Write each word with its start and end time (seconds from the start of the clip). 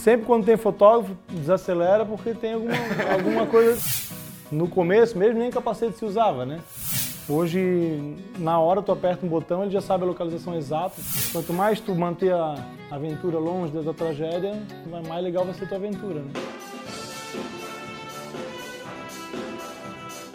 sempre 0.00 0.26
quando 0.26 0.46
tem 0.46 0.56
fotógrafo, 0.56 1.16
desacelera 1.28 2.04
porque 2.04 2.34
tem 2.34 2.54
alguma, 2.54 2.74
alguma 3.12 3.46
coisa. 3.46 3.80
No 4.50 4.66
começo 4.68 5.16
mesmo 5.16 5.38
nem 5.38 5.50
capacete 5.50 5.98
se 5.98 6.04
usava, 6.04 6.44
né? 6.44 6.60
Hoje, 7.28 8.16
na 8.38 8.58
hora 8.58 8.82
tu 8.82 8.90
aperta 8.90 9.24
um 9.24 9.28
botão, 9.28 9.62
ele 9.62 9.70
já 9.70 9.80
sabe 9.80 10.02
a 10.02 10.06
localização 10.06 10.56
exata. 10.56 11.00
Quanto 11.30 11.52
mais 11.52 11.78
tu 11.78 11.94
manter 11.94 12.32
a 12.32 12.56
aventura 12.90 13.38
longe 13.38 13.72
da 13.72 13.92
tragédia, 13.92 14.60
mais 15.06 15.22
legal 15.22 15.44
vai 15.44 15.54
ser 15.54 15.64
a 15.64 15.68
tua 15.68 15.76
aventura, 15.76 16.20
né? 16.20 16.32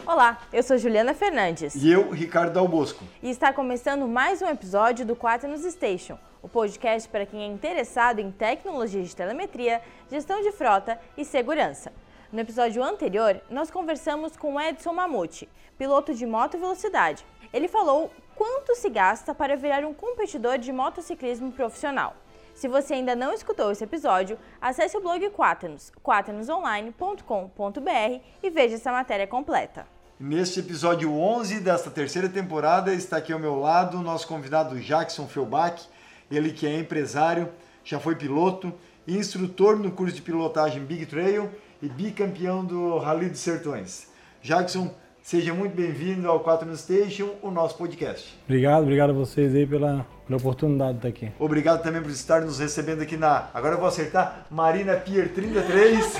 Olá, 0.08 0.38
eu 0.54 0.62
sou 0.64 0.78
Juliana 0.78 1.14
Fernandes. 1.14 1.76
E 1.76 1.92
eu, 1.92 2.12
Ricardo 2.12 2.54
Dalbosco. 2.54 3.04
E 3.22 3.30
está 3.30 3.52
começando 3.52 4.08
mais 4.08 4.42
um 4.42 4.48
episódio 4.48 5.06
do 5.06 5.16
Quaternos 5.16 5.64
Station, 5.64 6.18
o 6.46 6.48
podcast 6.48 7.10
para 7.10 7.26
quem 7.26 7.42
é 7.42 7.48
interessado 7.48 8.20
em 8.20 8.32
tecnologia 8.32 9.02
de 9.02 9.16
telemetria, 9.16 9.82
gestão 10.12 10.44
de 10.44 10.52
frota 10.52 11.00
e 11.18 11.26
segurança. 11.26 11.92
No 12.32 12.40
episódio 12.40 12.84
anterior, 12.84 13.42
nós 13.50 13.72
conversamos 13.72 14.38
com 14.38 14.62
Edson 14.62 14.94
Mamute, 14.94 15.50
piloto 15.76 16.14
de 16.14 16.24
moto 16.24 16.60
velocidade. 16.60 17.26
Ele 17.52 17.68
falou 17.68 18.12
quanto 18.36 18.76
se 18.76 18.92
gasta 18.92 19.34
para 19.34 19.58
virar 19.58 19.84
um 19.84 19.94
competidor 19.94 20.60
de 20.60 20.72
motociclismo 20.72 21.52
profissional. 21.52 22.16
Se 22.54 22.68
você 22.68 22.94
ainda 22.94 23.16
não 23.16 23.34
escutou 23.34 23.72
esse 23.72 23.84
episódio, 23.84 24.38
acesse 24.62 24.96
o 24.96 25.02
blog 25.02 25.28
Quaternos, 25.32 25.92
quaternosonline.com.br 26.04 28.22
e 28.44 28.50
veja 28.52 28.76
essa 28.76 28.92
matéria 28.92 29.26
completa. 29.26 29.88
Neste 30.20 30.60
episódio 30.60 31.12
11 31.12 31.60
desta 31.60 31.90
terceira 31.90 32.30
temporada, 32.30 32.94
está 32.94 33.18
aqui 33.18 33.34
ao 33.34 33.40
meu 33.40 33.60
lado 33.60 33.98
o 33.98 34.04
nosso 34.04 34.28
convidado 34.28 34.80
Jackson 34.80 35.28
Felbach, 35.28 35.90
ele 36.30 36.52
que 36.52 36.66
é 36.66 36.80
empresário, 36.80 37.50
já 37.84 38.00
foi 38.00 38.16
piloto, 38.16 38.74
instrutor 39.08 39.78
no 39.78 39.92
curso 39.92 40.16
de 40.16 40.22
pilotagem 40.22 40.84
Big 40.84 41.06
Trail 41.06 41.50
e 41.82 41.88
bicampeão 41.88 42.66
do 42.66 42.98
Rally 42.98 43.30
dos 43.30 43.40
Sertões. 43.40 44.08
Jackson, 44.42 44.94
seja 45.26 45.56
muito 45.56 45.76
bem-vindo 45.76 46.30
ao 46.30 46.40
4 46.40 46.68
no 46.68 46.78
Station, 46.78 47.32
o 47.42 47.50
nosso 47.50 47.76
podcast. 47.76 48.38
Obrigado, 48.46 48.84
obrigado 48.84 49.10
a 49.10 49.14
vocês 49.14 49.56
aí 49.56 49.66
pela, 49.66 50.06
pela 50.28 50.38
oportunidade 50.38 50.92
de 50.92 50.98
estar 50.98 51.08
aqui. 51.08 51.32
Obrigado 51.40 51.82
também 51.82 52.00
por 52.00 52.12
estar 52.12 52.42
nos 52.42 52.60
recebendo 52.60 53.02
aqui 53.02 53.18
na, 53.18 53.50
agora 53.52 53.74
eu 53.74 53.80
vou 53.80 53.88
acertar, 53.88 54.46
Marina 54.52 54.94
Pier 54.98 55.34
33, 55.34 56.18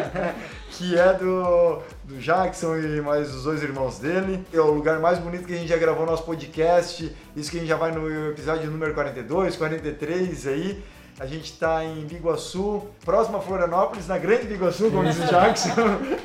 que 0.72 0.98
é 0.98 1.12
do, 1.12 1.82
do 2.04 2.18
Jackson 2.18 2.78
e 2.78 3.02
mais 3.02 3.34
os 3.34 3.44
dois 3.44 3.62
irmãos 3.62 3.98
dele. 3.98 4.42
É 4.50 4.58
o 4.58 4.72
lugar 4.72 4.98
mais 4.98 5.18
bonito 5.18 5.46
que 5.46 5.52
a 5.52 5.58
gente 5.58 5.68
já 5.68 5.76
gravou 5.76 6.06
nosso 6.06 6.24
podcast, 6.24 7.14
isso 7.36 7.50
que 7.50 7.58
a 7.58 7.60
gente 7.60 7.68
já 7.68 7.76
vai 7.76 7.92
no 7.92 8.30
episódio 8.30 8.70
número 8.70 8.94
42, 8.94 9.56
43 9.56 10.46
aí. 10.46 10.82
A 11.20 11.26
gente 11.26 11.52
está 11.52 11.84
em 11.84 12.06
Biguaçu, 12.06 12.80
próximo 13.04 13.38
a 13.38 13.40
Florianópolis, 13.40 14.06
na 14.06 14.16
Grande 14.18 14.46
Biguaçu, 14.46 14.88
como 14.88 15.02
diz 15.02 15.18
o 15.18 15.26
Jackson, 15.26 15.72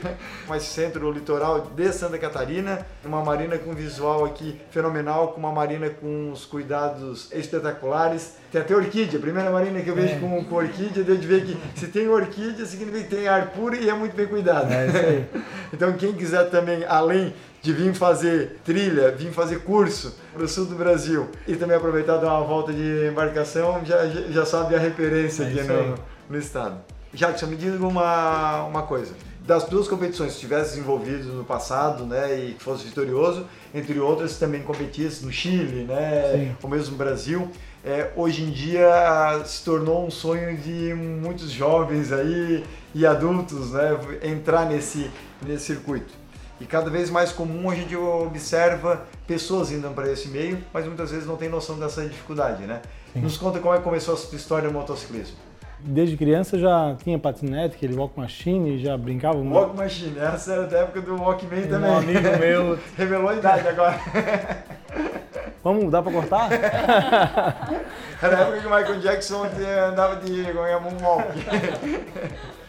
mais 0.47 0.61
centro 0.63 1.11
litoral 1.11 1.61
de 1.75 1.91
Santa 1.91 2.19
Catarina. 2.19 2.85
Uma 3.03 3.23
marina 3.23 3.57
com 3.57 3.73
visual 3.73 4.23
aqui 4.23 4.61
fenomenal, 4.69 5.29
com 5.29 5.39
uma 5.39 5.51
marina 5.51 5.89
com 5.89 6.31
os 6.31 6.45
cuidados 6.45 7.31
espetaculares. 7.31 8.35
Tem 8.51 8.61
até 8.61 8.75
orquídea, 8.75 9.17
a 9.17 9.21
primeira 9.21 9.49
marina 9.49 9.81
que 9.81 9.89
eu 9.89 9.95
vejo 9.95 10.13
é. 10.13 10.19
com, 10.19 10.45
com 10.45 10.55
orquídea, 10.55 11.03
deu 11.03 11.17
de 11.17 11.25
ver 11.25 11.43
que 11.43 11.57
se 11.75 11.87
tem 11.87 12.07
orquídea, 12.07 12.63
significa 12.63 13.03
que 13.03 13.15
tem 13.15 13.27
ar 13.27 13.49
puro 13.49 13.75
e 13.75 13.89
é 13.89 13.93
muito 13.95 14.15
bem 14.15 14.27
cuidado. 14.27 14.71
É 14.71 14.87
isso 14.87 14.97
aí. 14.97 15.25
então 15.73 15.93
quem 15.93 16.13
quiser 16.13 16.51
também, 16.51 16.85
além 16.85 17.33
de 17.63 17.71
vir 17.71 17.93
fazer 17.95 18.59
trilha, 18.65 19.09
vir 19.11 19.31
fazer 19.31 19.61
curso 19.63 20.13
para 20.33 20.43
o 20.43 20.47
sul 20.49 20.65
do 20.65 20.75
Brasil 20.75 21.29
e 21.47 21.55
também 21.55 21.77
aproveitar 21.77 22.17
dar 22.17 22.37
uma 22.37 22.43
volta 22.45 22.73
de 22.73 23.07
embarcação, 23.07 23.81
já, 23.85 24.05
já 24.05 24.45
sabe 24.45 24.75
a 24.75 24.79
referência 24.79 25.43
é 25.43 25.47
aqui 25.47 25.63
no, 25.63 25.95
no 26.29 26.37
estado. 26.37 26.75
Jackson, 27.13 27.47
me 27.47 27.55
diga 27.55 27.87
uma, 27.87 28.65
uma 28.65 28.83
coisa. 28.83 29.13
Das 29.39 29.63
duas 29.63 29.87
competições 29.87 30.33
que 30.33 30.41
tivesse 30.41 30.77
envolvido 30.77 31.31
no 31.33 31.45
passado, 31.45 32.05
né, 32.05 32.37
e 32.37 32.53
que 32.53 32.63
fosse 32.63 32.83
vitorioso, 32.85 33.45
entre 33.73 33.97
outras 33.97 34.37
também 34.37 34.61
competisse 34.61 35.25
no 35.25 35.31
Chile, 35.31 35.85
né, 35.85 36.31
Sim. 36.33 36.55
ou 36.61 36.69
mesmo 36.69 36.91
no 36.91 36.97
Brasil, 36.97 37.49
é, 37.83 38.11
hoje 38.15 38.43
em 38.43 38.51
dia 38.51 39.41
se 39.45 39.63
tornou 39.63 40.05
um 40.05 40.11
sonho 40.11 40.57
de 40.57 40.93
muitos 40.93 41.49
jovens 41.49 42.11
aí 42.11 42.63
e 42.93 43.05
adultos, 43.05 43.71
né, 43.71 43.97
entrar 44.21 44.65
nesse, 44.65 45.09
nesse 45.45 45.65
circuito. 45.65 46.22
E 46.63 46.65
cada 46.65 46.89
vez 46.89 47.09
mais 47.09 47.33
comum 47.33 47.69
a 47.69 47.75
gente 47.75 47.93
observa 47.93 49.05
pessoas 49.27 49.69
indo 49.69 49.89
para 49.89 50.09
esse 50.09 50.29
meio, 50.29 50.59
mas 50.71 50.85
muitas 50.85 51.11
vezes 51.11 51.27
não 51.27 51.35
tem 51.35 51.49
noção 51.49 51.77
dessa 51.77 52.01
dificuldade, 52.05 52.63
né? 52.63 52.81
Sim. 53.11 53.19
Nos 53.19 53.35
conta 53.35 53.59
como 53.59 53.73
é 53.73 53.79
que 53.79 53.83
começou 53.83 54.13
a 54.13 54.17
sua 54.17 54.37
história 54.37 54.69
no 54.69 54.73
motociclismo. 54.73 55.35
Desde 55.81 56.15
criança 56.15 56.57
já 56.57 56.95
tinha 57.03 57.19
patinete, 57.19 57.75
aquele 57.75 57.93
walk 57.95 58.17
machine, 58.17 58.79
já 58.79 58.97
brincava 58.97 59.39
muito. 59.39 59.53
Walk 59.53 59.75
machine, 59.75 60.17
essa 60.17 60.53
era 60.53 60.67
da 60.67 60.77
época 60.79 61.01
do 61.01 61.17
Walkman 61.17 61.67
também. 61.67 61.91
Um 61.91 61.97
amigo 61.97 62.39
meu. 62.39 62.79
Revelou 62.97 63.27
a 63.27 63.35
idade 63.35 63.67
agora. 63.67 63.99
Vamos, 65.61 65.91
dá 65.91 66.01
pra 66.01 66.13
cortar? 66.13 66.49
Era 68.21 68.37
a 68.37 68.39
época 68.41 68.61
que 68.61 68.67
o 68.67 68.69
Michael 68.73 68.99
Jackson 69.01 69.45
andava 69.89 70.15
de 70.17 70.43
moonwalk. 70.53 71.25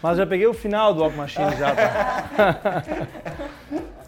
Mas 0.05 0.19
já 0.19 0.27
peguei 0.27 0.47
o 0.47 0.53
final 0.53 0.93
do 0.93 1.01
Walk 1.01 1.17
Machine 1.17 1.57
já. 1.57 1.75
Tá? 1.75 2.83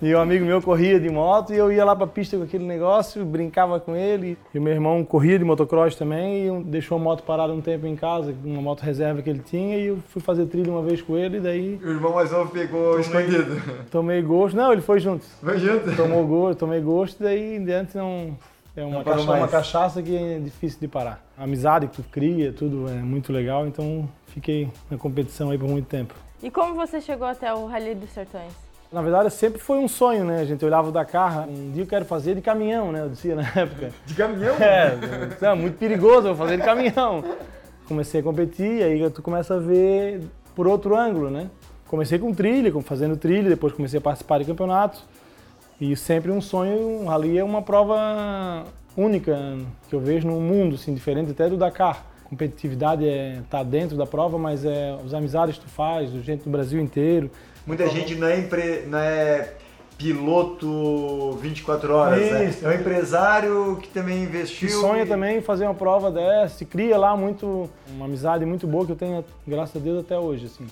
E 0.02 0.14
um 0.14 0.20
amigo 0.20 0.44
meu 0.44 0.60
corria 0.60 1.00
de 1.00 1.08
moto 1.08 1.54
e 1.54 1.56
eu 1.56 1.72
ia 1.72 1.82
lá 1.82 1.96
pra 1.96 2.06
pista 2.06 2.36
com 2.36 2.42
aquele 2.42 2.64
negócio, 2.66 3.24
brincava 3.24 3.80
com 3.80 3.96
ele. 3.96 4.36
E 4.52 4.58
o 4.58 4.62
meu 4.62 4.74
irmão 4.74 5.02
corria 5.02 5.38
de 5.38 5.44
motocross 5.44 5.96
também 5.96 6.48
e 6.48 6.64
deixou 6.64 6.98
a 6.98 7.00
moto 7.00 7.22
parada 7.22 7.50
um 7.50 7.62
tempo 7.62 7.86
em 7.86 7.96
casa, 7.96 8.34
uma 8.44 8.60
moto 8.60 8.82
reserva 8.82 9.22
que 9.22 9.30
ele 9.30 9.38
tinha, 9.38 9.78
e 9.78 9.86
eu 9.86 9.98
fui 10.10 10.20
fazer 10.20 10.44
trilha 10.44 10.70
uma 10.70 10.82
vez 10.82 11.00
com 11.00 11.16
ele 11.16 11.38
e 11.38 11.40
daí... 11.40 11.80
O 11.82 11.88
irmão 11.88 12.12
mais 12.12 12.30
novo 12.30 12.50
pegou 12.50 12.90
tomei, 12.90 13.00
escondido. 13.00 13.62
Tomei 13.90 14.20
gosto. 14.20 14.54
Não, 14.54 14.70
ele 14.70 14.82
foi 14.82 15.00
junto. 15.00 15.24
Foi 15.24 15.58
junto? 15.58 15.96
Tomou 15.96 16.26
gosto, 16.26 16.58
tomei 16.58 16.82
gosto 16.82 17.22
e 17.22 17.24
daí 17.24 17.56
em 17.56 17.64
diante 17.64 17.96
não... 17.96 18.36
É 18.76 18.84
uma, 18.84 19.02
cachaça, 19.02 19.32
uma 19.32 19.48
cachaça 19.48 20.02
que 20.02 20.14
é 20.14 20.38
difícil 20.38 20.78
de 20.78 20.88
parar. 20.88 21.24
A 21.38 21.44
amizade 21.44 21.86
que 21.86 21.96
tu 21.96 22.04
cria, 22.10 22.52
tudo 22.52 22.86
é 22.86 22.96
muito 22.96 23.32
legal, 23.32 23.66
então 23.66 24.06
fiquei 24.36 24.68
na 24.90 24.98
competição 24.98 25.50
aí 25.50 25.56
por 25.56 25.66
muito 25.66 25.86
tempo. 25.86 26.14
E 26.42 26.50
como 26.50 26.74
você 26.74 27.00
chegou 27.00 27.26
até 27.26 27.52
o 27.54 27.64
Rally 27.64 27.94
dos 27.94 28.10
Sertões? 28.10 28.52
Na 28.92 29.00
verdade, 29.00 29.30
sempre 29.30 29.58
foi 29.58 29.78
um 29.78 29.88
sonho, 29.88 30.26
né? 30.26 30.40
A 30.40 30.44
gente 30.44 30.62
olhava 30.62 30.90
o 30.90 30.92
Dakar, 30.92 31.48
um 31.48 31.72
dia 31.72 31.82
eu 31.82 31.86
quero 31.86 32.04
fazer 32.04 32.34
de 32.34 32.42
caminhão, 32.42 32.92
né? 32.92 33.00
Eu 33.00 33.08
dizia 33.08 33.34
na 33.34 33.42
época. 33.56 33.90
De 34.04 34.14
caminhão? 34.14 34.54
É, 34.56 34.98
é 35.40 35.54
muito 35.54 35.78
perigoso 35.78 36.28
eu 36.28 36.36
fazer 36.36 36.58
de 36.58 36.62
caminhão. 36.64 37.24
Comecei 37.88 38.20
a 38.20 38.22
competir, 38.22 38.82
aí 38.82 39.08
tu 39.10 39.22
começa 39.22 39.54
a 39.54 39.58
ver 39.58 40.20
por 40.54 40.66
outro 40.66 40.94
ângulo, 40.94 41.30
né? 41.30 41.48
Comecei 41.88 42.18
com 42.18 42.34
trilha, 42.34 42.70
fazendo 42.82 43.16
trilha, 43.16 43.48
depois 43.48 43.72
comecei 43.72 43.98
a 43.98 44.02
participar 44.02 44.38
de 44.38 44.44
campeonatos. 44.44 45.02
E 45.80 45.96
sempre 45.96 46.30
um 46.30 46.42
sonho, 46.42 46.78
um 46.78 47.06
rally 47.06 47.38
é 47.38 47.44
uma 47.44 47.62
prova 47.62 48.64
única 48.96 49.56
que 49.88 49.94
eu 49.94 50.00
vejo 50.00 50.28
no 50.28 50.40
mundo, 50.40 50.74
assim, 50.74 50.94
diferente 50.94 51.30
até 51.30 51.48
do 51.48 51.56
Dakar. 51.56 52.04
Competitividade 52.28 53.08
é 53.08 53.40
tá 53.48 53.62
dentro 53.62 53.96
da 53.96 54.06
prova, 54.06 54.36
mas 54.36 54.64
é 54.64 54.96
as 55.04 55.14
amizades 55.14 55.58
que 55.58 55.64
tu 55.64 55.70
faz, 55.70 56.12
o 56.12 56.20
gente 56.22 56.44
do 56.44 56.50
Brasil 56.50 56.80
inteiro. 56.80 57.30
Muita 57.66 57.88
gente 57.88 58.14
não 58.14 58.26
é, 58.26 58.38
empre... 58.38 58.84
não 58.86 58.98
é 58.98 59.54
piloto 59.98 61.32
24 61.40 61.94
horas, 61.94 62.18
né? 62.18 62.44
Isso, 62.46 62.64
né? 62.64 62.74
É 62.74 62.76
um 62.76 62.80
empresário 62.80 63.78
que 63.80 63.88
também 63.88 64.22
investiu. 64.22 64.68
E 64.68 64.72
sonha 64.72 65.04
e... 65.04 65.06
também 65.06 65.38
em 65.38 65.40
fazer 65.40 65.64
uma 65.64 65.74
prova 65.74 66.10
dessa, 66.10 66.62
e 66.62 66.66
cria 66.66 66.98
lá 66.98 67.16
muito, 67.16 67.68
uma 67.88 68.04
amizade 68.04 68.44
muito 68.44 68.66
boa 68.66 68.84
que 68.84 68.92
eu 68.92 68.96
tenho, 68.96 69.24
graças 69.46 69.76
a 69.76 69.78
Deus, 69.84 70.00
até 70.00 70.18
hoje, 70.18 70.46
assim. 70.46 70.66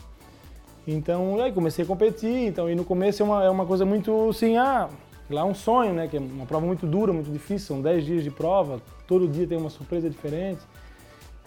Então, 0.86 1.40
aí 1.40 1.50
comecei 1.52 1.84
a 1.84 1.88
competir, 1.88 2.46
então, 2.46 2.68
e 2.68 2.74
no 2.74 2.84
começo 2.84 3.22
é 3.22 3.24
uma, 3.24 3.44
é 3.44 3.48
uma 3.48 3.64
coisa 3.64 3.86
muito, 3.86 4.28
assim, 4.28 4.58
ah, 4.58 4.88
lá 5.30 5.40
é 5.40 5.44
um 5.44 5.54
sonho, 5.54 5.94
né, 5.94 6.06
que 6.06 6.16
é 6.16 6.20
uma 6.20 6.44
prova 6.44 6.66
muito 6.66 6.86
dura, 6.86 7.12
muito 7.12 7.30
difícil, 7.30 7.68
são 7.68 7.80
10 7.80 8.04
dias 8.04 8.24
de 8.24 8.30
prova, 8.30 8.82
todo 9.06 9.26
dia 9.26 9.46
tem 9.46 9.56
uma 9.56 9.70
surpresa 9.70 10.10
diferente. 10.10 10.60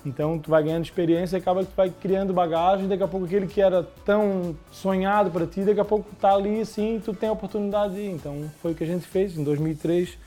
Então, 0.06 0.40
tu 0.40 0.50
vai 0.50 0.64
ganhando 0.64 0.86
experiência 0.86 1.38
e 1.38 1.40
acaba 1.40 1.66
que 1.66 1.72
tu 1.72 1.76
vai 1.76 1.90
criando 1.90 2.34
bagagem, 2.34 2.88
daqui 2.88 3.04
a 3.04 3.08
pouco 3.08 3.26
aquele 3.26 3.48
que 3.48 3.62
era 3.62 3.84
tão 4.06 4.56
sonhado 4.72 5.30
para 5.30 5.46
ti, 5.46 5.62
daqui 5.62 5.80
a 5.80 5.86
pouco 5.86 6.10
tá 6.16 6.34
ali, 6.34 6.62
assim, 6.62 7.02
tu 7.04 7.14
tem 7.14 7.28
a 7.28 7.32
oportunidade 7.32 7.96
de 7.96 8.02
ir. 8.02 8.12
Então, 8.12 8.50
foi 8.62 8.72
o 8.72 8.76
que 8.76 8.84
a 8.84 8.88
gente 8.88 9.06
fez 9.06 9.38
em 9.38 9.44
2003. 9.44 10.18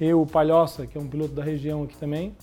Eu, 0.00 0.22
o 0.22 0.26
Palhoça, 0.26 0.86
que 0.86 0.96
é 0.96 1.00
um 1.00 1.06
piloto 1.06 1.34
da 1.34 1.42
região 1.42 1.82
aqui 1.82 1.96
também, 1.96 2.34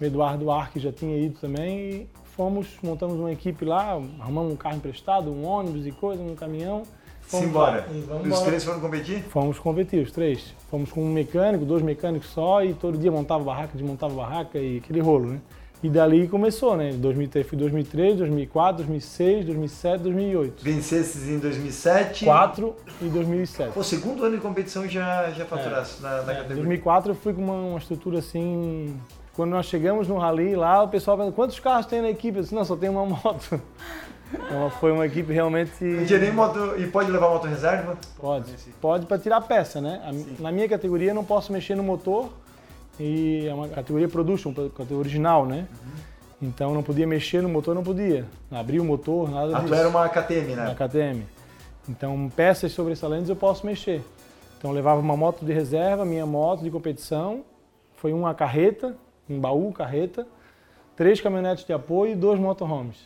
o 0.00 0.04
Eduardo 0.04 0.50
Arque 0.50 0.80
já 0.80 0.92
tinha 0.92 1.16
ido 1.16 1.38
também, 1.38 2.08
fomos, 2.24 2.68
montamos 2.82 3.16
uma 3.16 3.30
equipe 3.30 3.64
lá, 3.64 4.00
arrumamos 4.18 4.52
um 4.52 4.56
carro 4.56 4.76
emprestado, 4.76 5.30
um 5.30 5.44
ônibus 5.44 5.86
e 5.86 5.92
coisa, 5.92 6.22
um 6.22 6.34
caminhão. 6.34 6.84
Fomos 7.20 7.46
embora. 7.46 7.86
Os 8.28 8.40
três 8.40 8.64
foram 8.64 8.80
competir? 8.80 9.22
Fomos 9.24 9.58
competir, 9.58 10.02
os 10.02 10.10
três. 10.10 10.54
Fomos 10.70 10.90
com 10.90 11.02
um 11.02 11.12
mecânico, 11.12 11.64
dois 11.64 11.82
mecânicos 11.82 12.30
só, 12.30 12.64
e 12.64 12.74
todo 12.74 12.98
dia 12.98 13.12
montava 13.12 13.44
barraca, 13.44 13.72
desmontava 13.74 14.14
barraca 14.14 14.58
e 14.58 14.78
aquele 14.78 15.00
rolo, 15.00 15.32
né? 15.32 15.40
E 15.82 15.88
dali 15.88 16.28
começou, 16.28 16.76
né? 16.76 16.92
2003, 16.92 17.46
fui 17.46 17.56
2003, 17.56 18.18
2004, 18.18 18.76
2006, 18.84 19.46
2007, 19.46 20.02
2008. 20.02 20.62
Vencesses 20.62 21.26
em 21.28 21.38
2007? 21.38 22.24
4 22.26 22.76
e 23.00 23.04
2007. 23.06 23.78
O 23.78 23.82
segundo 23.82 24.24
ano 24.24 24.36
de 24.36 24.42
competição 24.42 24.86
já, 24.86 25.30
já 25.30 25.46
faturasse 25.46 25.98
é, 26.00 26.02
na, 26.02 26.10
na 26.22 26.32
é, 26.32 26.34
categoria? 26.36 26.52
Em 26.52 26.56
2004 26.56 27.12
eu 27.12 27.14
fui 27.14 27.32
com 27.32 27.42
uma, 27.42 27.54
uma 27.54 27.78
estrutura 27.78 28.18
assim 28.18 28.94
Quando 29.34 29.52
nós 29.52 29.64
chegamos 29.66 30.06
no 30.06 30.18
rally 30.18 30.54
lá, 30.54 30.82
o 30.82 30.88
pessoal 30.88 31.16
perguntou, 31.16 31.36
quantos 31.44 31.58
carros 31.58 31.86
tem 31.86 32.02
na 32.02 32.10
equipe? 32.10 32.36
Eu 32.36 32.42
disse, 32.42 32.54
não, 32.54 32.64
só 32.64 32.76
tem 32.76 32.90
uma 32.90 33.06
moto. 33.06 33.60
Então 34.32 34.70
foi 34.78 34.92
uma 34.92 35.04
equipe 35.04 35.32
realmente... 35.32 35.72
Tinha 36.06 36.20
nem 36.20 36.30
moto... 36.32 36.76
E 36.78 36.86
pode 36.86 37.10
levar 37.10 37.30
moto 37.30 37.48
reserva? 37.48 37.98
Pode. 38.16 38.52
Pode 38.80 39.04
para 39.04 39.18
tirar 39.18 39.40
peça, 39.40 39.80
né? 39.80 40.00
A- 40.04 40.40
Na 40.40 40.52
minha 40.52 40.68
categoria 40.68 41.10
eu 41.10 41.14
não 41.16 41.24
posso 41.24 41.52
mexer 41.52 41.74
no 41.74 41.82
motor 41.82 42.30
e 42.98 43.46
é 43.46 43.54
uma 43.54 43.68
categoria 43.68 44.08
production, 44.08 44.52
categoria 44.52 44.96
original, 44.98 45.46
né? 45.46 45.66
Então 46.42 46.72
não 46.74 46.82
podia 46.82 47.06
mexer 47.06 47.42
no 47.42 47.48
motor, 47.48 47.74
não 47.74 47.82
podia. 47.82 48.24
Abrir 48.50 48.80
o 48.80 48.84
motor, 48.84 49.30
nada 49.30 49.56
Ah, 49.56 49.60
disso. 49.60 49.68
tu 49.68 49.74
era 49.74 49.88
uma 49.88 50.08
KTM, 50.08 50.54
né? 50.56 50.74
KTM. 50.74 51.22
Então, 51.88 52.30
peças 52.34 52.72
sobressalentes 52.72 53.28
eu 53.28 53.36
posso 53.36 53.66
mexer. 53.66 54.02
Então, 54.58 54.70
eu 54.70 54.74
levava 54.74 55.00
uma 55.00 55.16
moto 55.16 55.44
de 55.44 55.52
reserva, 55.52 56.04
minha 56.04 56.24
moto 56.26 56.62
de 56.62 56.70
competição, 56.70 57.42
foi 57.96 58.12
uma 58.12 58.34
carreta, 58.34 58.94
um 59.28 59.38
baú, 59.40 59.72
carreta, 59.72 60.26
três 60.96 61.20
caminhonetes 61.20 61.64
de 61.64 61.72
apoio 61.72 62.12
e 62.12 62.14
dois 62.14 62.38
motorhomes. 62.38 62.96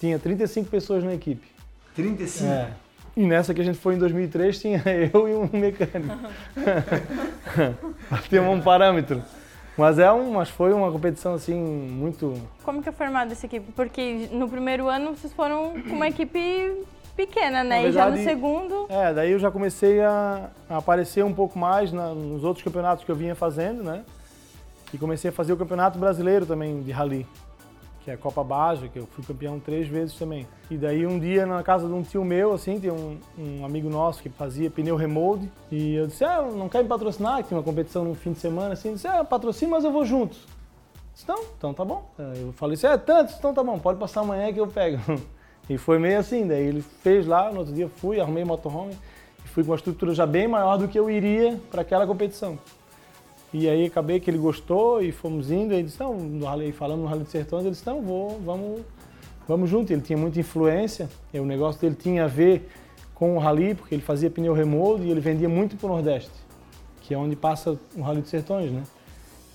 Tinha 0.00 0.18
35 0.18 0.68
pessoas 0.70 1.02
na 1.02 1.14
equipe. 1.14 1.46
35. 1.94 2.48
É. 2.48 2.70
E 3.18 3.26
nessa 3.26 3.52
que 3.52 3.60
a 3.60 3.64
gente 3.64 3.76
foi 3.80 3.96
em 3.96 3.98
2003, 3.98 4.60
tinha 4.60 4.80
eu 5.12 5.28
e 5.28 5.34
um 5.34 5.48
mecânico. 5.52 6.16
Tem 8.30 8.38
um 8.38 8.60
parâmetro. 8.60 9.20
Mas, 9.76 9.98
é 9.98 10.10
um, 10.12 10.30
mas 10.34 10.48
foi 10.48 10.72
uma 10.72 10.90
competição 10.92 11.34
assim 11.34 11.54
muito 11.54 12.34
Como 12.64 12.80
que 12.80 12.88
é 12.88 12.92
formada 12.92 13.32
essa 13.32 13.46
equipe? 13.46 13.72
Porque 13.72 14.28
no 14.30 14.48
primeiro 14.48 14.88
ano 14.88 15.16
vocês 15.16 15.32
foram 15.32 15.72
com 15.82 15.96
uma 15.96 16.06
equipe 16.06 16.84
pequena, 17.16 17.64
né? 17.64 17.82
Na 17.82 17.88
e 17.88 17.92
já 17.92 18.04
no 18.06 18.12
verdade- 18.16 18.24
segundo. 18.24 18.86
É, 18.88 19.12
daí 19.12 19.32
eu 19.32 19.38
já 19.40 19.50
comecei 19.50 20.00
a, 20.00 20.48
a 20.70 20.76
aparecer 20.76 21.24
um 21.24 21.32
pouco 21.34 21.58
mais 21.58 21.90
na- 21.92 22.14
nos 22.14 22.44
outros 22.44 22.64
campeonatos 22.64 23.04
que 23.04 23.10
eu 23.10 23.16
vinha 23.16 23.34
fazendo, 23.34 23.82
né? 23.82 24.04
E 24.94 24.98
comecei 24.98 25.30
a 25.30 25.32
fazer 25.32 25.52
o 25.52 25.56
campeonato 25.56 25.98
brasileiro 25.98 26.46
também 26.46 26.82
de 26.82 26.92
rally, 26.92 27.26
que 28.08 28.12
é 28.12 28.14
a 28.14 28.16
Copa 28.16 28.42
Baja, 28.42 28.88
que 28.88 28.98
eu 28.98 29.06
fui 29.06 29.22
campeão 29.22 29.60
três 29.60 29.86
vezes 29.86 30.14
também. 30.16 30.46
E 30.70 30.78
daí 30.78 31.06
um 31.06 31.18
dia 31.18 31.44
na 31.44 31.62
casa 31.62 31.86
de 31.86 31.92
um 31.92 32.02
tio 32.02 32.24
meu, 32.24 32.54
assim, 32.54 32.80
tem 32.80 32.90
um, 32.90 33.18
um 33.38 33.66
amigo 33.66 33.90
nosso 33.90 34.22
que 34.22 34.30
fazia 34.30 34.70
pneu 34.70 34.96
remold, 34.96 35.50
e 35.70 35.94
eu 35.94 36.06
disse, 36.06 36.24
ah, 36.24 36.40
não 36.42 36.70
quer 36.70 36.82
me 36.82 36.88
patrocinar? 36.88 37.42
Que 37.42 37.48
tinha 37.48 37.58
uma 37.58 37.64
competição 37.64 38.04
no 38.04 38.14
fim 38.14 38.32
de 38.32 38.38
semana, 38.38 38.72
assim, 38.72 38.88
eu 38.88 38.94
disse, 38.94 39.06
ah, 39.06 39.22
patrocina, 39.24 39.72
mas 39.72 39.84
eu 39.84 39.92
vou 39.92 40.06
junto. 40.06 40.38
Não, 41.26 41.42
então 41.58 41.74
tá 41.74 41.84
bom. 41.84 42.08
Eu 42.36 42.52
falei 42.52 42.74
assim, 42.74 42.86
é 42.86 42.96
tanto, 42.96 43.34
então 43.38 43.52
tá 43.52 43.62
bom, 43.62 43.78
pode 43.78 43.98
passar 43.98 44.20
amanhã 44.20 44.52
que 44.52 44.60
eu 44.60 44.66
pego. 44.66 44.98
E 45.68 45.76
foi 45.76 45.98
meio 45.98 46.18
assim, 46.18 46.46
daí 46.46 46.64
ele 46.64 46.80
fez 46.80 47.26
lá, 47.26 47.52
no 47.52 47.58
outro 47.58 47.74
dia 47.74 47.90
fui, 47.90 48.18
arrumei 48.18 48.42
motorhome 48.42 48.96
e 49.44 49.48
fui 49.48 49.62
com 49.62 49.72
uma 49.72 49.76
estrutura 49.76 50.14
já 50.14 50.24
bem 50.24 50.48
maior 50.48 50.78
do 50.78 50.88
que 50.88 50.98
eu 50.98 51.10
iria 51.10 51.60
para 51.70 51.82
aquela 51.82 52.06
competição. 52.06 52.58
E 53.52 53.68
aí 53.68 53.86
acabei 53.86 54.20
que 54.20 54.30
ele 54.30 54.38
gostou 54.38 55.02
e 55.02 55.10
fomos 55.10 55.50
indo, 55.50 55.72
ele 55.72 55.84
disse, 55.84 56.02
no 56.02 56.44
rally, 56.44 56.70
falando 56.70 57.00
no 57.00 57.06
Rally 57.06 57.24
de 57.24 57.30
Sertões, 57.30 57.62
ele 57.62 57.70
disse, 57.70 57.86
não, 57.86 58.02
vou, 58.02 58.38
vamos, 58.44 58.82
vamos 59.46 59.70
junto. 59.70 59.90
Ele 59.90 60.02
tinha 60.02 60.18
muita 60.18 60.38
influência, 60.38 61.08
e 61.32 61.40
o 61.40 61.46
negócio 61.46 61.80
dele 61.80 61.94
tinha 61.94 62.24
a 62.24 62.28
ver 62.28 62.68
com 63.14 63.36
o 63.36 63.38
rally, 63.38 63.74
porque 63.74 63.94
ele 63.94 64.02
fazia 64.02 64.30
pneu 64.30 64.52
remold 64.52 65.02
e 65.02 65.10
ele 65.10 65.20
vendia 65.20 65.48
muito 65.48 65.76
para 65.76 65.86
o 65.86 65.88
Nordeste, 65.88 66.30
que 67.00 67.14
é 67.14 67.18
onde 67.18 67.34
passa 67.34 67.78
o 67.96 68.02
Rally 68.02 68.20
de 68.20 68.28
Sertões, 68.28 68.70
né? 68.70 68.82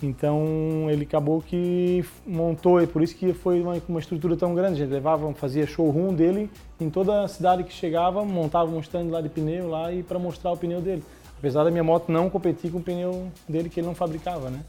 Então 0.01 0.87
ele 0.89 1.03
acabou 1.03 1.41
que 1.41 2.03
montou, 2.27 2.81
e 2.81 2.87
por 2.87 3.01
isso 3.01 3.15
que 3.15 3.31
foi 3.31 3.61
uma, 3.61 3.81
uma 3.87 3.99
estrutura 3.99 4.35
tão 4.35 4.53
grande. 4.53 4.79
Gente 4.79 4.91
levava, 4.91 5.31
fazia 5.33 5.65
showroom 5.65 6.13
dele 6.13 6.49
em 6.81 6.89
toda 6.89 7.23
a 7.23 7.27
cidade 7.27 7.63
que 7.63 7.71
chegava, 7.71 8.25
montava 8.25 8.69
um 8.69 8.79
stand 8.81 9.05
lá 9.05 9.21
de 9.21 9.29
pneu 9.29 9.69
lá 9.69 9.93
e 9.93 10.03
para 10.03 10.19
mostrar 10.19 10.51
o 10.51 10.57
pneu 10.57 10.81
dele. 10.81 11.03
Apesar 11.43 11.65
da 11.65 11.71
minha 11.71 11.83
moto 11.83 12.09
não 12.09 12.29
competir 12.29 12.71
com 12.71 12.77
o 12.77 12.81
pneu 12.81 13.29
dele 13.49 13.67
que 13.67 13.81
ele 13.81 13.87
não 13.87 13.93
fabricava, 13.93 14.49
né? 14.49 14.61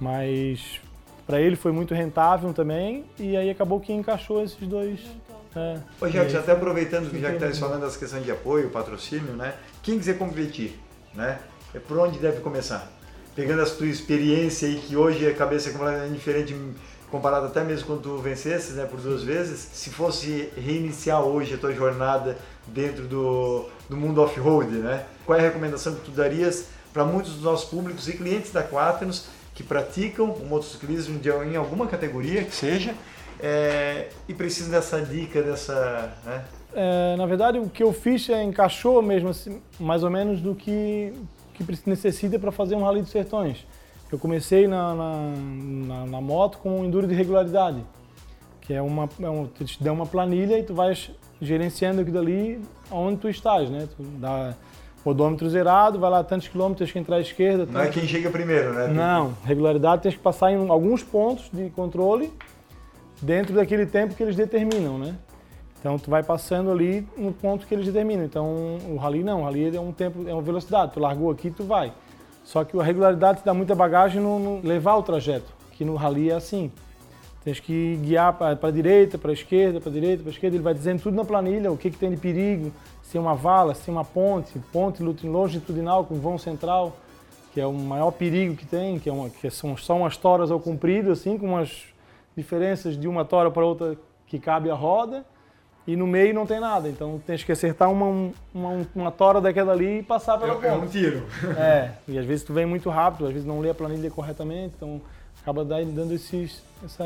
Mas 0.00 0.80
para 1.24 1.40
ele 1.40 1.54
foi 1.54 1.70
muito 1.70 1.94
rentável 1.94 2.52
também 2.52 3.04
e 3.16 3.36
aí 3.36 3.48
acabou 3.48 3.78
que 3.78 3.92
encaixou 3.92 4.42
esses 4.42 4.66
dois. 4.66 4.98
É. 5.54 5.78
Ô, 6.00 6.08
Jacques, 6.08 6.34
aí- 6.34 6.40
até 6.40 6.50
aproveitando 6.50 7.08
que 7.08 7.20
já 7.20 7.30
que 7.30 7.36
está 7.36 7.60
falando 7.60 7.82
das 7.82 7.96
questões 7.96 8.24
de 8.24 8.32
apoio, 8.32 8.68
patrocínio, 8.70 9.34
né? 9.34 9.54
Quem 9.80 9.96
quiser 9.96 10.18
competir, 10.18 10.76
né? 11.14 11.38
É 11.72 11.78
por 11.78 11.96
onde 12.00 12.18
deve 12.18 12.40
começar? 12.40 12.90
Pegando 13.36 13.62
a 13.62 13.66
tua 13.66 13.86
experiência 13.86 14.66
aí, 14.66 14.80
que 14.80 14.96
hoje 14.96 15.24
a 15.24 15.34
cabeça 15.34 15.68
é 15.68 15.72
completamente 15.72 16.14
diferente, 16.14 16.52
comparado 17.10 17.46
até 17.46 17.62
mesmo 17.62 17.86
quando 17.86 18.02
tu 18.02 18.18
vencesses, 18.18 18.74
né, 18.74 18.84
por 18.84 19.00
duas 19.00 19.22
vezes. 19.22 19.58
Se 19.72 19.90
fosse 19.90 20.50
reiniciar 20.56 21.22
hoje 21.22 21.54
a 21.54 21.58
tua 21.58 21.72
jornada 21.72 22.36
dentro 22.66 23.04
do, 23.04 23.66
do 23.88 23.96
mundo 23.96 24.20
off-road, 24.22 24.70
né? 24.70 25.04
Qual 25.24 25.38
é 25.38 25.42
a 25.42 25.44
recomendação 25.44 25.94
que 25.94 26.00
tu 26.00 26.10
darias 26.10 26.66
para 26.92 27.04
muitos 27.04 27.34
dos 27.34 27.42
nossos 27.42 27.68
públicos 27.68 28.08
e 28.08 28.16
clientes 28.16 28.52
da 28.52 28.62
Quaternos 28.62 29.26
que 29.54 29.62
praticam 29.62 30.30
o 30.30 30.44
motociclismo 30.44 31.20
em 31.44 31.56
alguma 31.56 31.86
categoria 31.86 32.42
que 32.44 32.54
seja 32.54 32.94
é, 33.40 34.08
e 34.28 34.34
precisam 34.34 34.70
dessa 34.70 35.00
dica, 35.00 35.42
dessa... 35.42 36.12
Né? 36.24 36.44
É, 36.74 37.16
na 37.16 37.26
verdade, 37.26 37.58
o 37.58 37.68
que 37.68 37.82
eu 37.82 37.92
fiz 37.92 38.28
é, 38.28 38.42
encaixou 38.42 39.00
mesmo 39.00 39.30
assim, 39.30 39.62
mais 39.78 40.02
ou 40.02 40.10
menos 40.10 40.40
do 40.40 40.54
que, 40.54 41.12
que 41.54 41.64
necessita 41.88 42.38
para 42.38 42.52
fazer 42.52 42.74
um 42.74 42.82
Rally 42.82 43.02
dos 43.02 43.10
Sertões. 43.10 43.66
Eu 44.10 44.18
comecei 44.18 44.66
na, 44.68 44.94
na, 44.94 45.14
na- 45.88 46.06
na 46.06 46.20
moto 46.20 46.58
com 46.58 46.80
um 46.80 46.84
enduro 46.84 47.06
de 47.06 47.14
regularidade, 47.14 47.82
que 48.60 48.72
é 48.72 48.80
uma, 48.80 49.08
é 49.20 49.28
um, 49.30 49.46
te 49.46 49.82
dá 49.82 49.92
uma 49.92 50.06
planilha 50.06 50.58
e 50.58 50.62
tu 50.62 50.74
vais 50.74 51.10
gerenciando 51.40 52.00
aquilo 52.00 52.18
ali 52.18 52.60
onde 52.90 53.18
tu 53.18 53.28
estás, 53.28 53.68
né? 53.68 53.88
Tu 53.96 54.02
dá 54.18 54.54
odômetro 55.04 55.48
zerado, 55.50 55.98
vai 55.98 56.10
lá 56.10 56.22
tantos 56.24 56.48
quilômetros 56.48 56.90
que 56.90 56.98
entrar 56.98 57.16
à 57.16 57.20
esquerda. 57.20 57.66
Não 57.70 57.80
é 57.80 57.88
quem 57.88 58.06
chega 58.06 58.30
primeiro, 58.30 58.72
né? 58.72 58.88
não, 58.88 59.34
regularidade 59.44 60.02
tens 60.02 60.14
que 60.14 60.20
passar 60.20 60.50
em 60.52 60.68
alguns 60.68 61.02
pontos 61.02 61.48
de 61.52 61.70
controle 61.70 62.32
dentro 63.22 63.54
daquele 63.54 63.86
tempo 63.86 64.14
que 64.14 64.22
eles 64.22 64.36
determinam, 64.36 64.98
né? 64.98 65.14
Então 65.78 65.98
tu 65.98 66.10
vai 66.10 66.22
passando 66.22 66.70
ali 66.72 67.06
no 67.16 67.32
ponto 67.32 67.66
que 67.66 67.74
eles 67.74 67.86
determinam. 67.86 68.24
Então 68.24 68.78
o 68.88 68.96
rally 68.96 69.22
não, 69.22 69.42
o 69.42 69.44
rally 69.44 69.76
é 69.76 69.80
um 69.80 69.92
tempo, 69.92 70.28
é 70.28 70.32
uma 70.32 70.42
velocidade. 70.42 70.92
Tu 70.92 70.98
largou 71.00 71.30
aqui, 71.30 71.50
tu 71.50 71.62
vai. 71.64 71.92
Só 72.46 72.62
que 72.62 72.78
a 72.78 72.82
regularidade 72.82 73.40
te 73.40 73.44
dá 73.44 73.52
muita 73.52 73.74
bagagem 73.74 74.22
no, 74.22 74.38
no 74.38 74.66
levar 74.66 74.94
o 74.94 75.02
trajeto, 75.02 75.52
que 75.72 75.84
no 75.84 75.96
rally 75.96 76.30
é 76.30 76.34
assim. 76.34 76.70
Tens 77.42 77.58
que 77.58 77.96
guiar 77.96 78.34
para 78.34 78.56
a 78.68 78.70
direita, 78.70 79.18
para 79.18 79.32
a 79.32 79.34
esquerda, 79.34 79.80
para 79.80 79.90
a 79.90 79.92
direita, 79.92 80.22
para 80.22 80.30
a 80.30 80.32
esquerda. 80.32 80.56
Ele 80.56 80.62
vai 80.62 80.72
dizendo 80.72 81.02
tudo 81.02 81.16
na 81.16 81.24
planilha, 81.24 81.72
o 81.72 81.76
que, 81.76 81.90
que 81.90 81.98
tem 81.98 82.08
de 82.08 82.16
perigo, 82.16 82.70
se 83.02 83.10
tem 83.10 83.20
uma 83.20 83.34
vala, 83.34 83.74
se 83.74 83.82
tem 83.82 83.92
uma 83.92 84.04
ponte, 84.04 84.56
ponte 84.72 85.02
longitudinal 85.02 86.04
com 86.04 86.20
vão 86.20 86.38
central, 86.38 86.96
que 87.52 87.60
é 87.60 87.66
o 87.66 87.72
maior 87.72 88.12
perigo 88.12 88.54
que 88.54 88.64
tem, 88.64 89.00
que, 89.00 89.08
é 89.08 89.12
uma, 89.12 89.28
que 89.28 89.50
são 89.50 89.76
só 89.76 89.96
umas 89.96 90.16
toras 90.16 90.48
ao 90.48 90.60
comprido, 90.60 91.10
assim, 91.10 91.36
com 91.36 91.46
umas 91.46 91.82
diferenças 92.36 92.96
de 92.96 93.08
uma 93.08 93.24
tora 93.24 93.50
para 93.50 93.66
outra 93.66 93.98
que 94.28 94.38
cabe 94.38 94.70
a 94.70 94.74
roda, 94.74 95.26
e 95.86 95.94
no 95.96 96.06
meio 96.06 96.34
não 96.34 96.46
tem 96.46 96.58
nada. 96.60 96.88
Então 96.88 97.20
tens 97.26 97.44
que 97.44 97.52
acertar 97.52 97.90
uma, 97.90 98.32
uma, 98.54 98.86
uma 98.94 99.10
tora 99.10 99.40
daquela 99.40 99.72
ali 99.72 100.00
e 100.00 100.02
passar 100.02 100.38
pela 100.38 100.54
É, 100.64 100.68
é 100.68 100.72
um 100.72 100.86
tiro. 100.86 101.24
É, 101.56 101.90
e 102.08 102.18
às 102.18 102.24
vezes 102.24 102.44
tu 102.44 102.52
vem 102.52 102.66
muito 102.66 102.90
rápido, 102.90 103.26
às 103.26 103.32
vezes 103.32 103.46
não 103.46 103.60
lê 103.60 103.70
a 103.70 103.74
planilha 103.74 104.10
corretamente, 104.10 104.74
então 104.76 105.00
acaba 105.42 105.64
da- 105.64 105.76
dando 105.80 106.12
esses, 106.12 106.60
essa... 106.84 107.04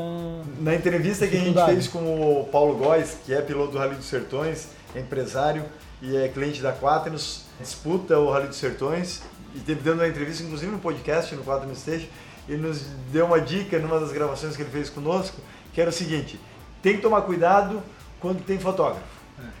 Na 0.59 0.73
entrevista 0.73 1.27
que 1.27 1.37
a 1.37 1.39
gente 1.39 1.63
fez 1.65 1.87
com 1.87 1.99
o 2.41 2.45
Paulo 2.51 2.75
Góes, 2.75 3.17
que 3.23 3.33
é 3.33 3.39
piloto 3.41 3.73
do 3.73 3.77
Rally 3.77 3.95
dos 3.95 4.05
Sertões, 4.05 4.69
é 4.95 4.99
empresário 4.99 5.63
e 6.01 6.17
é 6.17 6.27
cliente 6.27 6.59
da 6.61 6.73
Quaternos, 6.73 7.45
disputa 7.59 8.17
o 8.17 8.31
Rally 8.31 8.47
dos 8.47 8.57
Sertões 8.57 9.21
e 9.55 9.59
teve 9.59 9.81
dando 9.81 9.99
uma 9.99 10.07
entrevista, 10.07 10.41
inclusive 10.43 10.71
no 10.71 10.79
podcast, 10.79 11.35
no 11.35 11.43
Quaternos 11.43 11.77
Stage, 11.77 12.09
ele 12.49 12.65
nos 12.67 12.81
deu 13.11 13.27
uma 13.27 13.39
dica 13.39 13.77
numa 13.77 13.99
das 13.99 14.11
gravações 14.11 14.55
que 14.55 14.63
ele 14.63 14.71
fez 14.71 14.89
conosco, 14.89 15.37
que 15.71 15.79
era 15.79 15.91
o 15.91 15.93
seguinte, 15.93 16.39
tem 16.81 16.95
que 16.95 17.01
tomar 17.03 17.21
cuidado 17.21 17.79
quando 18.21 18.43
tem 18.45 18.59
fotógrafo. 18.59 19.01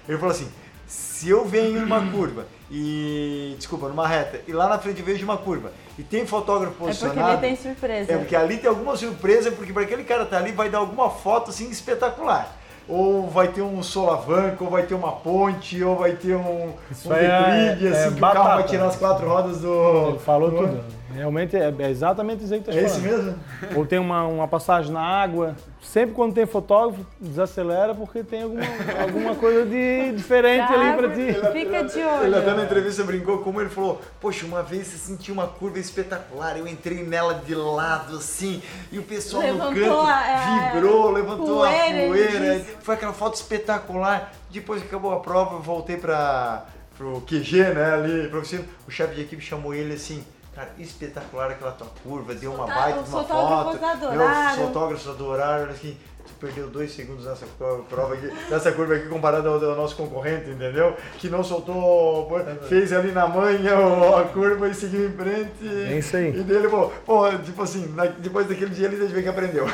Ele 0.07 0.17
falou 0.17 0.31
assim, 0.33 0.47
se 0.87 1.29
eu 1.29 1.45
venho 1.45 1.79
em 1.79 1.83
uma 1.83 2.01
curva 2.11 2.45
e, 2.69 3.55
desculpa, 3.57 3.87
numa 3.87 4.07
reta, 4.07 4.41
e 4.47 4.53
lá 4.53 4.69
na 4.69 4.77
frente 4.79 5.01
vejo 5.01 5.23
uma 5.25 5.37
curva 5.37 5.71
e 5.97 6.03
tem 6.03 6.25
fotógrafo 6.25 6.73
É 6.73 6.77
porque 6.77 6.85
posicionado... 6.99 7.31
ele 7.33 7.41
tem 7.41 7.55
surpresa. 7.55 8.11
É, 8.13 8.17
porque 8.17 8.35
ali 8.35 8.57
tem 8.57 8.69
alguma 8.69 8.95
surpresa, 8.95 9.51
porque 9.51 9.73
para 9.73 9.83
aquele 9.83 10.03
cara 10.03 10.23
estar 10.23 10.37
ali 10.37 10.51
vai 10.51 10.69
dar 10.69 10.77
alguma 10.79 11.09
foto 11.09 11.49
assim 11.49 11.69
espetacular. 11.69 12.57
Ou 12.87 13.29
vai 13.29 13.47
ter 13.47 13.61
um 13.61 13.81
solavanco, 13.83 14.65
ou 14.65 14.69
vai 14.69 14.83
ter 14.83 14.95
uma 14.95 15.11
ponte, 15.13 15.81
ou 15.83 15.95
vai 15.97 16.13
ter 16.13 16.35
um, 16.35 16.73
Isso 16.89 17.09
um 17.09 17.13
aí 17.13 17.25
é- 17.25 17.75
declive, 17.75 17.87
é 17.87 18.05
assim, 18.05 18.11
que 18.13 18.17
o 18.17 18.21
carro 18.21 18.33
vai 18.33 18.43
batata. 18.43 18.67
tirar 18.69 18.85
as 18.87 18.95
quatro 18.97 19.27
rodas 19.29 19.59
do. 19.61 20.09
Ele 20.09 20.19
falou 20.19 20.49
do- 20.51 20.57
tudo. 20.57 20.83
Realmente 21.13 21.55
é, 21.55 21.73
é 21.79 21.89
exatamente 21.89 22.43
isso 22.43 22.53
aí 22.53 22.59
que 22.61 22.71
tu 22.71 22.77
É 22.77 22.87
falando. 22.87 23.01
mesmo? 23.03 23.39
Ou 23.75 23.85
tem 23.85 23.99
uma, 23.99 24.23
uma 24.25 24.47
passagem 24.47 24.91
na 24.91 25.01
água. 25.01 25.55
Sempre 25.81 26.15
quando 26.15 26.33
tem 26.33 26.45
fotógrafo, 26.45 27.05
desacelera 27.19 27.93
porque 27.95 28.23
tem 28.23 28.43
alguma, 28.43 28.63
alguma 29.01 29.35
coisa 29.35 29.65
de 29.65 30.11
diferente 30.17 30.71
ali 30.71 30.95
para 30.95 31.09
ti. 31.09 31.33
Fica 31.51 31.83
de 31.83 31.99
Ele 31.99 32.07
olho. 32.07 32.37
até 32.37 32.53
na 32.53 32.63
entrevista 32.63 33.03
brincou 33.03 33.39
como 33.39 33.59
ele 33.59 33.69
falou, 33.69 33.99
poxa, 34.19 34.45
uma 34.45 34.61
vez 34.63 34.87
você 34.87 34.97
sentiu 34.97 35.33
uma 35.33 35.47
curva 35.47 35.79
espetacular, 35.79 36.57
eu 36.57 36.67
entrei 36.67 37.03
nela 37.03 37.33
de 37.33 37.55
lado 37.55 38.17
assim, 38.17 38.61
e 38.91 38.99
o 38.99 39.03
pessoal 39.03 39.41
no 39.43 39.53
Levantou 39.69 39.73
canto 39.73 40.07
a- 40.07 40.13
a- 40.13 40.71
vibrou, 40.73 41.11
levantou 41.11 41.57
poeira, 41.57 41.77
a 41.83 41.89
ele 41.89 42.07
poeira, 42.07 42.65
foi 42.81 42.95
aquela 42.95 43.13
foto 43.13 43.35
espetacular. 43.35 44.31
Depois 44.51 44.81
que 44.81 44.87
acabou 44.87 45.11
a 45.13 45.19
prova, 45.19 45.55
eu 45.55 45.61
voltei 45.61 45.97
para 45.97 46.65
pro 46.97 47.21
QG, 47.21 47.63
né, 47.73 47.93
ali, 47.93 48.27
oficina, 48.35 48.63
o 48.87 48.91
chefe 48.91 49.15
de 49.15 49.21
equipe 49.21 49.41
chamou 49.41 49.73
ele 49.73 49.93
assim, 49.95 50.23
Cara, 50.61 50.73
espetacular 50.77 51.49
aquela 51.51 51.71
tua 51.71 51.87
curva, 52.03 52.35
deu 52.35 52.53
uma 52.53 52.67
baita 52.67 52.99
uma 52.99 53.05
fotógrafos 53.05 53.79
foto. 53.79 53.85
adoraram. 53.85 54.55
Meus 54.57 54.67
fotógrafos 54.67 55.07
adoraram, 55.09 55.71
assim, 55.71 55.97
tu 56.27 56.33
perdeu 56.39 56.67
dois 56.69 56.91
segundos 56.93 57.25
nessa 57.25 57.47
pro- 57.57 57.83
prova 57.89 58.13
aqui, 58.13 58.31
nessa 58.47 58.71
curva 58.71 58.93
aqui 58.93 59.07
comparado 59.07 59.49
ao, 59.49 59.55
ao 59.55 59.75
nosso 59.75 59.95
concorrente, 59.95 60.51
entendeu? 60.51 60.95
Que 61.17 61.29
não 61.29 61.43
soltou, 61.43 62.29
fez 62.69 62.93
ali 62.93 63.11
na 63.11 63.27
manha 63.27 63.75
o- 63.79 64.17
a 64.17 64.23
curva 64.25 64.69
e 64.69 64.73
seguiu 64.75 65.07
em 65.09 65.13
frente. 65.13 65.67
É 65.91 65.97
isso 65.97 66.15
aí. 66.15 66.29
E 66.29 66.43
dele, 66.43 66.67
pô, 66.69 66.91
pô 67.07 67.27
tipo 67.39 67.63
assim, 67.63 67.87
na- 67.95 68.05
depois 68.05 68.45
daquele 68.47 68.69
dia 68.69 68.85
ele 68.85 68.97
já 68.97 69.11
vê 69.11 69.23
que 69.23 69.29
aprendeu. 69.29 69.65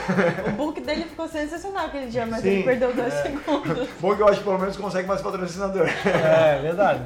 O 0.47 0.51
book 0.53 0.79
dele 0.79 1.03
ficou 1.03 1.27
sensacional 1.27 1.87
aquele 1.87 2.07
dia, 2.07 2.25
mas 2.25 2.41
Sim. 2.43 2.47
ele 2.49 2.63
perdeu 2.63 2.93
dois 2.93 3.13
segundos. 3.13 3.89
Bom 3.99 4.15
que 4.15 4.21
eu 4.21 4.27
acho 4.29 4.37
que 4.37 4.43
pelo 4.45 4.57
menos 4.59 4.77
consegue 4.77 5.05
mais 5.05 5.21
patrocinador. 5.21 5.85
É, 6.05 6.59
verdade. 6.61 7.01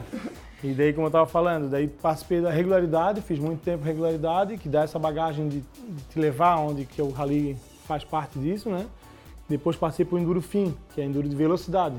E 0.63 0.73
daí, 0.73 0.93
como 0.93 1.05
eu 1.05 1.09
estava 1.09 1.25
falando, 1.25 1.69
daí 1.69 1.87
participei 1.87 2.39
da 2.39 2.51
regularidade, 2.51 3.21
fiz 3.21 3.39
muito 3.39 3.61
tempo 3.61 3.83
regularidade, 3.83 4.57
que 4.57 4.69
dá 4.69 4.83
essa 4.83 4.99
bagagem 4.99 5.49
de, 5.49 5.63
te 6.09 6.19
levar 6.19 6.57
onde 6.57 6.85
que 6.85 7.01
o 7.01 7.09
rally 7.09 7.57
faz 7.85 8.03
parte 8.03 8.37
disso, 8.37 8.69
né? 8.69 8.85
Depois 9.49 9.75
passei 9.75 10.05
para 10.05 10.15
o 10.15 10.19
Enduro 10.19 10.41
Fim, 10.41 10.73
que 10.93 11.01
é 11.01 11.03
Enduro 11.03 11.27
de 11.27 11.35
velocidade. 11.35 11.95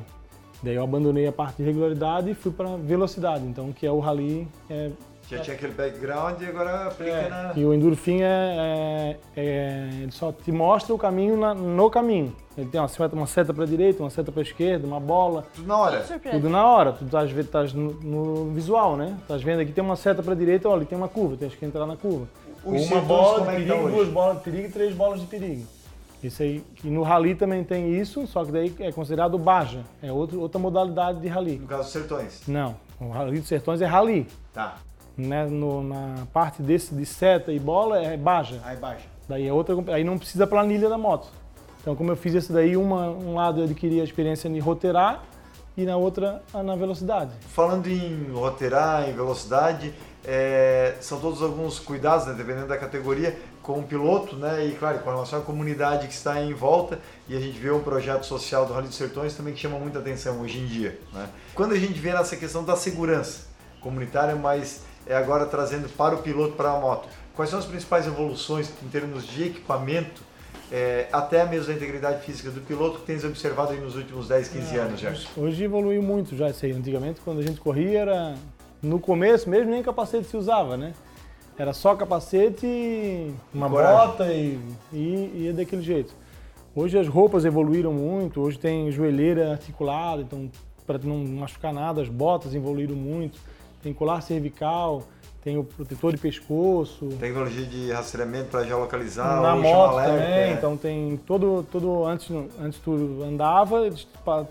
Daí 0.63 0.77
eu 0.77 0.85
abandonei 0.85 1.27
a 1.27 1.33
parte 1.33 1.57
de 1.57 1.65
regularidade 1.65 2.31
e 2.31 2.35
fui 2.35 2.53
para 2.53 2.77
velocidade, 2.77 3.45
então 3.45 3.73
que 3.73 3.85
é 3.85 3.91
o 3.91 3.99
rally. 3.99 4.47
É, 4.71 4.91
Já 5.29 5.39
tinha 5.39 5.57
aquele 5.57 5.73
background 5.73 6.41
e 6.43 6.45
agora 6.47 6.89
aplica 6.89 7.29
na. 7.29 7.53
e 7.57 7.65
o 7.65 7.73
Enduro 7.73 7.97
Fim 7.97 8.21
é, 8.23 9.17
é- 9.37 9.41
é- 9.41 9.89
ele 10.03 10.13
só 10.13 10.31
te 10.33 10.53
mostra 10.53 10.95
o 10.95 10.99
caminho 10.99 11.37
na- 11.37 11.55
no 11.55 11.89
caminho. 11.91 12.35
Ele 12.57 12.69
tem 12.69 12.79
uma 12.81 12.89
seta, 12.89 13.17
uma 13.17 13.27
seta 13.27 13.55
para 13.55 13.65
a 13.65 13.67
direita, 13.67 14.03
uma 14.03 14.11
seta 14.11 14.31
para 14.31 14.41
a 14.41 14.45
esquerda, 14.45 14.87
uma 14.87 15.01
bola. 15.01 15.47
Tudo 15.55 15.67
na 15.67 15.79
hora. 15.79 16.01
Tudo 16.31 16.51
na 16.51 16.67
hora, 16.67 16.93
tu 16.93 17.05
estás 17.07 17.31
estás 17.35 17.73
no, 17.73 17.93
no 17.95 18.51
visual, 18.53 18.97
né? 18.97 19.17
Estás 19.23 19.43
vendo 19.43 19.61
aqui 19.61 19.73
tem 19.73 19.83
uma 19.83 19.97
seta 19.97 20.23
para 20.23 20.35
direita, 20.35 20.69
olha, 20.69 20.85
tem 20.85 20.99
uma 20.99 21.09
curva, 21.09 21.37
tens 21.37 21.55
que 21.55 21.65
entrar 21.65 21.87
na 21.87 21.97
curva. 21.97 22.27
Os 22.65 22.91
uma 22.91 23.01
bola 23.01 23.39
de 23.39 23.43
é 23.43 23.47
tá 23.47 23.53
perigo, 23.53 23.75
hoje? 23.75 23.95
duas 23.97 24.09
bolas 24.09 24.37
de 24.37 24.43
perigo 24.45 24.69
e 24.69 24.71
três 24.71 24.95
bolas 24.95 25.21
de 25.21 25.27
perigo. 25.27 25.67
Isso 26.23 26.41
aí, 26.43 26.63
e 26.85 26.89
no 26.89 27.03
rally 27.03 27.35
também 27.35 27.65
tem 27.65 27.93
isso, 27.99 28.27
só 28.29 28.45
que 28.45 28.53
daí 28.53 28.73
é 28.79 28.93
considerado 28.93 29.37
baja, 29.39 29.81
é 30.01 30.13
outro, 30.13 30.41
outra 30.41 30.61
modalidade 30.61 31.21
de 31.21 31.27
rally. 31.27 31.59
No 31.59 31.67
caso 31.67 31.83
dos 31.85 31.91
sertões. 31.93 32.43
Não, 32.47 32.77
o 33.01 33.09
rally 33.09 33.41
dos 33.41 33.49
sertões 33.49 33.81
é 33.83 33.87
rally, 33.87 34.29
Tá. 34.53 34.77
Né? 35.17 35.47
No- 35.47 35.83
na 35.83 36.27
parte 36.33 36.63
desse 36.63 36.95
de 36.95 37.05
seta 37.07 37.53
e 37.53 37.59
bola 37.59 37.99
é 37.99 38.17
baja. 38.17 38.61
Aí 38.65 38.77
baixa. 38.77 39.07
Daí 39.29 39.47
é 39.47 39.53
outra, 39.53 39.77
aí 39.95 40.05
não 40.05 40.19
precisa 40.19 40.47
planilha 40.47 40.89
da 40.89 40.99
moto. 40.99 41.29
Então, 41.81 41.97
como 41.97 42.13
eu 42.13 42.17
fiz 42.17 42.35
esse 42.35 42.53
daí, 42.53 42.77
uma, 42.77 43.09
um 43.09 43.35
lado 43.35 43.61
eu 43.61 43.65
adquiri 43.65 44.01
a 44.01 44.05
experiência 44.05 44.49
de 44.49 44.59
roteirar 44.61 45.25
e 45.77 45.85
na 45.85 45.97
outra 45.97 46.43
na 46.53 46.77
velocidade. 46.77 47.33
Falando 47.49 47.89
em 47.89 48.31
roteirar, 48.33 49.09
em 49.09 49.13
velocidade, 49.13 49.93
é, 50.25 50.95
são 51.01 51.19
todos 51.19 51.43
alguns 51.43 51.79
cuidados, 51.79 52.27
né, 52.27 52.35
dependendo 52.35 52.69
da 52.69 52.77
categoria, 52.77 53.37
com 53.63 53.79
o 53.81 53.83
piloto, 53.83 54.37
né, 54.37 54.67
e 54.67 54.73
claro, 54.73 54.99
com 55.01 55.11
relação 55.11 55.39
à 55.39 55.43
comunidade 55.43 56.07
que 56.07 56.15
está 56.15 56.41
em 56.41 56.53
volta, 56.53 56.99
e 57.29 57.37
a 57.37 57.41
gente 57.41 57.59
vê 57.59 57.71
um 57.71 57.81
projeto 57.81 58.25
social 58.25 58.67
do 58.67 58.73
Rally 58.73 58.89
dos 58.89 58.97
Sertões 58.97 59.35
também 59.35 59.55
que 59.55 59.61
chama 59.61 59.79
muita 59.79 59.99
atenção 59.99 60.41
hoje 60.41 60.59
em 60.59 60.67
dia. 60.67 60.99
Né? 61.13 61.29
Quando 61.55 61.73
a 61.73 61.79
gente 61.79 61.99
vê 61.99 62.13
nessa 62.13 62.37
questão 62.37 62.65
da 62.65 62.77
segurança 62.77 63.47
comunitária, 63.81 64.37
mas 64.37 64.83
é 65.07 65.15
agora 65.15 65.47
trazendo 65.47 65.89
para 65.89 66.15
o 66.15 66.19
piloto, 66.19 66.55
para 66.55 66.71
a 66.71 66.81
moto, 66.81 67.09
quais 67.35 67.51
são 67.51 67.59
as 67.59 67.65
principais 67.65 68.07
evoluções 68.07 68.71
em 68.83 68.89
termos 68.89 69.27
de 69.27 69.45
equipamento, 69.45 70.23
é, 70.71 71.09
até 71.13 71.45
mesmo 71.45 71.73
a 71.73 71.77
integridade 71.77 72.25
física 72.25 72.51
do 72.51 72.61
piloto 72.61 73.01
que 73.01 73.07
tens 73.07 73.25
observado 73.25 73.75
nos 73.75 73.97
últimos 73.97 74.29
10, 74.29 74.49
15 74.49 74.77
anos, 74.79 75.01
Gerson? 75.01 75.29
Hoje 75.37 75.65
evoluiu 75.65 76.03
muito 76.03 76.35
já 76.35 76.49
isso 76.49 76.65
aí. 76.65 76.73
Antigamente, 76.73 77.21
quando 77.21 77.41
a 77.41 77.43
gente 77.43 77.61
corria, 77.61 78.01
era 78.01 78.35
no 78.83 78.99
começo 78.99 79.51
mesmo 79.51 79.71
nem 79.71 79.83
capacete 79.83 80.27
se 80.27 80.37
usava, 80.37 80.77
né? 80.77 80.95
Era 81.59 81.75
só 81.75 81.95
capacete, 81.95 82.67
e 82.67 83.35
uma 83.53 83.69
Coragem. 83.69 83.97
bota 83.97 84.33
e, 84.33 84.59
e 84.93 85.45
ia 85.45 85.53
daquele 85.53 85.83
jeito. 85.83 86.15
Hoje 86.75 86.99
as 86.99 87.07
roupas 87.07 87.45
evoluíram 87.45 87.93
muito, 87.93 88.41
hoje 88.41 88.59
tem 88.59 88.91
joelheira 88.91 89.53
articulada, 89.53 90.23
então 90.23 90.51
para 90.87 90.99
não 91.05 91.19
machucar 91.19 91.73
nada, 91.73 92.01
as 92.01 92.09
botas 92.09 92.55
evoluíram 92.55 92.97
muito. 92.97 93.39
Tem 93.83 93.93
colar 93.93 94.21
cervical, 94.21 95.03
tem 95.43 95.59
o 95.59 95.65
protetor 95.65 96.13
de 96.13 96.19
pescoço. 96.19 97.09
Tecnologia 97.19 97.67
de 97.67 97.91
rastreamento 97.91 98.51
para 98.51 98.65
geolocalizar, 98.65 99.41
na 99.43 99.55
o 99.55 99.61
moto 99.63 99.97
também, 99.97 100.23
é. 100.25 100.53
então 100.53 100.77
tem 100.77 101.17
todo, 101.27 101.67
todo 101.71 102.05
antes, 102.05 102.31
antes 102.61 102.79
tu 102.79 103.23
andava, 103.25 103.91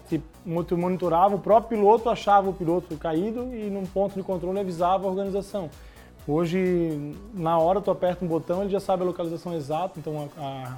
te 0.09 0.21
tu 0.67 0.77
monitorava, 0.77 1.35
o 1.35 1.39
próprio 1.39 1.77
piloto 1.79 2.09
achava 2.09 2.49
o 2.49 2.53
piloto 2.53 2.97
caído 2.97 3.53
e 3.55 3.69
num 3.69 3.85
ponto 3.85 4.15
de 4.15 4.23
controle 4.23 4.59
avisava 4.59 5.07
a 5.07 5.09
organização. 5.09 5.69
Hoje, 6.27 7.15
na 7.33 7.57
hora 7.57 7.79
tu 7.81 7.89
aperta 7.89 8.23
um 8.23 8.27
botão, 8.27 8.61
ele 8.61 8.69
já 8.69 8.79
sabe 8.79 9.03
a 9.03 9.05
localização 9.05 9.53
exata, 9.55 9.97
então 9.99 10.29
a, 10.37 10.41
a- 10.43 10.77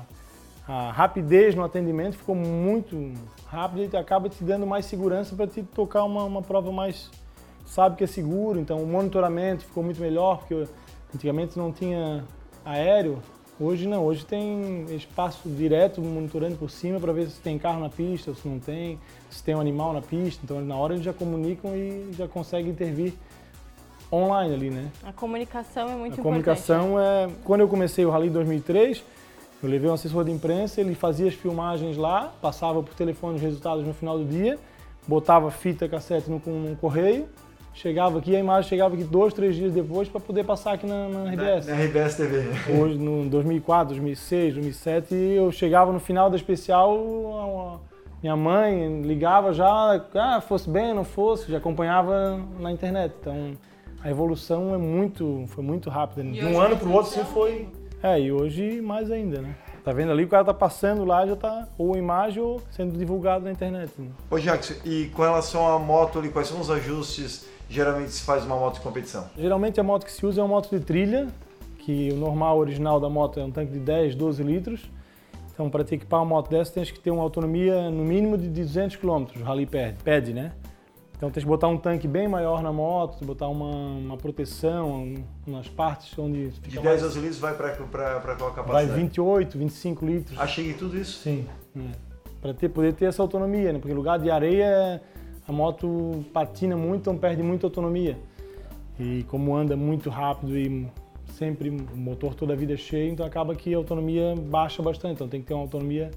a 0.65 0.91
rapidez 0.91 1.53
no 1.55 1.63
atendimento 1.63 2.15
ficou 2.15 2.33
muito 2.35 3.11
rápida 3.47 3.97
e 3.97 3.97
acaba 3.99 4.29
te 4.29 4.41
dando 4.43 4.65
mais 4.65 4.85
segurança 4.85 5.35
para 5.35 5.45
te 5.47 5.61
tocar 5.61 6.03
uma, 6.05 6.23
uma 6.23 6.41
prova 6.41 6.71
mais, 6.71 7.11
sabe 7.65 7.95
que 7.95 8.03
é 8.03 8.07
seguro, 8.07 8.59
então 8.59 8.77
o 8.81 8.87
monitoramento 8.87 9.65
ficou 9.65 9.83
muito 9.83 9.99
melhor, 9.99 10.39
porque 10.39 10.67
antigamente 11.13 11.57
não 11.57 11.71
tinha 11.71 12.23
aéreo, 12.65 13.19
hoje 13.59 13.87
não, 13.87 14.03
hoje 14.03 14.25
tem 14.25 14.85
espaço 14.95 15.47
direto 15.49 16.01
monitorando 16.01 16.55
por 16.55 16.69
cima 16.69 16.99
para 16.99 17.13
ver 17.13 17.27
se 17.29 17.39
tem 17.41 17.57
carro 17.57 17.79
na 17.79 17.89
pista 17.89 18.31
ou 18.31 18.35
se 18.35 18.47
não 18.47 18.59
tem, 18.59 18.99
se 19.29 19.43
tem 19.43 19.55
um 19.55 19.59
animal 19.59 19.93
na 19.93 20.01
pista, 20.01 20.41
então 20.43 20.61
na 20.61 20.75
hora 20.75 20.93
eles 20.93 21.05
já 21.05 21.13
comunicam 21.13 21.75
e 21.75 22.11
já 22.17 22.27
conseguem 22.27 22.71
intervir 22.71 23.13
online 24.11 24.53
ali, 24.53 24.69
né? 24.69 24.91
A 25.03 25.11
comunicação 25.11 25.83
é 25.83 25.95
muito 25.95 26.01
A 26.01 26.05
importante. 26.05 26.23
comunicação 26.23 26.99
é. 26.99 27.29
Quando 27.43 27.61
eu 27.61 27.67
comecei 27.67 28.05
o 28.05 28.11
Rally 28.11 28.27
em 28.27 28.31
2003, 28.31 29.03
eu 29.63 29.69
levei 29.69 29.89
um 29.89 29.93
assessor 29.93 30.23
de 30.23 30.31
imprensa, 30.31 30.81
ele 30.81 30.93
fazia 30.93 31.27
as 31.27 31.33
filmagens 31.33 31.97
lá, 31.97 32.33
passava 32.41 32.83
por 32.83 32.93
telefone 32.93 33.37
os 33.37 33.41
resultados 33.41 33.85
no 33.85 33.93
final 33.93 34.17
do 34.19 34.25
dia, 34.25 34.59
botava 35.07 35.49
fita 35.49 35.87
cassete 35.87 36.29
no, 36.29 36.39
no 36.45 36.75
correio, 36.75 37.27
chegava 37.73 38.19
aqui, 38.19 38.35
a 38.35 38.39
imagem 38.39 38.69
chegava 38.69 38.93
aqui 38.93 39.03
dois, 39.03 39.33
três 39.33 39.55
dias 39.55 39.73
depois 39.73 40.07
para 40.07 40.19
poder 40.19 40.43
passar 40.43 40.73
aqui 40.73 40.85
na, 40.85 41.07
na 41.09 41.31
RBS. 41.31 41.67
Na, 41.67 41.75
na 41.75 41.83
RBS 41.83 42.15
TV. 42.15 42.43
Hoje, 42.79 42.97
no 42.97 43.29
2004, 43.29 43.89
2006, 43.89 44.53
2007, 44.53 45.15
eu 45.15 45.51
chegava 45.51 45.91
no 45.91 45.99
final 45.99 46.29
da 46.29 46.35
especial, 46.35 47.81
minha 48.21 48.35
mãe 48.35 49.01
ligava 49.01 49.53
já, 49.53 50.01
ah, 50.15 50.41
fosse 50.41 50.69
bem, 50.69 50.93
não 50.93 51.03
fosse, 51.03 51.51
já 51.51 51.57
acompanhava 51.57 52.39
na 52.59 52.71
internet. 52.71 53.13
Então, 53.19 53.51
a 54.01 54.09
evolução 54.09 54.73
é 54.73 54.77
muito, 54.77 55.45
foi 55.47 55.63
muito 55.63 55.89
rápida. 55.89 56.23
De 56.23 56.45
um 56.45 56.59
ano 56.59 56.77
para 56.77 56.87
o 56.87 56.91
outro, 56.93 57.11
sim, 57.11 57.23
foi. 57.23 57.67
É, 58.01 58.19
e 58.19 58.31
hoje 58.31 58.81
mais 58.81 59.09
ainda, 59.09 59.41
né? 59.41 59.55
Tá 59.83 59.91
vendo 59.91 60.11
ali, 60.11 60.23
o 60.23 60.27
cara 60.29 60.45
tá 60.45 60.53
passando 60.53 61.03
lá, 61.03 61.25
já 61.25 61.35
tá 61.35 61.67
ou 61.77 61.97
imagem 61.97 62.41
ou 62.41 62.61
sendo 62.71 62.97
divulgado 62.97 63.43
na 63.43 63.51
internet. 63.51 63.91
né? 63.97 64.07
Ô 64.29 64.39
Jackson, 64.39 64.75
e 64.85 65.07
com 65.13 65.21
relação 65.21 65.67
à 65.67 65.77
moto 65.77 66.19
ali, 66.19 66.29
quais 66.29 66.47
são 66.47 66.59
os 66.59 66.69
ajustes 66.69 67.45
geralmente 67.69 68.11
se 68.11 68.23
faz 68.23 68.45
uma 68.45 68.55
moto 68.55 68.75
de 68.75 68.81
competição? 68.81 69.29
Geralmente 69.37 69.79
a 69.79 69.83
moto 69.83 70.05
que 70.05 70.11
se 70.11 70.25
usa 70.25 70.41
é 70.41 70.43
uma 70.43 70.55
moto 70.55 70.69
de 70.69 70.79
trilha, 70.79 71.27
que 71.79 72.11
o 72.11 72.15
normal 72.15 72.57
original 72.57 72.99
da 72.99 73.09
moto 73.09 73.39
é 73.39 73.43
um 73.43 73.51
tanque 73.51 73.73
de 73.73 73.79
10, 73.79 74.15
12 74.15 74.43
litros. 74.43 74.89
Então, 75.53 75.69
para 75.69 75.83
te 75.83 75.95
equipar 75.95 76.19
uma 76.21 76.25
moto 76.25 76.49
dessa, 76.49 76.73
tens 76.73 76.89
que 76.89 76.99
ter 76.99 77.11
uma 77.11 77.21
autonomia 77.21 77.91
no 77.91 78.03
mínimo 78.03 78.37
de 78.37 78.47
200 78.47 78.95
km, 78.95 79.25
o 79.39 79.43
Rally 79.43 79.67
pede, 79.67 80.01
pede, 80.03 80.33
né? 80.33 80.51
Então, 81.15 81.29
tens 81.29 81.43
que 81.43 81.47
botar 81.47 81.67
um 81.67 81.77
tanque 81.77 82.07
bem 82.07 82.27
maior 82.27 82.61
na 82.61 82.73
moto, 82.73 83.23
botar 83.23 83.47
uma, 83.47 83.69
uma 83.69 84.17
proteção 84.17 85.13
nas 85.45 85.69
partes 85.69 86.17
onde 86.17 86.49
De 86.49 86.59
fica 86.59 86.81
10 86.81 86.85
mais... 86.85 87.03
azulizes 87.03 87.39
vai 87.39 87.55
para 87.55 87.69
qual 87.75 88.51
capacidade? 88.51 88.87
Vai 88.87 88.99
28, 88.99 89.57
25 89.57 90.05
litros. 90.05 90.57
Em 90.57 90.73
tudo 90.73 90.97
isso? 90.97 91.19
Sim. 91.19 91.47
Para 92.41 92.53
ter, 92.53 92.67
poder 92.69 92.93
ter 92.93 93.05
essa 93.05 93.21
autonomia, 93.21 93.71
né? 93.71 93.79
Porque 93.79 93.93
lugar 93.93 94.19
de 94.19 94.29
areia, 94.29 95.01
a 95.47 95.51
moto 95.51 96.23
patina 96.33 96.75
muito, 96.75 97.01
então 97.01 97.17
perde 97.17 97.43
muita 97.43 97.67
autonomia. 97.67 98.17
E 98.99 99.23
como 99.23 99.55
anda 99.55 99.75
muito 99.75 100.09
rápido 100.09 100.57
e 100.57 100.87
sempre 101.33 101.69
o 101.69 101.97
motor 101.97 102.35
toda 102.35 102.53
a 102.53 102.55
vida 102.55 102.77
cheio, 102.77 103.11
então 103.11 103.25
acaba 103.25 103.55
que 103.55 103.73
a 103.73 103.77
autonomia 103.77 104.35
baixa 104.35 104.81
bastante. 104.81 105.15
Então 105.15 105.27
tem 105.27 105.41
que 105.41 105.47
ter 105.47 105.53
uma 105.53 105.63
autonomia 105.63 106.11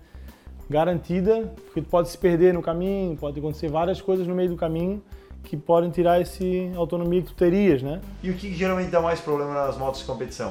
garantida, 0.68 1.52
porque 1.64 1.80
tu 1.80 1.88
pode 1.88 2.09
se 2.09 2.18
perder 2.18 2.52
no 2.52 2.62
caminho, 2.62 3.16
pode 3.16 3.38
acontecer 3.38 3.68
várias 3.68 4.00
coisas 4.00 4.26
no 4.26 4.35
meio 4.35 4.50
do 4.50 4.56
caminho 4.56 5.02
que 5.42 5.56
podem 5.56 5.90
tirar 5.90 6.21
esse 6.21 6.73
autonomia 6.76 7.23
que 7.23 7.28
tu 7.28 7.35
terias, 7.35 7.80
né? 7.80 8.00
E 8.23 8.30
o 8.30 8.35
que 8.35 8.52
geralmente 8.52 8.90
dá 8.90 9.00
mais 9.00 9.21
problema 9.21 9.54
nas 9.54 9.78
motos 9.78 10.00
de 10.00 10.06
competição? 10.06 10.50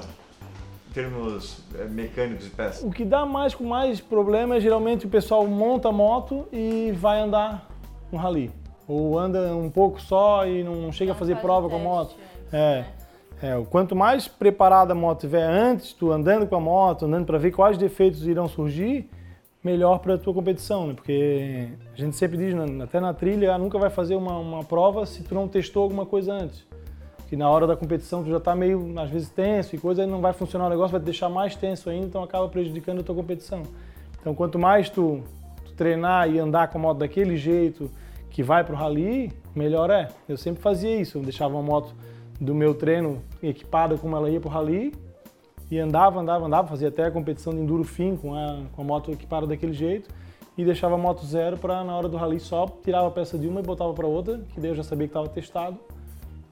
Em 0.89 0.93
termos 0.93 1.57
eh, 1.77 1.83
mecânicos 1.85 2.47
e 2.47 2.49
peças? 2.49 2.81
O 2.81 2.89
que 2.89 3.03
dá 3.03 3.25
mais 3.25 3.53
com 3.53 3.65
mais 3.65 3.99
problema 3.99 4.55
é 4.55 4.59
geralmente 4.61 5.05
o 5.05 5.09
pessoal 5.09 5.45
monta 5.45 5.89
a 5.89 5.91
moto 5.91 6.47
e 6.51 6.93
vai 6.93 7.19
andar 7.19 7.69
no 8.09 8.17
rally. 8.17 8.49
Ou 8.87 9.17
anda 9.17 9.55
um 9.55 9.69
pouco 9.69 10.01
só 10.01 10.45
e 10.47 10.63
não 10.63 10.91
chega 10.91 11.13
a 11.13 11.15
fazer 11.15 11.33
faz 11.33 11.43
prova 11.43 11.69
com 11.69 11.75
a 11.75 11.79
moto. 11.79 12.15
É. 12.51 12.85
É, 13.41 13.55
o 13.57 13.65
quanto 13.65 13.95
mais 13.95 14.27
preparada 14.27 14.93
a 14.93 14.95
moto 14.95 15.19
estiver 15.19 15.43
antes, 15.43 15.91
tu 15.91 16.11
andando 16.11 16.47
com 16.47 16.55
a 16.55 16.59
moto, 16.59 17.05
andando 17.05 17.25
para 17.25 17.37
ver 17.37 17.51
quais 17.51 17.77
defeitos 17.77 18.25
irão 18.25 18.47
surgir, 18.47 19.09
melhor 19.63 19.99
para 19.99 20.13
a 20.13 20.17
tua 20.17 20.33
competição, 20.33 20.87
né? 20.87 20.93
Porque 20.93 21.67
a 21.93 21.97
gente 21.97 22.15
sempre 22.15 22.37
diz, 22.37 22.53
né, 22.53 22.83
até 22.83 22.99
na 22.99 23.13
trilha, 23.13 23.53
ah, 23.53 23.57
nunca 23.57 23.77
vai 23.77 23.89
fazer 23.89 24.15
uma, 24.15 24.37
uma 24.37 24.63
prova 24.63 25.05
se 25.05 25.21
tu 25.23 25.35
não 25.35 25.47
testou 25.47 25.83
alguma 25.83 26.05
coisa 26.05 26.33
antes. 26.33 26.65
que 27.27 27.35
na 27.35 27.49
hora 27.49 27.65
da 27.67 27.75
competição 27.75 28.23
tu 28.23 28.29
já 28.29 28.37
está 28.37 28.55
meio, 28.55 28.97
às 28.99 29.09
vezes, 29.09 29.29
tenso 29.29 29.75
e 29.75 29.79
coisa, 29.79 30.03
aí 30.03 30.07
não 30.07 30.21
vai 30.21 30.31
funcionar 30.31 30.67
o 30.67 30.69
negócio, 30.69 30.91
vai 30.91 31.01
te 31.01 31.05
deixar 31.05 31.27
mais 31.27 31.55
tenso 31.55 31.89
ainda, 31.89 32.05
então 32.05 32.23
acaba 32.23 32.47
prejudicando 32.47 32.99
a 32.99 33.03
tua 33.03 33.15
competição. 33.15 33.63
Então, 34.21 34.33
quanto 34.33 34.57
mais 34.57 34.89
tu, 34.89 35.21
tu 35.65 35.73
treinar 35.73 36.29
e 36.29 36.39
andar 36.39 36.67
com 36.69 36.77
a 36.77 36.81
moto 36.81 36.99
daquele 36.99 37.35
jeito 37.35 37.91
que 38.35 38.43
vai 38.43 38.65
para 38.65 38.75
o 38.75 38.77
rally, 38.77 39.31
melhor 39.55 39.89
é. 39.89 40.09
Eu 40.27 40.35
sempre 40.35 40.61
fazia 40.61 40.93
isso, 40.93 41.17
eu 41.17 41.21
deixava 41.21 41.53
uma 41.53 41.63
moto 41.63 41.95
do 42.37 42.53
meu 42.53 42.73
treino 42.73 43.21
equipada 43.41 43.97
como 43.97 44.13
ela 44.13 44.29
ia 44.29 44.41
para 44.41 44.49
o 44.49 44.51
rally 44.51 44.93
e 45.71 45.79
andava, 45.79 46.19
andava, 46.19 46.45
andava, 46.45 46.67
fazia 46.67 46.89
até 46.89 47.05
a 47.05 47.11
competição 47.11 47.53
de 47.53 47.61
enduro 47.61 47.85
fim 47.85 48.17
com 48.17 48.35
a, 48.35 48.59
com 48.73 48.81
a 48.81 48.83
moto 48.83 49.09
equipada 49.09 49.47
daquele 49.47 49.71
jeito 49.71 50.09
e 50.57 50.65
deixava 50.65 50.95
a 50.95 50.97
moto 50.97 51.25
zero 51.25 51.57
para 51.57 51.81
na 51.85 51.95
hora 51.95 52.09
do 52.09 52.17
rally 52.17 52.41
só 52.41 52.65
tirava 52.83 53.07
a 53.07 53.11
peça 53.11 53.37
de 53.37 53.47
uma 53.47 53.61
e 53.61 53.63
botava 53.63 53.93
para 53.93 54.05
outra, 54.05 54.41
que 54.53 54.59
daí 54.59 54.69
eu 54.69 54.75
já 54.75 54.83
sabia 54.83 55.07
que 55.07 55.11
estava 55.11 55.29
testado 55.29 55.79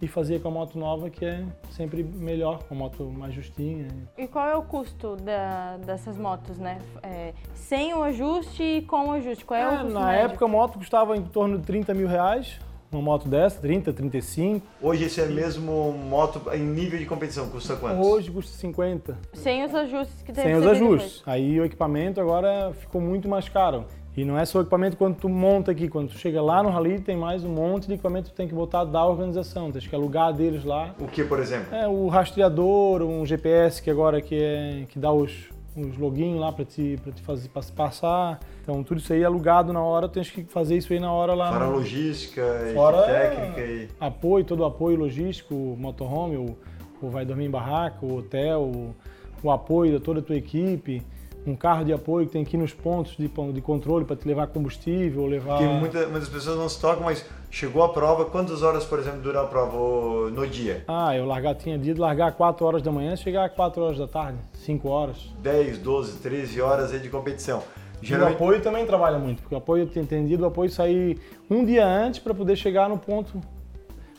e 0.03 0.07
fazia 0.07 0.39
com 0.39 0.50
a 0.50 0.51
moto 0.51 0.77
nova, 0.77 1.10
que 1.10 1.24
é 1.24 1.43
sempre 1.72 2.03
melhor, 2.03 2.63
com 2.63 2.75
a 2.75 2.77
moto 2.77 3.05
mais 3.05 3.33
justinha. 3.33 3.88
E 4.17 4.27
qual 4.27 4.48
é 4.48 4.55
o 4.55 4.63
custo 4.63 5.15
da, 5.15 5.77
dessas 5.77 6.17
motos, 6.17 6.57
né? 6.57 6.79
É, 7.01 7.33
sem 7.53 7.93
o 7.93 8.03
ajuste 8.03 8.62
e 8.62 8.81
com 8.81 9.07
o 9.07 9.12
ajuste? 9.12 9.45
Qual 9.45 9.57
é, 9.57 9.63
é 9.63 9.67
o 9.67 9.79
custo 9.79 9.93
Na 9.93 10.07
médio? 10.07 10.25
época 10.25 10.45
a 10.45 10.48
moto 10.48 10.77
custava 10.77 11.15
em 11.15 11.24
torno 11.24 11.57
de 11.57 11.65
30 11.65 11.93
mil 11.93 12.07
reais, 12.07 12.60
uma 12.91 13.01
moto 13.01 13.27
dessa, 13.27 13.60
30, 13.62 13.93
35. 13.93 14.65
Hoje 14.81 15.05
esse 15.05 15.22
é 15.22 15.25
mesmo 15.25 15.93
moto 15.93 16.41
em 16.53 16.62
nível 16.62 17.00
de 17.00 17.05
competição, 17.05 17.50
custa 17.50 17.75
quanto? 17.75 18.05
Hoje 18.05 18.29
custa 18.29 18.55
50. 18.57 19.17
Sem 19.33 19.63
os 19.63 19.74
ajustes 19.74 20.22
que 20.22 20.31
teve 20.33 20.48
Sem 20.48 20.55
os 20.55 20.67
ajustes. 20.67 21.24
Aí 21.25 21.60
o 21.60 21.65
equipamento 21.65 22.19
agora 22.19 22.74
ficou 22.74 23.01
muito 23.01 23.27
mais 23.27 23.48
caro. 23.50 23.86
E 24.15 24.24
não 24.24 24.38
é 24.38 24.46
só 24.46 24.60
o 24.60 24.62
equipamento 24.62 24.96
quando 24.96 25.15
tu 25.15 25.27
monta 25.27 25.72
aqui, 25.72 25.88
quando 25.89 26.10
tu 26.10 26.17
chega 26.20 26.39
lá 26.39 26.62
no 26.62 26.70
rally 26.70 27.00
tem 27.00 27.17
mais 27.17 27.43
um 27.43 27.50
monte 27.50 27.88
de 27.88 27.93
equipamento 27.93 28.29
que 28.29 28.34
tu 28.36 28.38
tem 28.38 28.48
que 28.48 28.53
botar 28.53 28.84
da 28.84 29.03
organização, 29.03 29.72
tens 29.72 29.88
que 29.88 29.96
alugar 29.96 30.32
deles 30.32 30.63
lá. 30.63 30.93
O 31.00 31.08
que, 31.08 31.24
por 31.24 31.39
exemplo? 31.39 31.74
É 31.75 31.88
o 31.88 32.08
rastreador, 32.10 33.01
um 33.01 33.25
GPS 33.25 33.82
que 33.82 33.89
agora 33.89 34.22
que, 34.22 34.36
é, 34.36 34.86
que 34.88 35.00
dá 35.00 35.12
os, 35.12 35.50
os 35.75 35.98
login 35.98 36.36
lá 36.36 36.51
para 36.51 36.63
te, 36.63 37.00
pra 37.03 37.12
te 37.12 37.24
fazer 37.24 37.50
pra 37.50 37.62
se 37.63 37.72
passar. 37.72 38.39
Então 38.62 38.84
tudo 38.84 39.00
isso 39.00 39.12
aí 39.12 39.24
é 39.24 39.25
alugado 39.25 39.74
na 39.74 39.82
hora, 39.82 40.08
tens 40.08 40.29
que 40.29 40.43
fazer 40.43 40.77
isso 40.77 40.93
aí 40.93 41.00
na 41.00 41.12
hora 41.12 41.34
lá. 41.34 41.51
Fora 41.51 41.65
no- 41.65 41.72
logística, 41.77 42.43
Fora 42.72 43.01
técnica 43.03 43.62
e... 43.62 43.88
apoio, 44.00 44.46
todo 44.46 44.60
o 44.60 44.65
apoio 44.65 44.96
logístico, 44.96 45.55
motorhome, 45.55 46.38
o, 46.38 46.55
o 47.01 47.10
vai 47.10 47.25
dormir 47.25 47.46
em 47.46 47.50
barraca, 47.50 48.05
o 48.05 48.15
hotel, 48.17 48.62
o, 48.62 48.96
o 49.41 49.50
apoio 49.50 49.93
de 49.93 50.00
toda 50.00 50.20
a 50.20 50.24
tua 50.24 50.36
equipe, 50.38 51.01
um 51.45 51.55
carro 51.55 51.83
de 51.83 51.91
apoio 51.91 52.25
que 52.25 52.31
tem 52.33 52.43
que 52.45 52.55
ir 52.55 52.59
nos 52.59 52.73
pontos 52.73 53.17
de, 53.17 53.27
de 53.27 53.62
controle 53.62 54.05
para 54.05 54.15
te 54.15 54.27
levar 54.27 54.47
combustível, 54.47 55.25
levar... 55.25 55.57
Porque 55.57 55.67
muita- 55.73 56.07
muitas 56.07 56.29
pessoas 56.29 56.57
não 56.57 56.69
se 56.69 56.79
tocam, 56.79 57.03
mas 57.03 57.25
chegou 57.51 57.83
a 57.83 57.89
prova, 57.89 58.25
quantas 58.25 58.63
horas, 58.63 58.85
por 58.85 58.97
exemplo, 59.00 59.21
dura 59.21 59.41
a 59.41 59.45
prova 59.45 60.29
no 60.31 60.47
dia? 60.47 60.83
Ah, 60.88 61.15
eu 61.15 61.25
largar, 61.25 61.55
tinha 61.55 61.77
dia 61.77 61.93
de 61.93 62.00
largar 62.00 62.31
4 62.33 62.65
horas 62.65 62.81
da 62.81 62.91
manhã, 62.91 63.15
chegar 63.15 63.45
às 63.45 63.53
4 63.53 63.81
horas 63.83 63.97
da 63.97 64.07
tarde, 64.07 64.38
5 64.53 64.88
horas. 64.88 65.17
10, 65.39 65.79
12, 65.79 66.19
13 66.19 66.62
horas 66.62 66.93
aí 66.93 67.00
de 67.00 67.09
competição. 67.09 67.62
E 68.01 68.05
o 68.05 68.07
Geralmente, 68.07 68.35
apoio 68.35 68.62
também 68.62 68.85
trabalha 68.85 69.17
muito, 69.17 69.41
porque 69.41 69.55
o 69.55 69.57
apoio 69.57 69.85
tem 69.88 70.03
entendido 70.03 70.43
o 70.43 70.45
apoio 70.47 70.69
sair 70.69 71.19
um 71.50 71.63
dia 71.65 71.85
antes 71.85 72.19
para 72.19 72.33
poder 72.33 72.55
chegar 72.55 72.88
no 72.89 72.97
ponto. 72.97 73.39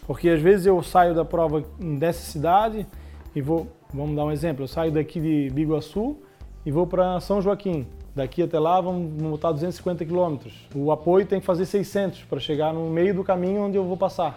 Porque 0.07 0.29
às 0.29 0.41
vezes 0.41 0.67
eu 0.67 0.83
saio 0.83 1.15
da 1.15 1.25
prova 1.25 1.65
dessa 1.79 2.21
cidade 2.31 2.87
e 3.35 3.41
vou, 3.41 3.67
vamos 3.93 4.15
dar 4.15 4.25
um 4.27 4.31
exemplo, 4.33 4.65
eu 4.65 4.69
saio 4.69 4.93
daqui 4.93 5.19
de 5.21 5.51
Biguaçu 5.51 6.17
e 6.65 6.71
vou 6.71 6.87
para 6.87 7.21
São 7.21 7.41
Joaquim. 7.41 7.87
Daqui 8.15 8.43
até 8.43 8.59
lá 8.59 8.81
vamos 8.81 9.21
botar 9.23 9.53
250 9.53 10.05
quilômetros. 10.05 10.69
O 10.75 10.93
apoio 10.93 11.27
tem 11.27 11.41
que 11.41 11.47
fazer 11.47 11.67
600 11.67 12.23
para 12.25 12.39
chegar 12.39 12.73
no 12.73 12.89
meio 12.89 13.15
do 13.15 13.25
caminho 13.25 13.63
onde 13.63 13.77
eu 13.77 13.85
vou 13.85 13.97
passar. 13.97 14.37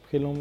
Porque 0.00 0.16
ele 0.16 0.24
não, 0.24 0.34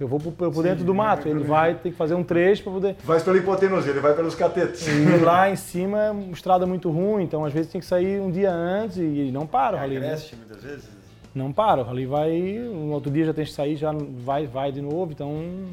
eu 0.00 0.06
vou 0.06 0.20
por, 0.20 0.62
dentro 0.62 0.84
do 0.84 0.94
mato, 0.94 1.28
ele 1.28 1.44
vai 1.44 1.74
ter 1.74 1.90
que 1.90 1.96
fazer 1.96 2.14
um 2.14 2.22
trecho 2.22 2.62
para 2.62 2.72
poder 2.72 2.96
vai 3.04 3.20
pela 3.20 3.36
hipotenusa, 3.36 3.90
ele 3.90 4.00
vai 4.00 4.14
pelos 4.14 4.34
catetos. 4.34 4.86
e 4.86 5.16
lá 5.24 5.50
em 5.50 5.56
cima 5.56 6.04
é 6.04 6.10
uma 6.10 6.32
estrada 6.32 6.66
muito 6.66 6.90
ruim, 6.90 7.24
então 7.24 7.44
às 7.44 7.52
vezes 7.52 7.70
tem 7.70 7.80
que 7.80 7.86
sair 7.86 8.20
um 8.20 8.30
dia 8.30 8.52
antes 8.52 8.96
e 8.96 9.30
não 9.32 9.46
para 9.46 9.76
o 9.76 9.78
rally. 9.78 9.98
né? 9.98 10.06
Agreste 10.06 10.36
muitas 10.36 10.62
vezes. 10.62 10.88
Não 11.34 11.52
para, 11.52 11.82
o 11.82 11.84
rally 11.84 12.06
vai, 12.06 12.58
no 12.58 12.92
outro 12.92 13.10
dia 13.10 13.26
já 13.26 13.34
tem 13.34 13.44
que 13.44 13.52
sair, 13.52 13.76
já 13.76 13.92
vai, 13.92 14.46
vai 14.46 14.70
de 14.70 14.80
novo, 14.80 15.12
então 15.12 15.66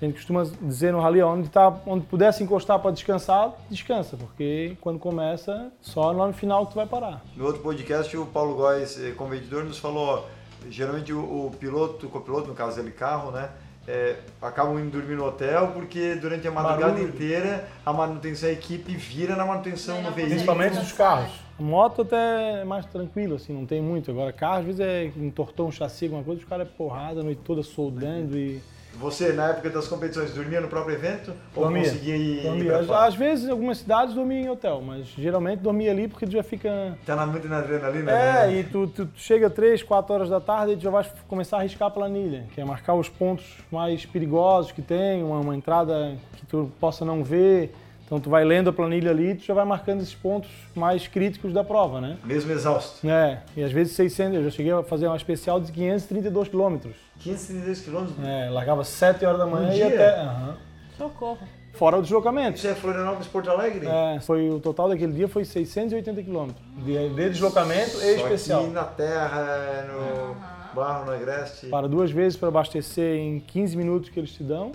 a 0.00 0.04
gente 0.04 0.14
costuma 0.14 0.44
dizer 0.62 0.92
no 0.92 1.00
rally, 1.00 1.22
onde, 1.22 1.48
tá, 1.48 1.76
onde 1.86 2.06
pudesse 2.06 2.42
encostar 2.42 2.78
para 2.78 2.92
descansar, 2.92 3.52
descansa, 3.68 4.16
porque 4.16 4.76
quando 4.80 4.98
começa, 4.98 5.72
só 5.80 6.12
lá 6.12 6.26
no 6.26 6.32
final 6.32 6.66
que 6.66 6.72
tu 6.72 6.76
vai 6.76 6.86
parar. 6.86 7.22
No 7.36 7.46
outro 7.46 7.62
podcast, 7.62 8.16
o 8.16 8.26
Paulo 8.26 8.54
Góes, 8.54 9.02
eh, 9.02 9.10
competidor, 9.10 9.64
nos 9.64 9.78
falou, 9.78 10.06
ó, 10.06 10.24
geralmente 10.70 11.12
o, 11.12 11.18
o 11.18 11.50
piloto, 11.58 12.06
o 12.06 12.10
copiloto, 12.10 12.48
no 12.48 12.54
caso 12.54 12.76
dele, 12.76 12.92
carro, 12.92 13.32
né, 13.32 13.50
é, 13.88 14.16
acabam 14.42 14.78
indo 14.78 14.90
dormir 14.90 15.16
no 15.16 15.24
hotel 15.24 15.68
porque 15.68 16.14
durante 16.16 16.46
a 16.46 16.50
madrugada 16.50 16.92
Barulho. 16.92 17.08
inteira 17.08 17.66
a 17.86 17.92
manutenção, 17.92 18.50
a 18.50 18.52
equipe 18.52 18.94
vira 18.94 19.34
na 19.34 19.46
manutenção 19.46 19.96
no 20.02 20.10
veículo. 20.10 20.26
Principalmente 20.26 20.78
dos 20.78 20.92
carros. 20.92 21.32
A 21.58 21.62
moto 21.62 22.02
até 22.02 22.60
é 22.60 22.64
mais 22.64 22.84
tranquilo, 22.84 23.36
assim, 23.36 23.52
não 23.52 23.64
tem 23.64 23.80
muito. 23.80 24.10
Agora, 24.10 24.30
carro, 24.30 24.58
às 24.58 24.64
vezes 24.64 24.80
é 24.80 25.06
entortou 25.16 25.66
um 25.66 25.72
chassi, 25.72 26.04
alguma 26.04 26.22
coisa, 26.22 26.40
os 26.42 26.46
caras 26.46 26.68
é 26.68 26.70
porrada 26.70 27.20
a 27.20 27.24
noite 27.24 27.40
toda 27.42 27.62
soldando 27.62 28.36
e... 28.38 28.60
Você, 28.98 29.32
na 29.32 29.50
época 29.50 29.70
das 29.70 29.86
competições, 29.86 30.32
dormia 30.34 30.60
no 30.60 30.68
próprio 30.68 30.94
evento 30.96 31.32
ou 31.54 31.64
Dormia. 31.64 31.84
conseguia 31.84 32.16
ir, 32.16 32.42
Dormia. 32.42 32.78
Às, 32.78 32.90
às 32.90 33.14
vezes, 33.14 33.46
em 33.46 33.50
algumas 33.50 33.78
cidades, 33.78 34.14
dormia 34.14 34.40
em 34.40 34.48
hotel, 34.48 34.82
mas 34.84 35.06
geralmente 35.16 35.60
dormia 35.60 35.90
ali 35.92 36.08
porque 36.08 36.26
tu 36.26 36.32
já 36.32 36.42
fica... 36.42 36.98
Tá 37.06 37.14
na, 37.14 37.24
muito 37.26 37.46
na 37.48 37.58
adrenalina, 37.58 38.10
É, 38.10 38.46
né? 38.48 38.54
e 38.60 38.64
tu, 38.64 38.86
tu 38.88 39.08
chega 39.14 39.48
3, 39.48 39.82
4 39.82 40.12
horas 40.14 40.28
da 40.28 40.40
tarde 40.40 40.72
e 40.72 40.76
tu 40.76 40.82
já 40.82 40.90
vai 40.90 41.06
começar 41.28 41.58
a 41.58 41.62
riscar 41.62 41.88
a 41.88 41.90
planilha, 41.90 42.44
que 42.54 42.60
é 42.60 42.64
marcar 42.64 42.94
os 42.94 43.08
pontos 43.08 43.44
mais 43.70 44.04
perigosos 44.04 44.72
que 44.72 44.82
tem, 44.82 45.22
uma, 45.22 45.38
uma 45.40 45.54
entrada 45.56 46.16
que 46.36 46.44
tu 46.46 46.70
possa 46.80 47.04
não 47.04 47.22
ver. 47.22 47.72
Então 48.08 48.18
tu 48.18 48.30
vai 48.30 48.42
lendo 48.42 48.70
a 48.70 48.72
planilha 48.72 49.10
ali 49.10 49.32
e 49.32 49.34
tu 49.34 49.44
já 49.44 49.52
vai 49.52 49.66
marcando 49.66 50.00
esses 50.00 50.14
pontos 50.14 50.48
mais 50.74 51.06
críticos 51.06 51.52
da 51.52 51.62
prova, 51.62 52.00
né? 52.00 52.16
Mesmo 52.24 52.50
exausto. 52.52 53.06
É, 53.06 53.40
e 53.54 53.62
às 53.62 53.70
vezes 53.70 53.92
600, 53.96 54.36
eu 54.38 54.44
já 54.44 54.50
cheguei 54.50 54.72
a 54.72 54.82
fazer 54.82 55.06
uma 55.06 55.16
especial 55.16 55.60
de 55.60 55.70
532 55.70 56.48
quilômetros. 56.48 56.96
532 57.18 57.80
quilômetros. 57.82 58.16
É, 58.26 58.48
largava 58.48 58.82
7 58.82 59.26
horas 59.26 59.38
da 59.38 59.44
manhã 59.46 59.68
Um 59.68 59.72
e 59.72 59.74
dia? 59.74 59.86
até... 59.88 60.20
aham. 60.20 60.56
Socorro. 60.96 61.38
Fora 61.74 61.98
o 61.98 62.02
deslocamento. 62.02 62.56
Isso 62.56 62.66
é 62.66 62.74
Florianópolis, 62.74 63.28
Porto 63.28 63.50
Alegre? 63.50 63.86
É, 63.86 64.18
foi, 64.20 64.48
o 64.48 64.58
total 64.58 64.88
daquele 64.88 65.12
dia 65.12 65.28
foi 65.28 65.44
680 65.44 66.22
quilômetros. 66.22 66.64
De, 66.78 67.08
de 67.10 67.28
deslocamento 67.30 67.98
e 67.98 68.16
Só 68.18 68.22
especial. 68.24 68.62
aqui 68.64 68.70
na 68.70 68.84
terra, 68.84 69.86
no 69.86 70.74
barro, 70.74 71.04
no 71.04 71.12
agreste. 71.12 71.66
Para 71.66 71.86
duas 71.86 72.10
vezes 72.10 72.38
para 72.38 72.48
abastecer 72.48 73.16
em 73.18 73.38
15 73.38 73.76
minutos 73.76 74.08
que 74.08 74.18
eles 74.18 74.32
te 74.32 74.42
dão. 74.42 74.72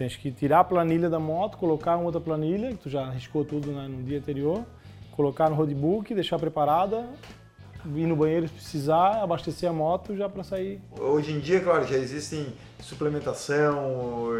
Tens 0.00 0.16
que 0.16 0.30
tirar 0.32 0.60
a 0.60 0.64
planilha 0.64 1.10
da 1.10 1.18
moto, 1.18 1.58
colocar 1.58 1.94
uma 1.94 2.06
outra 2.06 2.22
planilha, 2.22 2.70
que 2.70 2.78
tu 2.78 2.88
já 2.88 3.10
riscou 3.10 3.44
tudo 3.44 3.70
né, 3.70 3.86
no 3.86 4.02
dia 4.02 4.16
anterior, 4.16 4.64
colocar 5.12 5.50
no 5.50 5.56
roadbook, 5.56 6.14
deixar 6.14 6.38
preparada, 6.38 7.06
ir 7.84 8.06
no 8.06 8.16
banheiro 8.16 8.48
se 8.48 8.54
precisar, 8.54 9.22
abastecer 9.22 9.68
a 9.68 9.74
moto 9.74 10.16
já 10.16 10.26
para 10.26 10.42
sair. 10.42 10.80
Hoje 10.98 11.32
em 11.32 11.38
dia, 11.38 11.60
claro, 11.60 11.86
já 11.86 11.98
existem 11.98 12.46
suplementação, 12.78 14.30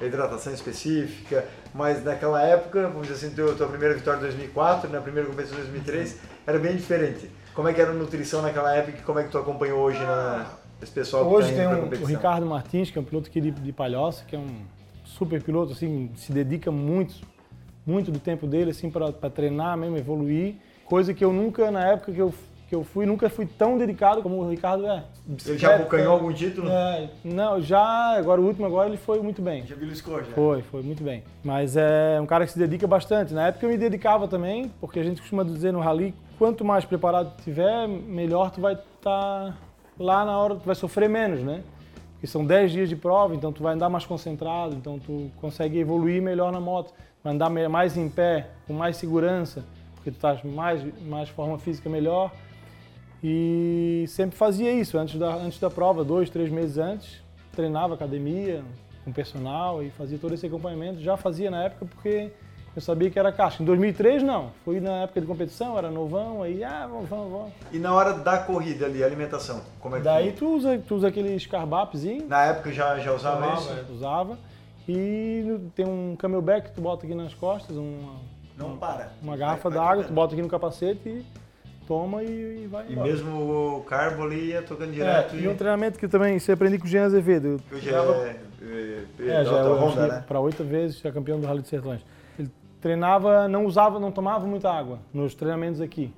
hidratação 0.00 0.54
específica, 0.54 1.46
mas 1.74 2.02
naquela 2.02 2.40
época, 2.40 2.88
vamos 2.88 3.06
dizer 3.06 3.26
assim, 3.26 3.36
tua, 3.36 3.54
tua 3.54 3.68
primeira 3.68 3.94
vitória 3.94 4.16
em 4.16 4.22
2004, 4.22 4.90
na 4.90 5.02
primeira 5.02 5.28
competição 5.28 5.58
em 5.58 5.64
2003, 5.64 6.18
era 6.46 6.58
bem 6.58 6.74
diferente. 6.76 7.30
Como 7.54 7.68
é 7.68 7.74
que 7.74 7.80
era 7.82 7.90
a 7.90 7.94
nutrição 7.94 8.40
naquela 8.40 8.74
época 8.74 8.96
e 8.96 9.02
como 9.02 9.18
é 9.18 9.24
que 9.24 9.30
tu 9.30 9.36
acompanhou 9.36 9.80
hoje 9.80 9.98
na, 9.98 10.46
esse 10.80 10.92
pessoal 10.92 11.28
que 11.28 11.34
Hoje 11.34 11.50
tá 11.50 11.56
tem 11.58 11.66
um, 11.68 12.04
o? 12.04 12.06
Ricardo 12.06 12.46
Martins, 12.46 12.90
que 12.90 12.96
é 12.96 13.02
um 13.02 13.04
piloto 13.04 13.28
aqui 13.28 13.38
de, 13.38 13.50
de 13.50 13.70
Palhoça, 13.70 14.24
que 14.26 14.34
é 14.34 14.38
um 14.38 14.79
super 15.20 15.42
piloto, 15.42 15.72
assim, 15.72 16.10
se 16.16 16.32
dedica 16.32 16.70
muito, 16.70 17.16
muito 17.86 18.10
do 18.10 18.18
tempo 18.18 18.46
dele, 18.46 18.70
assim, 18.70 18.90
para 18.90 19.12
treinar 19.28 19.76
mesmo, 19.76 19.98
evoluir. 19.98 20.54
Coisa 20.86 21.12
que 21.12 21.22
eu 21.22 21.30
nunca, 21.30 21.70
na 21.70 21.84
época 21.88 22.10
que 22.10 22.18
eu, 22.18 22.32
que 22.66 22.74
eu 22.74 22.82
fui, 22.82 23.04
nunca 23.04 23.28
fui 23.28 23.44
tão 23.44 23.76
dedicado 23.76 24.22
como 24.22 24.36
o 24.36 24.48
Ricardo 24.48 24.86
é. 24.86 25.04
Ele 25.46 25.58
já 25.58 25.74
abocanhou 25.74 26.14
algum 26.14 26.32
título? 26.32 26.70
É, 26.70 27.10
não, 27.22 27.60
já, 27.60 28.16
agora 28.16 28.40
o 28.40 28.46
último 28.46 28.64
agora 28.64 28.88
ele 28.88 28.96
foi 28.96 29.20
muito 29.20 29.42
bem. 29.42 29.66
Já 29.66 29.76
beliscou, 29.76 30.18
já. 30.24 30.32
Foi, 30.32 30.62
foi 30.62 30.82
muito 30.82 31.04
bem. 31.04 31.22
Mas 31.44 31.76
é 31.76 32.18
um 32.18 32.26
cara 32.26 32.46
que 32.46 32.52
se 32.52 32.58
dedica 32.58 32.86
bastante. 32.86 33.34
Na 33.34 33.48
época 33.48 33.66
eu 33.66 33.70
me 33.70 33.76
dedicava 33.76 34.26
também, 34.26 34.72
porque 34.80 34.98
a 34.98 35.02
gente 35.02 35.20
costuma 35.20 35.44
dizer 35.44 35.70
no 35.70 35.80
rally, 35.80 36.14
quanto 36.38 36.64
mais 36.64 36.86
preparado 36.86 37.34
tu 37.36 37.42
tiver, 37.42 37.86
melhor 37.86 38.50
tu 38.50 38.62
vai 38.62 38.72
estar 38.72 39.54
lá 39.98 40.24
na 40.24 40.38
hora, 40.38 40.54
tu 40.54 40.64
vai 40.64 40.74
sofrer 40.74 41.10
menos, 41.10 41.42
né? 41.42 41.62
Porque 42.20 42.26
são 42.26 42.44
10 42.44 42.72
dias 42.72 42.88
de 42.90 42.96
prova, 42.96 43.34
então 43.34 43.50
tu 43.50 43.62
vai 43.62 43.72
andar 43.72 43.88
mais 43.88 44.04
concentrado, 44.04 44.76
então 44.76 44.98
tu 44.98 45.30
consegue 45.40 45.78
evoluir 45.78 46.20
melhor 46.20 46.52
na 46.52 46.60
moto, 46.60 46.92
vai 47.24 47.32
andar 47.32 47.48
mais 47.48 47.96
em 47.96 48.10
pé, 48.10 48.50
com 48.66 48.74
mais 48.74 48.98
segurança, 48.98 49.64
porque 49.94 50.10
tu 50.10 50.16
estás 50.16 50.44
mais 50.44 50.84
mais 51.00 51.30
forma 51.30 51.58
física 51.58 51.88
melhor. 51.88 52.30
E 53.24 54.04
sempre 54.06 54.36
fazia 54.36 54.70
isso 54.70 54.98
antes 54.98 55.18
da, 55.18 55.34
antes 55.34 55.58
da 55.58 55.70
prova, 55.70 56.04
dois, 56.04 56.28
três 56.28 56.50
meses 56.50 56.76
antes. 56.76 57.22
Treinava 57.52 57.94
academia 57.94 58.62
com 59.02 59.12
personal 59.12 59.82
e 59.82 59.88
fazia 59.88 60.18
todo 60.18 60.34
esse 60.34 60.44
acompanhamento. 60.44 61.00
Já 61.00 61.16
fazia 61.16 61.50
na 61.50 61.64
época 61.64 61.86
porque 61.86 62.32
eu 62.74 62.80
sabia 62.82 63.10
que 63.10 63.18
era 63.18 63.32
casca. 63.32 63.62
Em 63.62 63.66
2003, 63.66 64.22
não. 64.22 64.50
Fui 64.64 64.80
na 64.80 65.02
época 65.02 65.20
de 65.20 65.26
competição, 65.26 65.76
era 65.76 65.90
novão, 65.90 66.42
aí, 66.42 66.62
ah, 66.62 66.86
vamos, 66.90 67.08
vamos, 67.08 67.30
vamos. 67.32 67.52
E 67.72 67.78
na 67.78 67.92
hora 67.92 68.12
da 68.14 68.38
corrida 68.38 68.86
ali, 68.86 69.02
alimentação, 69.02 69.60
como 69.80 69.96
é 69.96 69.98
que 69.98 70.04
Daí 70.04 70.32
tu 70.32 70.56
usa, 70.56 70.78
tu 70.86 70.94
usa 70.96 71.08
aqueles 71.08 71.46
carbapezinho. 71.46 72.26
Na 72.28 72.44
época 72.44 72.72
já, 72.72 72.98
já 72.98 73.12
usava 73.12 73.54
isso? 73.54 73.70
é, 73.72 73.92
usava. 73.92 74.38
E 74.88 75.58
tem 75.74 75.86
um 75.86 76.16
camelback 76.16 76.68
que 76.68 76.74
tu 76.74 76.80
bota 76.80 77.04
aqui 77.06 77.14
nas 77.14 77.34
costas, 77.34 77.76
uma, 77.76 78.14
Não 78.56 78.76
para. 78.76 79.12
uma 79.22 79.36
garrafa 79.36 79.70
d'água, 79.70 80.04
tu 80.04 80.12
bota 80.12 80.32
aqui 80.34 80.42
no 80.42 80.48
capacete 80.48 81.08
e 81.08 81.24
toma 81.86 82.22
e, 82.24 82.62
e 82.64 82.66
vai 82.66 82.86
E 82.88 82.92
embora. 82.92 83.08
mesmo 83.08 83.76
o 83.76 83.82
carbo 83.84 84.22
ali 84.24 84.46
ia 84.50 84.62
tocando 84.62 84.90
É, 84.90 84.94
direto 84.94 85.36
e 85.36 85.46
um 85.46 85.54
treinamento 85.56 85.98
que 85.98 86.08
também 86.08 86.38
você 86.38 86.52
aprendi 86.52 86.78
com 86.78 86.86
o 86.86 86.88
Jean 86.88 87.04
Azevedo. 87.04 87.60
Hoje 87.72 87.88
é, 87.88 88.36
é, 88.62 89.04
É, 89.40 89.44
já 89.44 89.50
é 89.50 89.62
outra 89.64 89.70
o- 89.70 89.80
Honda, 89.90 90.06
né? 90.08 90.24
para 90.26 90.40
oito 90.40 90.64
vezes 90.64 90.98
já 90.98 91.12
campeão 91.12 91.38
do 91.40 91.46
Rally 91.46 91.60
dos 91.60 91.68
Sertões. 91.70 92.00
Treinava, 92.80 93.46
não 93.46 93.66
usava, 93.66 94.00
não 94.00 94.10
tomava 94.10 94.46
muita 94.46 94.70
água 94.70 95.00
nos 95.12 95.34
treinamentos 95.34 95.80
aqui, 95.80 96.12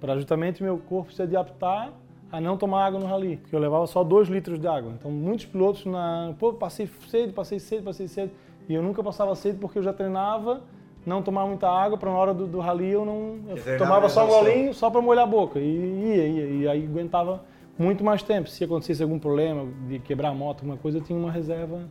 para 0.00 0.16
justamente 0.16 0.62
meu 0.62 0.78
corpo 0.78 1.12
se 1.12 1.22
adaptar 1.22 1.92
a 2.30 2.40
não 2.40 2.56
tomar 2.56 2.86
água 2.86 2.98
no 2.98 3.06
rally, 3.06 3.36
porque 3.36 3.54
eu 3.54 3.60
levava 3.60 3.86
só 3.86 4.02
dois 4.02 4.26
litros 4.28 4.58
de 4.58 4.66
água. 4.66 4.92
Então 4.98 5.10
muitos 5.10 5.46
pilotos 5.46 5.84
na, 5.84 6.34
pô, 6.38 6.52
passei 6.54 6.88
sede, 7.08 7.32
passei 7.32 7.60
sede, 7.60 7.82
passei 7.82 8.08
sede, 8.08 8.32
e 8.68 8.74
eu 8.74 8.82
nunca 8.82 9.02
passava 9.02 9.34
sede 9.36 9.58
porque 9.58 9.78
eu 9.78 9.82
já 9.82 9.92
treinava, 9.92 10.62
não 11.04 11.22
tomar 11.22 11.46
muita 11.46 11.68
água 11.68 11.98
para 11.98 12.10
na 12.10 12.16
hora 12.16 12.34
do, 12.34 12.46
do 12.46 12.58
rally 12.58 12.90
eu 12.90 13.04
não, 13.04 13.38
eu 13.48 13.78
tomava 13.78 14.08
só 14.08 14.24
um 14.24 14.28
golinho 14.28 14.72
só 14.74 14.90
para 14.90 15.00
molhar 15.00 15.24
a 15.24 15.26
boca 15.26 15.58
e 15.58 15.64
ia, 15.64 16.26
ia, 16.26 16.46
e 16.46 16.68
aí 16.68 16.84
aguentava 16.84 17.44
muito 17.78 18.02
mais 18.02 18.22
tempo. 18.22 18.48
Se 18.48 18.64
acontecesse 18.64 19.02
algum 19.02 19.18
problema 19.18 19.68
de 19.86 19.98
quebrar 19.98 20.30
a 20.30 20.34
moto, 20.34 20.60
alguma 20.60 20.76
coisa, 20.76 20.98
eu 20.98 21.02
tinha 21.02 21.18
uma 21.18 21.30
reserva 21.30 21.88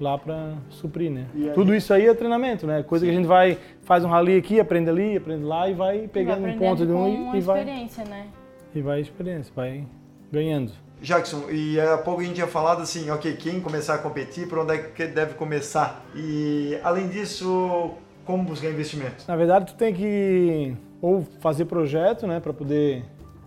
lá 0.00 0.16
para 0.18 0.54
suprir, 0.70 1.10
né? 1.10 1.26
Aí- 1.34 1.50
Tudo 1.50 1.74
isso 1.74 1.92
aí 1.92 2.06
é 2.06 2.14
treinamento, 2.14 2.66
né? 2.66 2.82
Coisa 2.82 3.04
que 3.04 3.10
a 3.10 3.14
gente 3.14 3.26
vai, 3.26 3.58
faz 3.82 4.04
um 4.04 4.08
rally 4.08 4.36
aqui, 4.38 4.58
aprende 4.58 4.88
ali, 4.88 5.16
aprende 5.16 5.44
lá 5.44 5.68
e 5.68 5.74
vai 5.74 6.08
pegando 6.08 6.42
Vai 6.42 6.54
um 6.54 6.58
ponto 6.58 6.86
de 6.86 6.92
um 6.92 7.34
e, 7.34 7.38
e 7.38 7.40
vai 7.40 7.58
experiência, 7.60 8.04
né? 8.04 8.26
e 8.74 8.80
vai 8.80 9.00
experiência, 9.00 9.52
vai 9.54 9.84
ganhando. 10.32 10.72
Jackson, 11.02 11.44
e 11.50 11.80
há 11.80 11.96
pouco 11.98 12.20
a 12.20 12.24
gente 12.24 12.34
tinha 12.34 12.46
falado 12.46 12.82
assim, 12.82 13.10
ok, 13.10 13.34
quem 13.36 13.60
começar 13.60 13.94
a 13.94 13.98
competir, 13.98 14.48
por 14.48 14.58
onde 14.58 14.74
é 14.74 14.78
que 14.78 15.06
deve 15.06 15.34
começar? 15.34 16.04
E 16.14 16.78
além 16.82 17.08
disso, 17.08 17.92
como 18.24 18.44
buscar 18.44 18.68
investimento? 18.68 19.24
Na 19.26 19.34
verdade, 19.34 19.66
tu 19.66 19.74
tem 19.74 19.94
que 19.94 20.76
ou 21.00 21.22
fazer 21.40 21.64
projeto, 21.64 22.26
né, 22.26 22.38
para 22.38 22.52
poder 22.52 23.02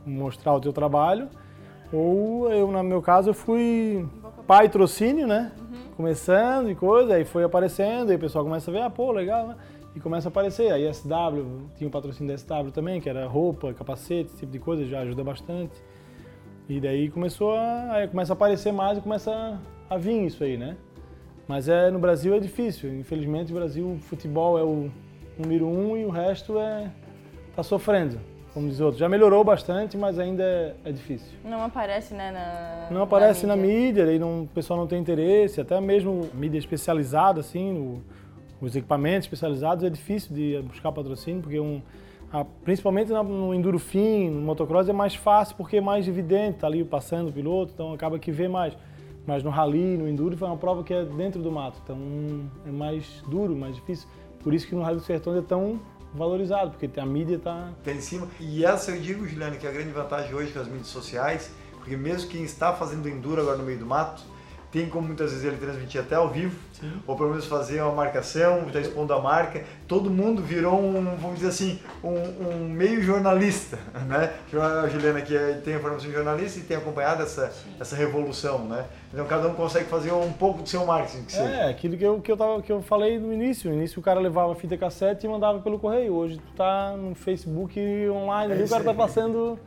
mostrar 0.05 0.53
o 0.53 0.59
teu 0.59 0.73
trabalho, 0.73 1.29
ou 1.91 2.51
eu, 2.51 2.71
no 2.71 2.83
meu 2.83 3.01
caso, 3.03 3.29
eu 3.29 3.33
fui 3.35 4.03
patrocínio, 4.47 5.27
né? 5.27 5.51
Começando 5.95 6.71
e 6.71 6.75
coisa, 6.75 7.15
aí 7.15 7.23
foi 7.23 7.43
aparecendo, 7.43 8.09
aí 8.09 8.15
o 8.15 8.19
pessoal 8.19 8.43
começa 8.43 8.71
a 8.71 8.73
ver, 8.73 8.81
ah, 8.81 8.89
pô, 8.89 9.11
legal, 9.11 9.47
né? 9.47 9.55
E 9.95 9.99
começa 9.99 10.27
a 10.27 10.29
aparecer. 10.29 10.71
Aí 10.71 10.91
SW, 10.91 11.69
tinha 11.77 11.87
o 11.87 11.91
patrocínio 11.91 12.33
da 12.33 12.37
SW 12.37 12.71
também, 12.71 12.99
que 12.99 13.07
era 13.07 13.27
roupa, 13.27 13.73
capacete, 13.73 14.29
esse 14.29 14.39
tipo 14.39 14.51
de 14.51 14.59
coisa, 14.59 14.85
já 14.85 15.01
ajuda 15.01 15.23
bastante. 15.23 15.73
E 16.67 16.79
daí 16.79 17.09
começou 17.09 17.55
a, 17.55 17.91
aí 17.91 18.07
começa 18.07 18.33
a 18.33 18.35
aparecer 18.35 18.71
mais 18.71 18.97
e 18.97 19.01
começa 19.01 19.59
a 19.89 19.97
vir 19.97 20.25
isso 20.25 20.43
aí, 20.43 20.57
né? 20.57 20.77
Mas 21.47 21.67
é, 21.67 21.91
no 21.91 21.99
Brasil 21.99 22.33
é 22.33 22.39
difícil. 22.39 22.91
Infelizmente, 22.97 23.51
o 23.51 23.55
Brasil, 23.55 23.91
o 23.91 23.99
futebol 23.99 24.57
é 24.57 24.63
o 24.63 24.89
número 25.37 25.67
um 25.67 25.95
e 25.95 26.05
o 26.05 26.09
resto 26.09 26.57
é 26.57 26.91
tá 27.55 27.61
sofrendo, 27.61 28.19
como 28.53 28.67
diz 28.69 28.79
outro. 28.79 28.99
Já 28.99 29.09
melhorou 29.09 29.43
bastante, 29.43 29.97
mas 29.97 30.19
ainda 30.19 30.43
é, 30.43 30.73
é 30.85 30.91
difícil. 30.91 31.27
Não 31.43 31.63
aparece, 31.63 32.13
né, 32.13 32.31
na 32.31 32.93
Não 32.93 33.01
aparece 33.01 33.45
na 33.47 33.55
mídia, 33.55 34.05
aí 34.05 34.19
não, 34.19 34.43
o 34.43 34.47
pessoal 34.47 34.79
não 34.79 34.87
tem 34.87 34.99
interesse, 34.99 35.59
até 35.59 35.79
mesmo 35.81 36.29
mídia 36.33 36.57
especializada, 36.59 37.39
assim, 37.39 37.73
no- 37.73 38.01
os 38.61 38.75
equipamentos 38.75 39.25
especializados, 39.25 39.83
é 39.83 39.89
difícil 39.89 40.33
de 40.35 40.61
buscar 40.67 40.91
patrocínio, 40.91 41.41
porque 41.41 41.59
um, 41.59 41.81
a- 42.31 42.45
principalmente 42.63 43.11
no 43.11 43.53
enduro 43.53 43.77
fim, 43.79 44.29
no 44.29 44.41
motocross 44.41 44.87
é 44.87 44.93
mais 44.93 45.15
fácil, 45.15 45.55
porque 45.57 45.77
é 45.77 45.81
mais 45.81 46.07
evidente, 46.07 46.59
tá 46.59 46.67
ali 46.67 46.83
passando 46.83 47.29
o 47.29 47.33
piloto, 47.33 47.71
então 47.73 47.91
acaba 47.93 48.17
que 48.19 48.31
vê 48.31 48.47
mais. 48.47 48.73
Mas 49.25 49.41
no 49.41 49.49
rally, 49.49 49.97
no 49.97 50.07
enduro, 50.07 50.35
foi 50.37 50.47
uma 50.47 50.57
prova 50.57 50.83
que 50.83 50.93
é 50.93 51.03
dentro 51.05 51.41
do 51.41 51.49
mato, 51.51 51.79
então 51.83 51.97
é 52.67 52.71
mais 52.71 53.23
duro, 53.27 53.55
mais 53.55 53.75
difícil. 53.75 54.07
Por 54.43 54.53
isso 54.53 54.67
que 54.67 54.75
no 54.75 54.81
Rally 54.81 54.97
dos 54.97 55.05
Sertões 55.05 55.37
é 55.37 55.41
tão 55.41 55.79
valorizado, 56.13 56.71
porque 56.71 56.99
a 56.99 57.05
mídia 57.05 57.39
tá 57.39 57.69
Tá 57.83 57.91
em 57.91 58.01
cima. 58.01 58.27
E 58.39 58.63
essa 58.65 58.91
eu 58.91 59.01
digo, 59.01 59.27
Juliano, 59.27 59.55
que 59.57 59.65
é 59.65 59.69
a 59.69 59.73
grande 59.73 59.91
vantagem 59.91 60.33
hoje 60.33 60.51
com 60.51 60.59
as 60.59 60.67
mídias 60.67 60.87
sociais, 60.87 61.51
porque 61.77 61.97
mesmo 61.97 62.29
quem 62.29 62.43
está 62.43 62.73
fazendo 62.73 63.09
enduro 63.09 63.41
agora 63.41 63.57
no 63.57 63.63
meio 63.63 63.79
do 63.79 63.85
mato, 63.85 64.21
tem 64.73 64.89
como 64.89 65.05
muitas 65.05 65.29
vezes 65.31 65.45
ele 65.45 65.57
transmitir 65.57 66.01
até 66.01 66.15
ao 66.15 66.27
vivo, 66.27 66.57
ou 67.05 67.15
pelo 67.15 67.29
menos 67.29 67.45
fazer 67.45 67.79
uma 67.81 67.93
marcação, 67.93 68.65
está 68.67 68.79
expondo 68.79 69.13
a 69.13 69.21
marca. 69.21 69.63
Todo 69.87 70.09
mundo 70.09 70.41
virou 70.41 70.77
um, 70.81 71.15
vamos 71.15 71.35
dizer 71.35 71.49
assim, 71.49 71.79
um, 72.03 72.15
um 72.49 72.67
meio 72.69 73.01
jornalista, 73.03 73.77
né? 74.09 74.33
A 74.83 74.87
Juliana 74.89 75.19
aqui 75.19 75.37
é- 75.37 75.61
tem 75.63 75.75
a 75.75 75.79
formação 75.79 76.07
de 76.09 76.13
jornalista 76.13 76.59
e 76.59 76.63
tem 76.63 76.75
acompanhado 76.75 77.21
essa, 77.21 77.53
essa 77.79 77.95
revolução, 77.95 78.65
né? 78.65 78.85
Então 79.13 79.25
cada 79.27 79.47
um 79.47 79.53
consegue 79.53 79.85
fazer 79.85 80.11
um 80.11 80.33
pouco 80.33 80.63
do 80.63 80.67
seu 80.67 80.83
marketing, 80.87 81.25
que 81.25 81.31
seja. 81.33 81.43
É, 81.47 81.69
aquilo 81.69 81.95
que 81.95 82.03
eu, 82.03 82.19
que, 82.19 82.31
eu 82.31 82.35
tava, 82.35 82.59
que 82.63 82.71
eu 82.71 82.81
falei 82.81 83.19
no 83.19 83.31
início. 83.31 83.69
No 83.69 83.77
início 83.77 83.99
o 83.99 84.03
cara 84.03 84.19
levava 84.19 84.55
fita 84.55 84.75
cassete 84.75 85.27
e 85.27 85.29
mandava 85.29 85.59
pelo 85.59 85.77
correio. 85.77 86.13
Hoje 86.15 86.37
tu 86.37 86.51
tá 86.55 86.95
no 86.97 87.13
Facebook 87.13 87.79
online, 88.09 88.53
É 88.53 88.55
ali 88.55 88.63
o 88.65 88.69
cara 88.69 88.83
tá 88.83 88.93
passando. 88.93 89.59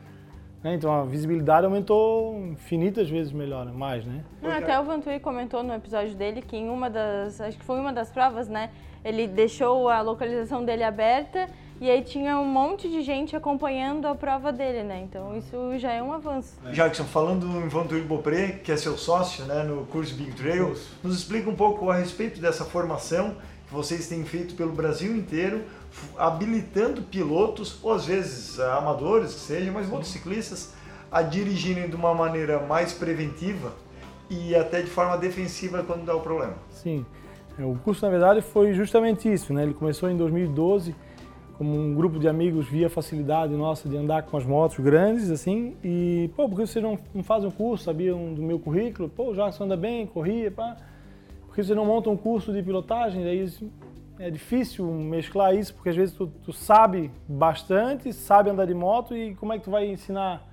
Né? 0.67 0.75
Então 0.75 0.93
a 0.93 1.05
visibilidade 1.05 1.65
aumentou 1.65 2.37
infinitas 2.51 3.09
vezes 3.09 3.31
melhor, 3.31 3.65
né? 3.65 3.71
mais, 3.73 4.05
né? 4.05 4.23
Não, 4.41 4.51
até 4.51 4.77
o 4.79 4.83
Vanturi 4.83 5.19
comentou 5.19 5.63
no 5.63 5.73
episódio 5.73 6.13
dele 6.15 6.41
que 6.41 6.57
em 6.57 6.69
uma 6.69 6.89
das, 6.89 7.39
acho 7.39 7.57
que 7.57 7.63
foi 7.63 7.79
uma 7.79 7.93
das 7.93 8.09
provas, 8.09 8.49
né, 8.49 8.69
ele 9.03 9.27
deixou 9.27 9.87
a 9.87 10.01
localização 10.01 10.65
dele 10.65 10.83
aberta 10.83 11.47
e 11.79 11.89
aí 11.89 12.01
tinha 12.01 12.37
um 12.39 12.45
monte 12.45 12.89
de 12.89 13.01
gente 13.01 13.35
acompanhando 13.35 14.07
a 14.07 14.15
prova 14.15 14.51
dele, 14.51 14.83
né? 14.83 15.01
Então 15.03 15.37
isso 15.37 15.77
já 15.77 15.91
é 15.91 16.01
um 16.01 16.11
avanço. 16.11 16.57
Jackson, 16.73 17.03
falando 17.03 17.45
em 17.45 17.67
Vantuir 17.67 18.03
Bopré, 18.03 18.59
que 18.63 18.71
é 18.71 18.75
seu 18.75 18.97
sócio 18.97 19.45
né, 19.45 19.63
no 19.63 19.85
curso 19.85 20.15
Big 20.15 20.31
Trail, 20.31 20.75
nos 21.03 21.15
explica 21.15 21.49
um 21.49 21.55
pouco 21.55 21.91
a 21.91 21.95
respeito 21.95 22.41
dessa 22.41 22.65
formação 22.65 23.35
que 23.67 23.73
vocês 23.73 24.07
têm 24.07 24.25
feito 24.25 24.55
pelo 24.55 24.71
Brasil 24.71 25.15
inteiro, 25.15 25.63
habilitando 26.17 27.01
pilotos, 27.01 27.79
ou 27.83 27.93
às 27.93 28.05
vezes 28.05 28.59
eh, 28.59 28.71
amadores 28.71 29.33
que 29.33 29.39
sejam, 29.39 29.73
mas 29.73 29.87
motociclistas, 29.87 30.73
a 31.11 31.21
dirigirem 31.21 31.89
de 31.89 31.95
uma 31.95 32.13
maneira 32.13 32.59
mais 32.59 32.93
preventiva 32.93 33.71
e 34.29 34.55
até 34.55 34.81
de 34.81 34.89
forma 34.89 35.17
defensiva 35.17 35.83
quando 35.83 36.05
dá 36.05 36.15
o 36.15 36.19
problema. 36.19 36.55
Sim. 36.69 37.05
É, 37.57 37.63
O 37.63 37.75
curso, 37.75 38.05
na 38.05 38.11
verdade, 38.11 38.41
foi 38.41 38.73
justamente 38.73 39.31
isso, 39.31 39.53
né? 39.53 39.63
Ele 39.63 39.73
começou 39.73 40.09
em 40.09 40.17
2012, 40.17 40.93
como 41.57 41.73
um 41.75 41.95
grupo 41.95 42.19
de 42.19 42.27
amigos 42.27 42.67
via 42.67 42.89
facilidade 42.89 43.53
nossa 43.55 43.89
de 43.89 43.97
andar 43.97 44.23
com 44.23 44.37
as 44.37 44.45
motos 44.45 44.77
grandes, 44.79 45.31
assim, 45.31 45.75
e, 45.83 46.29
pô, 46.35 46.47
por 46.47 46.59
que 46.59 46.67
vocês 46.67 46.83
não, 46.83 46.99
não 47.15 47.23
fazem 47.23 47.47
um 47.47 47.51
curso, 47.51 47.85
sabiam 47.85 48.33
do 48.33 48.43
meu 48.43 48.59
currículo? 48.59 49.09
Pô, 49.09 49.33
Jackson 49.33 49.63
anda 49.63 49.75
bem, 49.77 50.05
corria, 50.05 50.51
pá. 50.51 50.77
Por 51.47 51.55
que 51.55 51.63
vocês 51.63 51.75
não 51.75 51.85
montam 51.85 52.13
um 52.13 52.17
curso 52.17 52.53
de 52.53 52.61
pilotagem? 52.61 53.23
Daí 53.23 53.49
é 54.19 54.29
difícil 54.29 54.85
mesclar 54.85 55.55
isso, 55.55 55.73
porque 55.73 55.89
às 55.89 55.95
vezes 55.95 56.15
tu, 56.15 56.27
tu 56.43 56.51
sabe 56.51 57.11
bastante, 57.27 58.11
sabe 58.13 58.49
andar 58.49 58.65
de 58.65 58.73
moto, 58.73 59.15
e 59.15 59.35
como 59.35 59.53
é 59.53 59.57
que 59.57 59.63
tu 59.63 59.71
vai 59.71 59.87
ensinar 59.87 60.45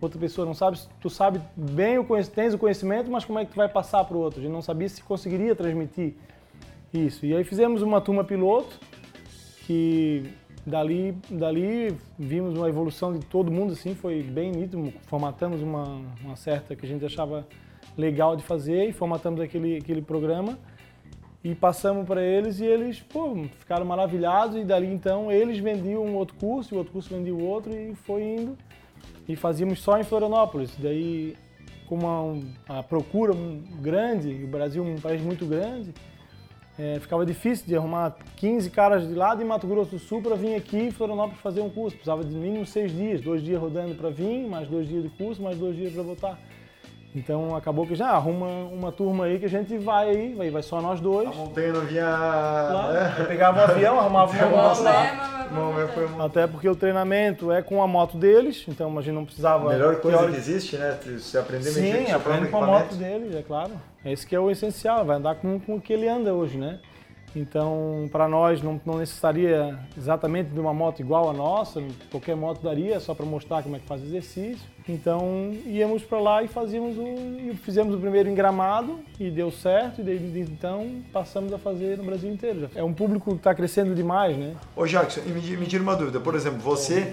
outra 0.00 0.18
pessoa? 0.18 0.46
Não 0.46 0.54
sabe, 0.54 0.78
tu 1.00 1.08
sabe 1.08 1.40
bem, 1.56 1.98
o 1.98 2.06
tens 2.34 2.54
o 2.54 2.58
conhecimento, 2.58 3.10
mas 3.10 3.24
como 3.24 3.38
é 3.38 3.44
que 3.44 3.52
tu 3.52 3.56
vai 3.56 3.68
passar 3.68 4.04
para 4.04 4.16
o 4.16 4.20
outro? 4.20 4.40
A 4.40 4.42
gente 4.42 4.52
não 4.52 4.62
sabia 4.62 4.88
se 4.88 5.02
conseguiria 5.02 5.54
transmitir 5.54 6.14
isso. 6.92 7.24
E 7.24 7.34
aí 7.34 7.44
fizemos 7.44 7.82
uma 7.82 8.00
turma 8.00 8.24
piloto, 8.24 8.78
que 9.66 10.24
dali, 10.66 11.16
dali 11.30 11.96
vimos 12.18 12.56
uma 12.56 12.68
evolução 12.68 13.12
de 13.12 13.24
todo 13.24 13.50
mundo, 13.50 13.72
assim, 13.72 13.94
foi 13.94 14.22
bem 14.22 14.50
nítido, 14.50 14.92
formatamos 15.06 15.62
uma, 15.62 16.02
uma 16.24 16.36
certa 16.36 16.74
que 16.74 16.84
a 16.84 16.88
gente 16.88 17.04
achava 17.04 17.46
legal 17.96 18.36
de 18.36 18.42
fazer 18.42 18.88
e 18.88 18.92
formatamos 18.92 19.40
aquele, 19.40 19.76
aquele 19.76 20.02
programa 20.02 20.58
e 21.44 21.54
passamos 21.54 22.06
para 22.06 22.22
eles 22.22 22.60
e 22.60 22.64
eles 22.64 23.00
pô, 23.00 23.34
ficaram 23.58 23.84
maravilhados 23.84 24.56
e 24.56 24.64
dali 24.64 24.86
então 24.86 25.30
eles 25.30 25.58
vendiam 25.58 26.04
um 26.04 26.14
outro 26.14 26.36
curso 26.36 26.74
o 26.74 26.78
outro 26.78 26.92
curso 26.92 27.12
vendia 27.12 27.34
o 27.34 27.44
outro 27.44 27.72
e 27.74 27.94
foi 27.94 28.22
indo 28.22 28.56
e 29.28 29.36
fazíamos 29.36 29.80
só 29.80 29.98
em 29.98 30.04
Florianópolis. 30.04 30.74
Daí, 30.78 31.36
com 31.86 31.96
uma, 31.96 32.40
a 32.68 32.82
procura 32.82 33.34
grande, 33.80 34.44
o 34.44 34.46
Brasil 34.46 34.84
é 34.86 34.90
um 34.90 35.00
país 35.00 35.22
muito 35.22 35.46
grande, 35.46 35.92
é, 36.78 36.98
ficava 36.98 37.24
difícil 37.26 37.66
de 37.66 37.76
arrumar 37.76 38.16
15 38.36 38.70
caras 38.70 39.06
de 39.06 39.14
lá 39.14 39.34
de 39.34 39.44
Mato 39.44 39.66
Grosso 39.66 39.92
do 39.92 39.98
Sul 39.98 40.22
para 40.22 40.34
vir 40.34 40.54
aqui 40.54 40.78
em 40.78 40.90
Florianópolis 40.90 41.40
fazer 41.40 41.60
um 41.60 41.68
curso. 41.68 41.96
Precisava 41.96 42.24
de 42.24 42.34
mínimo 42.34 42.64
seis 42.64 42.90
dias, 42.90 43.20
dois 43.20 43.42
dias 43.42 43.60
rodando 43.60 43.94
para 43.94 44.08
vir, 44.10 44.48
mais 44.48 44.68
dois 44.68 44.88
dias 44.88 45.02
de 45.02 45.10
curso, 45.10 45.42
mais 45.42 45.58
dois 45.58 45.76
dias 45.76 45.92
para 45.92 46.02
voltar. 46.02 46.38
Então 47.14 47.54
acabou 47.54 47.86
que 47.86 47.94
já 47.94 48.08
arruma 48.08 48.46
uma 48.72 48.90
turma 48.90 49.26
aí 49.26 49.38
que 49.38 49.44
a 49.44 49.48
gente 49.48 49.76
vai 49.76 50.08
aí, 50.08 50.34
vai, 50.34 50.50
vai 50.50 50.62
só 50.62 50.80
nós 50.80 50.98
dois. 50.98 51.28
A 51.28 51.32
montanha 51.32 51.72
não 51.74 51.80
vinha. 51.82 52.08
Lá, 52.08 52.90
né? 52.92 53.14
eu 53.18 53.26
pegava 53.26 53.60
um 53.60 53.64
avião, 53.64 54.00
arrumava 54.00 54.32
uma 54.32 54.46
moto 54.62 54.82
lá. 54.82 55.48
Não, 55.52 55.72
mas 55.74 55.90
foi 55.92 56.06
uma- 56.06 56.24
Até 56.24 56.46
porque 56.46 56.66
o 56.66 56.74
treinamento 56.74 57.52
é 57.52 57.60
com 57.60 57.82
a 57.82 57.86
moto 57.86 58.16
deles, 58.16 58.64
então 58.66 58.96
a 58.98 59.02
gente 59.02 59.14
não 59.14 59.26
precisava. 59.26 59.68
A 59.68 59.72
melhor 59.74 59.96
coisa 59.96 60.16
teórico- 60.16 60.32
que 60.42 60.50
existe, 60.50 60.76
né? 60.78 60.98
Você 61.04 61.36
aprender 61.36 61.68
a 61.68 61.72
mexer 61.74 61.98
com 61.98 62.06
Sim, 62.06 62.12
aprende 62.12 62.48
com 62.48 62.56
a 62.56 62.66
moto 62.66 62.84
equipamento. 62.86 62.94
dele, 63.20 63.38
é 63.38 63.42
claro. 63.42 63.72
Esse 64.04 64.26
que 64.26 64.34
é 64.34 64.40
o 64.40 64.50
essencial, 64.50 65.04
vai 65.04 65.16
andar 65.16 65.34
com, 65.34 65.60
com 65.60 65.74
o 65.76 65.80
que 65.80 65.92
ele 65.92 66.08
anda 66.08 66.32
hoje, 66.32 66.56
né? 66.56 66.80
Então, 67.34 68.08
para 68.12 68.28
nós 68.28 68.62
não, 68.62 68.80
não 68.84 68.98
necessitaria 68.98 69.78
exatamente 69.96 70.50
de 70.50 70.60
uma 70.60 70.74
moto 70.74 71.00
igual 71.00 71.30
a 71.30 71.32
nossa, 71.32 71.82
qualquer 72.10 72.36
moto 72.36 72.62
daria, 72.62 73.00
só 73.00 73.14
para 73.14 73.24
mostrar 73.24 73.62
como 73.62 73.76
é 73.76 73.78
que 73.78 73.86
faz 73.86 74.02
exercício. 74.02 74.72
Então, 74.88 75.54
íamos 75.64 76.02
para 76.02 76.18
lá 76.18 76.42
e 76.42 76.48
fazíamos 76.48 76.96
o, 76.98 77.54
fizemos 77.62 77.94
o 77.94 77.98
primeiro 77.98 78.28
em 78.28 78.34
Gramado 78.34 78.98
e 79.18 79.30
deu 79.30 79.50
certo, 79.50 80.00
e 80.00 80.04
desde 80.04 80.40
então 80.40 81.02
passamos 81.12 81.52
a 81.52 81.58
fazer 81.58 81.96
no 81.98 82.04
Brasil 82.04 82.30
inteiro. 82.30 82.68
É 82.74 82.82
um 82.82 82.92
público 82.92 83.30
que 83.30 83.36
está 83.36 83.54
crescendo 83.54 83.94
demais, 83.94 84.36
né? 84.36 84.54
Ô 84.74 84.86
Jackson, 84.86 85.20
me, 85.22 85.40
me 85.56 85.66
tira 85.66 85.82
uma 85.82 85.94
dúvida, 85.94 86.18
por 86.20 86.34
exemplo, 86.34 86.58
você, 86.58 87.12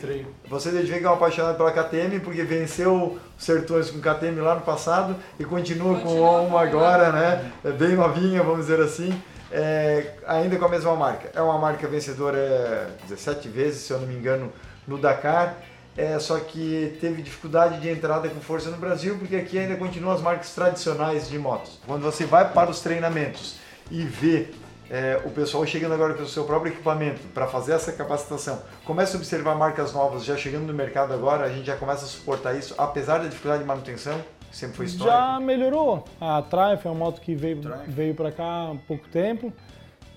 você 0.50 0.72
desde 0.72 0.98
que 0.98 1.06
é 1.06 1.10
um 1.10 1.14
apaixonado 1.14 1.58
pela 1.58 1.72
KTM 1.72 2.20
porque 2.22 2.44
venceu 2.44 3.18
Sertões 3.38 3.90
com 3.90 4.00
KTM 4.00 4.42
lá 4.42 4.56
no 4.56 4.62
passado 4.62 5.16
e 5.40 5.46
continua, 5.46 6.00
continua 6.00 6.40
com 6.40 6.48
uma 6.48 6.62
agora, 6.62 7.12
né? 7.12 7.52
É 7.64 7.72
bem 7.72 7.96
novinha, 7.96 8.44
vamos 8.44 8.66
dizer 8.66 8.82
assim 8.82 9.14
é, 9.52 10.14
ainda 10.28 10.58
com 10.58 10.66
a 10.66 10.70
mesma 10.70 10.96
marca. 10.96 11.32
É 11.34 11.42
uma 11.42 11.58
marca 11.58 11.88
vencedora 11.88 12.90
17 13.08 13.48
vezes, 13.50 13.82
se 13.82 13.94
eu 13.94 14.00
não 14.00 14.08
me 14.08 14.16
engano, 14.16 14.52
no 14.88 14.98
Dakar. 14.98 15.58
É, 15.98 16.18
só 16.20 16.40
que 16.40 16.98
teve 17.02 17.22
dificuldade 17.22 17.82
de 17.82 17.90
entrada 17.90 18.30
com 18.30 18.40
força 18.40 18.70
no 18.70 18.78
Brasil, 18.78 19.18
porque 19.18 19.36
aqui 19.36 19.58
ainda 19.58 19.76
continuam 19.76 20.14
as 20.14 20.22
marcas 20.22 20.54
tradicionais 20.54 21.28
de 21.28 21.38
motos. 21.38 21.80
Quando 21.86 22.04
você 22.04 22.26
vai 22.26 22.54
para 22.54 22.70
os 22.70 22.80
treinamentos 22.80 23.58
e 23.92 24.04
vê 24.04 24.48
é, 24.90 25.22
o 25.26 25.30
pessoal 25.30 25.66
chegando 25.66 25.94
agora 25.94 26.14
com 26.14 26.24
o 26.24 26.28
seu 26.28 26.46
próprio 26.46 26.72
equipamento 26.72 27.20
para 27.34 27.48
fazer 27.48 27.74
essa 27.74 27.92
capacitação, 27.92 28.62
começa 28.86 29.18
a 29.18 29.20
observar 29.20 29.56
marcas 29.56 29.92
novas 29.92 30.24
já 30.24 30.38
chegando 30.38 30.68
no 30.68 30.74
mercado 30.74 31.14
agora, 31.14 31.46
a 31.46 31.50
gente 31.50 31.66
já 31.66 31.76
começa 31.76 32.06
a 32.06 32.08
suportar 32.08 32.56
isso, 32.56 32.74
apesar 32.78 33.18
da 33.18 33.28
dificuldade 33.28 33.64
de 33.64 33.68
manutenção 33.68 34.24
Sempre 34.52 34.78
foi 34.78 34.86
histórico? 34.86 35.18
Já 35.18 35.40
melhorou. 35.40 36.04
A 36.20 36.42
Triumph 36.42 36.86
é 36.86 36.90
uma 36.90 37.06
moto 37.06 37.22
que 37.22 37.36
veio, 37.36 37.62
veio 37.88 38.16
para 38.16 38.32
cá 38.32 38.72
há 38.72 38.76
pouco 38.88 39.08
tempo. 39.10 39.54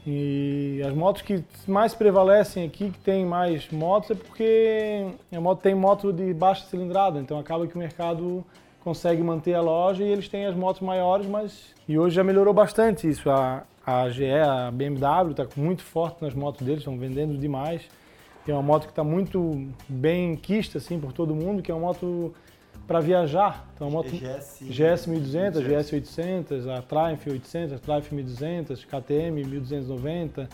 E 0.07 0.83
as 0.85 0.93
motos 0.93 1.23
que 1.23 1.45
mais 1.67 1.95
prevalecem 1.95 2.67
aqui, 2.67 2.91
que 2.91 2.99
tem 2.99 3.25
mais 3.25 3.71
motos, 3.71 4.11
é 4.11 4.15
porque 4.15 5.07
a 5.31 5.41
moto 5.41 5.61
tem 5.61 5.75
moto 5.75 6.13
de 6.13 6.35
baixa 6.35 6.65
cilindrada, 6.67 7.21
então 7.21 7.39
acaba 7.39 7.67
que 7.69 7.77
o 7.77 7.79
mercado 7.79 8.45
consegue 8.83 9.23
manter 9.23 9.55
a 9.55 9.61
loja 9.61 10.03
e 10.03 10.09
eles 10.09 10.29
têm 10.29 10.47
as 10.47 10.57
motos 10.57 10.83
maiores, 10.83 11.27
mas 11.27 11.73
e 11.89 11.97
hoje 11.99 12.17
já 12.17 12.25
melhorou 12.25 12.53
bastante 12.53 13.09
isso. 13.09 13.31
A, 13.31 13.63
a 13.87 14.09
GE, 14.11 14.25
a 14.33 14.71
BMW 14.73 15.31
está 15.31 15.47
muito 15.57 15.83
forte 15.83 16.23
nas 16.23 16.35
motos 16.35 16.67
deles, 16.67 16.81
estão 16.81 16.99
vendendo 16.99 17.39
demais. 17.39 17.83
Tem 18.45 18.53
uma 18.53 18.63
moto 18.63 18.85
que 18.85 18.91
está 18.91 19.05
muito 19.05 19.69
bem 19.89 20.35
quista 20.35 20.79
assim 20.79 20.99
por 20.99 21.13
todo 21.13 21.35
mundo, 21.35 21.63
que 21.63 21.71
é 21.71 21.75
uma 21.75 21.87
moto 21.89 22.35
para 22.93 23.01
viajar. 23.01 23.67
Então, 23.75 23.89
a 23.89 23.91
moto 23.91 24.11
GS, 24.11 24.59
GS 24.61 25.07
1200, 25.07 25.63
GS 25.63 25.93
800, 25.95 26.69
a 26.69 26.83
Triumph 26.83 27.27
800, 27.27 27.73
a 27.73 27.79
Triumph 27.79 28.13
1200, 28.13 28.85
KTM 28.85 29.45
1290, 29.45 30.49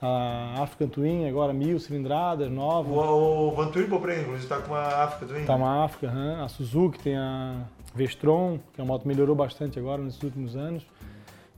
a 0.00 0.62
African 0.62 0.88
Twin 0.88 1.28
agora 1.28 1.52
mil 1.52 1.80
cilindradas, 1.80 2.48
nova. 2.48 2.88
O, 2.88 3.48
o 3.48 3.54
Van 3.56 3.72
Turbo, 3.72 3.98
por 3.98 4.08
exemplo, 4.08 4.36
está 4.36 4.58
com 4.58 4.72
a 4.72 5.02
Africa 5.02 5.26
Twin? 5.26 5.40
Está 5.40 5.56
uma 5.56 5.84
Africa, 5.84 6.12
uhum. 6.14 6.44
a 6.44 6.48
Suzuki 6.48 7.00
tem 7.00 7.16
a 7.16 7.56
Vestron, 7.92 8.60
que 8.72 8.80
é 8.80 8.84
uma 8.84 8.92
moto 8.92 9.02
que 9.02 9.08
melhorou 9.08 9.34
bastante 9.34 9.78
agora 9.78 10.00
nesses 10.00 10.22
últimos 10.22 10.54
anos. 10.54 10.86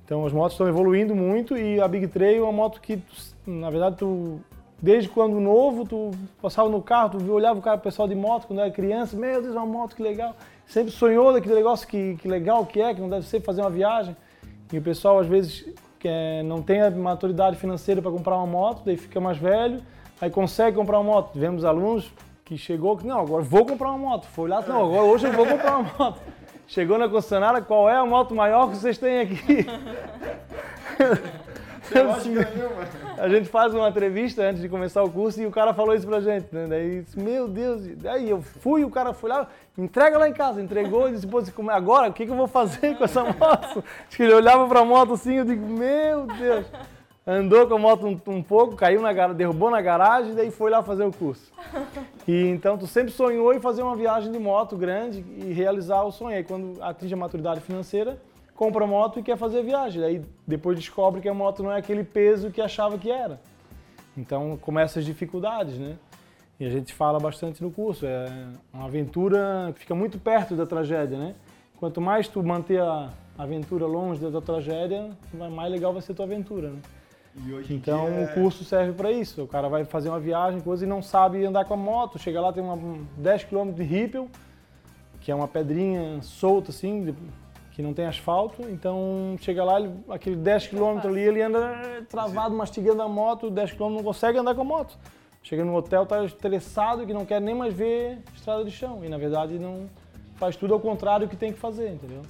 Então 0.05 0.25
as 0.25 0.33
motos 0.33 0.55
estão 0.55 0.67
evoluindo 0.67 1.15
muito 1.15 1.57
e 1.59 1.79
a 1.79 1.87
Big 1.87 2.09
Trail 2.09 2.39
é 2.39 2.43
uma 2.43 2.53
moto 2.53 2.81
que, 2.81 3.01
na 3.47 3.69
verdade, 3.69 3.97
tu 3.99 4.41
Desde 4.83 5.09
quando 5.09 5.39
novo, 5.39 5.87
tu 5.87 6.11
passava 6.41 6.69
no 6.69 6.83
carro, 6.83 7.11
tu 7.11 7.33
olhava 7.33 7.57
o 7.57 7.63
cara, 7.63 7.77
o 7.77 7.81
pessoal 7.81 8.09
de 8.09 8.17
moto 8.17 8.49
quando 8.49 8.59
era 8.59 8.71
criança, 8.71 9.17
meu 9.17 9.41
Deus, 9.41 9.55
uma 9.55 9.65
moto, 9.65 9.95
que 9.95 10.03
legal. 10.03 10.35
Sempre 10.67 10.91
sonhou 10.91 11.33
daquele 11.33 11.55
negócio 11.55 11.87
que, 11.87 12.17
que 12.17 12.27
legal 12.27 12.67
que 12.67 12.83
é, 12.83 12.93
que 12.93 13.01
não 13.01 13.09
deve 13.09 13.25
ser 13.25 13.41
fazer 13.41 13.61
uma 13.61 13.71
viagem. 13.71 14.17
E 14.73 14.79
o 14.79 14.83
pessoal 14.83 15.21
às 15.21 15.29
vezes 15.29 15.73
é, 16.03 16.43
não 16.43 16.61
tem 16.61 16.83
a 16.83 16.91
maturidade 16.91 17.57
financeira 17.59 18.03
para 18.03 18.11
comprar 18.11 18.37
uma 18.37 18.47
moto, 18.47 18.83
daí 18.85 18.97
fica 18.97 19.21
mais 19.21 19.39
velho, 19.39 19.81
aí 20.21 20.29
consegue 20.29 20.77
comprar 20.77 20.99
uma 20.99 21.13
moto. 21.13 21.33
Tivemos 21.33 21.65
alunos 21.65 22.13
que 22.45 22.59
chegou 22.59 22.97
que, 22.97 23.07
não, 23.07 23.21
agora 23.21 23.45
vou 23.45 23.65
comprar 23.65 23.91
uma 23.91 23.99
moto. 23.99 24.27
Foi 24.27 24.47
olhar, 24.47 24.67
não, 24.67 24.87
agora 24.87 25.05
hoje 25.05 25.29
eu 25.29 25.33
vou 25.33 25.47
comprar 25.47 25.79
uma 25.79 25.93
moto. 25.97 26.21
Chegou 26.67 26.99
na 26.99 27.09
concessionária, 27.09 27.63
qual 27.63 27.89
é 27.89 27.95
a 27.95 28.05
moto 28.05 28.35
maior 28.35 28.69
que 28.69 28.79
vocês 28.79 28.99
têm 28.99 29.21
aqui? 29.21 29.65
assim, 32.17 32.35
a 33.19 33.29
gente 33.29 33.49
faz 33.49 33.75
uma 33.75 33.89
entrevista 33.89 34.43
antes 34.43 34.61
de 34.61 34.69
começar 34.69 35.03
o 35.03 35.11
curso 35.11 35.41
e 35.41 35.47
o 35.47 35.51
cara 35.51 35.75
falou 35.75 35.95
isso 35.95 36.07
pra 36.07 36.21
gente, 36.21 36.47
né? 36.53 36.67
Daí, 36.69 37.05
meu 37.17 37.49
Deus, 37.49 37.83
aí 38.07 38.29
eu 38.29 38.43
fui, 38.43 38.85
o 38.85 38.91
cara 38.91 39.13
foi 39.13 39.31
lá, 39.31 39.49
entrega 39.77 40.19
lá 40.19 40.29
em 40.29 40.33
casa, 40.33 40.61
entregou 40.61 41.09
e 41.09 41.13
disse, 41.13 41.27
pô, 41.27 41.43
agora 41.71 42.09
o 42.09 42.13
que, 42.13 42.27
que 42.27 42.33
eu 42.33 42.37
vou 42.37 42.47
fazer 42.49 42.97
com 42.97 43.05
essa 43.05 43.23
moto? 43.25 43.85
Acho 44.09 44.17
que 44.17 44.23
ele 44.23 44.35
olhava 44.35 44.67
pra 44.67 44.85
moto 44.85 45.15
assim, 45.15 45.35
eu 45.35 45.45
digo, 45.45 45.67
meu 45.67 46.27
Deus. 46.27 46.67
Andou 47.25 47.69
com 47.69 47.75
a 47.75 47.79
moto 47.79 48.05
um, 48.05 48.21
um 48.33 48.43
pouco, 48.43 48.75
caiu 48.75 49.01
na 49.01 49.13
derrubou 49.29 49.71
na 49.71 49.81
garagem 49.81 50.35
daí 50.35 50.51
foi 50.51 50.73
lá 50.73 50.83
fazer 50.83 51.05
o 51.05 51.13
curso. 51.13 51.53
E 52.27 52.49
então 52.49 52.77
tu 52.77 52.85
sempre 52.89 53.13
sonhou 53.13 53.55
em 53.55 53.61
fazer 53.61 53.81
uma 53.81 53.95
viagem 53.95 54.33
de 54.33 54.41
moto 54.41 54.77
grande 54.77 55.25
e 55.39 55.53
realizar 55.53 56.03
o 56.03 56.11
sonho. 56.11 56.37
Aí 56.37 56.43
quando 56.43 56.83
atinge 56.83 57.15
a 57.15 57.17
maturidade 57.17 57.61
financeira, 57.61 58.19
compra 58.63 58.87
moto 58.87 59.19
e 59.19 59.25
quer 59.25 59.37
fazer 59.37 59.65
viagem. 59.65 60.05
Aí 60.05 60.23
depois 60.47 60.79
descobre 60.79 61.21
que 61.21 61.29
a 61.29 61.35
moto 61.35 61.65
não 61.65 61.73
é 61.73 61.79
aquele 61.79 62.05
peso 62.05 62.49
que 62.49 62.61
achava 62.61 62.97
que 62.97 63.11
era. 63.11 63.41
Então 64.17 64.57
começa 64.57 65.01
as 65.01 65.05
dificuldades, 65.05 65.77
né? 65.77 65.97
E 66.61 66.65
a 66.65 66.71
gente 66.71 66.95
fala 66.95 67.19
bastante 67.19 67.61
no 67.61 67.73
curso. 67.73 68.07
É 68.07 68.47
uma 68.73 68.85
aventura 68.85 69.73
que 69.75 69.81
fica 69.81 69.97
muito 69.97 70.17
perto 70.17 70.55
da 70.55 70.65
tragédia, 70.65 71.19
né? 71.19 71.35
Quanto 71.77 72.01
mais 72.01 72.29
tu 72.29 72.41
manter 72.41 72.81
a 72.81 73.11
aventura 73.37 73.85
longe 73.85 74.25
da 74.31 74.41
tragédia, 74.41 75.11
mais 75.35 75.73
legal 75.73 75.93
vai 75.93 76.01
ser 76.01 76.13
a 76.13 76.15
tua 76.15 76.27
aventura, 76.27 76.71
né? 76.71 76.79
então 77.69 78.23
o 78.23 78.29
curso 78.29 78.63
serve 78.63 78.93
para 78.93 79.11
isso. 79.11 79.43
O 79.43 79.49
cara 79.49 79.69
vai 79.69 79.85
fazer 79.85 80.09
uma 80.09 80.21
viagem, 80.21 80.61
coisa 80.61 80.85
e 80.85 80.89
não 80.89 81.03
sabe 81.03 81.45
andar 81.45 81.65
com 81.65 81.75
a 81.75 81.77
moto. 81.77 82.17
Chega 82.17 82.41
lá, 82.41 82.53
tem 82.53 82.63
uma 82.63 82.79
10 83.17 83.45
km 83.45 83.73
de 83.73 83.83
Ripple, 83.83 84.29
que 85.21 85.33
é 85.33 85.35
uma 85.35 85.49
pedrinha 85.49 86.21
solta 86.23 86.71
assim, 86.71 87.13
que 87.73 87.83
não 87.83 87.95
tem 87.95 88.07
asfalto, 88.07 88.63
então 88.69 89.35
chega 89.41 89.65
lá, 89.65 89.81
ele, 89.81 89.95
aquele 90.11 90.37
10 90.37 90.69
km 90.69 91.01
ali, 91.05 91.21
ele 91.21 91.43
anda 91.43 92.05
travado, 92.09 92.55
mastigando 92.55 93.03
a 93.03 93.09
moto, 93.09 93.51
10 93.51 93.73
km 93.73 93.91
não 93.91 94.03
consegue 94.03 94.39
andar 94.39 94.55
com 94.55 94.61
a 94.61 94.65
moto. 94.65 94.99
Chega 95.43 95.65
no 95.65 95.75
hotel, 95.75 96.07
tá 96.07 96.23
estressado, 96.25 97.05
que 97.07 97.13
não 97.13 97.25
quer 97.25 97.41
nem 97.41 97.55
mais 97.55 97.75
ver 97.75 98.19
estrada 98.35 98.65
de 98.65 98.71
chão. 98.71 99.05
E 99.05 99.09
na 99.09 99.19
verdade 99.19 99.59
não 99.59 99.89
faz 100.37 100.55
tudo 100.55 100.75
ao 100.75 100.81
contrário 100.81 101.27
do 101.27 101.31
que 101.31 101.37
tem 101.37 101.53
que 101.53 101.59
fazer, 101.59 101.91
entendeu? 101.91 102.23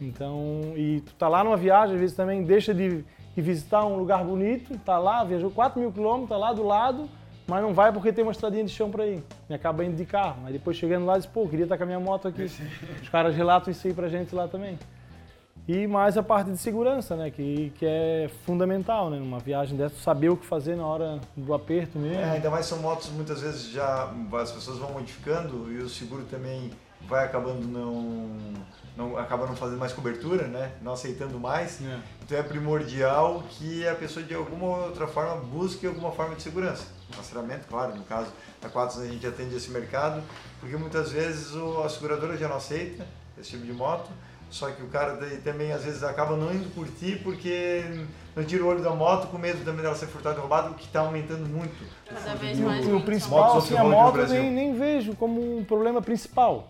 Então, 0.00 0.72
e 0.74 1.00
tu 1.00 1.14
tá 1.14 1.28
lá 1.28 1.44
numa 1.44 1.56
viagem, 1.56 1.94
às 1.94 2.00
vezes 2.00 2.16
também 2.16 2.42
deixa 2.42 2.74
de, 2.74 3.04
de 3.34 3.42
visitar 3.42 3.84
um 3.84 3.96
lugar 3.96 4.24
bonito, 4.24 4.76
tá 4.78 4.98
lá, 4.98 5.22
viajou 5.22 5.50
4 5.50 5.78
mil 5.78 5.92
quilômetros, 5.92 6.30
tá 6.30 6.36
lá 6.36 6.52
do 6.52 6.64
lado, 6.64 7.08
mas 7.52 7.62
não 7.62 7.74
vai 7.74 7.92
porque 7.92 8.10
tem 8.10 8.24
uma 8.24 8.32
estradinha 8.32 8.64
de 8.64 8.70
chão 8.70 8.90
para 8.90 9.06
ir. 9.06 9.22
E 9.50 9.52
acaba 9.52 9.84
indo 9.84 9.94
de 9.94 10.06
carro. 10.06 10.38
Mas 10.42 10.54
depois 10.54 10.74
chegando 10.74 11.04
lá, 11.04 11.18
diz, 11.18 11.26
pô, 11.26 11.46
queria 11.46 11.64
estar 11.64 11.76
com 11.76 11.82
a 11.82 11.86
minha 11.86 12.00
moto 12.00 12.26
aqui. 12.28 12.44
Os 13.02 13.08
caras 13.10 13.36
relatam 13.36 13.70
isso 13.70 13.86
aí 13.86 13.92
pra 13.92 14.08
gente 14.08 14.34
lá 14.34 14.48
também. 14.48 14.78
E 15.68 15.86
mais 15.86 16.16
a 16.16 16.22
parte 16.22 16.50
de 16.50 16.56
segurança, 16.56 17.14
né? 17.14 17.30
Que, 17.30 17.70
que 17.78 17.84
é 17.84 18.30
fundamental, 18.46 19.10
né? 19.10 19.18
Numa 19.18 19.38
viagem 19.38 19.76
dessa, 19.76 19.94
saber 19.96 20.30
o 20.30 20.36
que 20.36 20.46
fazer 20.46 20.76
na 20.76 20.86
hora 20.86 21.20
do 21.36 21.52
aperto 21.52 21.98
mesmo. 21.98 22.22
É, 22.22 22.30
ainda 22.30 22.48
mais 22.48 22.64
são 22.64 22.78
motos 22.78 23.10
muitas 23.10 23.42
vezes 23.42 23.68
já 23.68 24.10
as 24.40 24.50
pessoas 24.50 24.78
vão 24.78 24.90
modificando 24.92 25.70
e 25.70 25.76
o 25.76 25.90
seguro 25.90 26.24
também 26.24 26.70
vai 27.06 27.26
acabando 27.26 27.66
não, 27.68 28.30
não 28.96 29.18
acaba 29.18 29.46
não 29.46 29.54
fazendo 29.54 29.78
mais 29.78 29.92
cobertura, 29.92 30.48
né? 30.48 30.72
Não 30.80 30.94
aceitando 30.94 31.38
mais. 31.38 31.82
É. 31.82 31.98
Então 32.24 32.38
é 32.38 32.42
primordial 32.42 33.44
que 33.50 33.86
a 33.86 33.94
pessoa 33.94 34.24
de 34.24 34.34
alguma 34.34 34.86
outra 34.86 35.06
forma 35.06 35.36
busque 35.36 35.86
alguma 35.86 36.12
forma 36.12 36.34
de 36.34 36.42
segurança 36.42 37.01
claro, 37.68 37.94
no 37.94 38.04
caso 38.04 38.30
da 38.60 38.68
Quatos 38.68 38.98
a 38.98 39.06
gente 39.06 39.26
atende 39.26 39.54
esse 39.54 39.70
mercado, 39.70 40.22
porque 40.60 40.76
muitas 40.76 41.10
vezes 41.10 41.54
o, 41.54 41.82
a 41.82 41.88
seguradora 41.88 42.36
já 42.36 42.48
não 42.48 42.56
aceita 42.56 43.06
esse 43.38 43.50
tipo 43.50 43.64
de 43.64 43.72
moto, 43.72 44.10
só 44.50 44.70
que 44.70 44.82
o 44.82 44.88
cara 44.88 45.16
também 45.42 45.72
às 45.72 45.82
vezes 45.82 46.02
acaba 46.02 46.36
não 46.36 46.52
indo 46.52 46.72
curtir 46.74 47.20
porque 47.22 47.82
não 48.36 48.44
tira 48.44 48.62
o 48.62 48.66
olho 48.66 48.82
da 48.82 48.90
moto 48.90 49.28
com 49.28 49.38
medo 49.38 49.64
também 49.64 49.82
dela 49.82 49.94
ser 49.94 50.06
furtada 50.06 50.36
e 50.36 50.40
roubada, 50.40 50.70
o 50.70 50.74
que 50.74 50.84
está 50.84 51.00
aumentando 51.00 51.48
muito. 51.48 51.74
Cada 52.06 52.34
vez 52.34 52.58
mais. 52.58 52.86
E 52.86 52.92
o 52.92 53.00
principal, 53.00 53.56
assim, 53.56 53.76
a 53.76 53.82
moto 53.82 54.18
nem, 54.28 54.50
nem 54.50 54.74
vejo 54.74 55.16
como 55.16 55.58
um 55.58 55.64
problema 55.64 56.02
principal. 56.02 56.68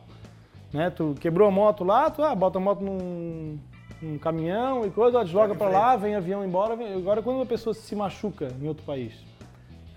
Né? 0.72 0.90
Tu 0.90 1.14
quebrou 1.20 1.48
a 1.48 1.50
moto 1.50 1.82
lá, 1.84 2.08
tu 2.08 2.22
ah, 2.22 2.34
bota 2.34 2.58
a 2.58 2.60
moto 2.60 2.80
num, 2.80 3.58
num 4.00 4.18
caminhão 4.18 4.86
e 4.86 4.90
coisa, 4.90 5.24
desloga 5.24 5.54
para 5.54 5.68
lá, 5.68 5.96
vem 5.96 6.14
avião 6.14 6.44
embora. 6.44 6.74
Vem... 6.76 6.94
Agora, 6.94 7.20
quando 7.20 7.36
uma 7.36 7.46
pessoa 7.46 7.74
se 7.74 7.94
machuca 7.94 8.48
em 8.60 8.68
outro 8.68 8.84
país, 8.84 9.12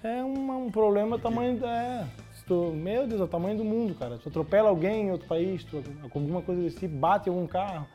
é 0.07 0.23
um, 0.23 0.65
um 0.65 0.71
problema 0.71 1.17
tamanho. 1.19 1.63
É, 1.65 2.05
tu, 2.47 2.71
meu 2.75 3.07
Deus, 3.07 3.19
é 3.21 3.23
o 3.23 3.27
tamanho 3.27 3.57
do 3.57 3.63
mundo, 3.65 3.95
cara. 3.95 4.17
Tu 4.17 4.29
atropela 4.29 4.69
alguém 4.69 5.07
em 5.07 5.11
outro 5.11 5.27
país, 5.27 5.63
tu, 5.63 5.83
alguma 6.03 6.41
coisa 6.41 6.61
desse 6.61 6.77
tipo, 6.77 6.95
bate 6.95 7.29
algum 7.29 7.47
carro. 7.47 7.87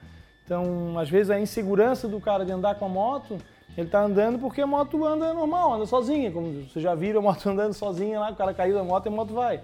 Então, 0.44 0.98
às 0.98 1.08
vezes, 1.08 1.30
a 1.30 1.38
insegurança 1.40 2.08
do 2.08 2.20
cara 2.20 2.44
de 2.44 2.50
andar 2.52 2.74
com 2.74 2.84
a 2.84 2.88
moto, 2.88 3.38
ele 3.78 3.88
tá 3.88 4.02
andando 4.02 4.38
porque 4.38 4.60
a 4.60 4.66
moto 4.66 5.04
anda 5.04 5.32
normal, 5.32 5.74
anda 5.74 5.86
sozinha. 5.86 6.30
Como 6.32 6.64
você 6.68 6.80
já 6.80 6.94
viram 6.94 7.20
a 7.20 7.22
moto 7.22 7.46
andando 7.48 7.72
sozinha 7.72 8.18
lá, 8.18 8.30
o 8.30 8.36
cara 8.36 8.52
caiu 8.52 8.74
da 8.74 8.82
moto 8.82 9.06
e 9.06 9.08
a 9.08 9.12
moto 9.12 9.32
vai. 9.32 9.60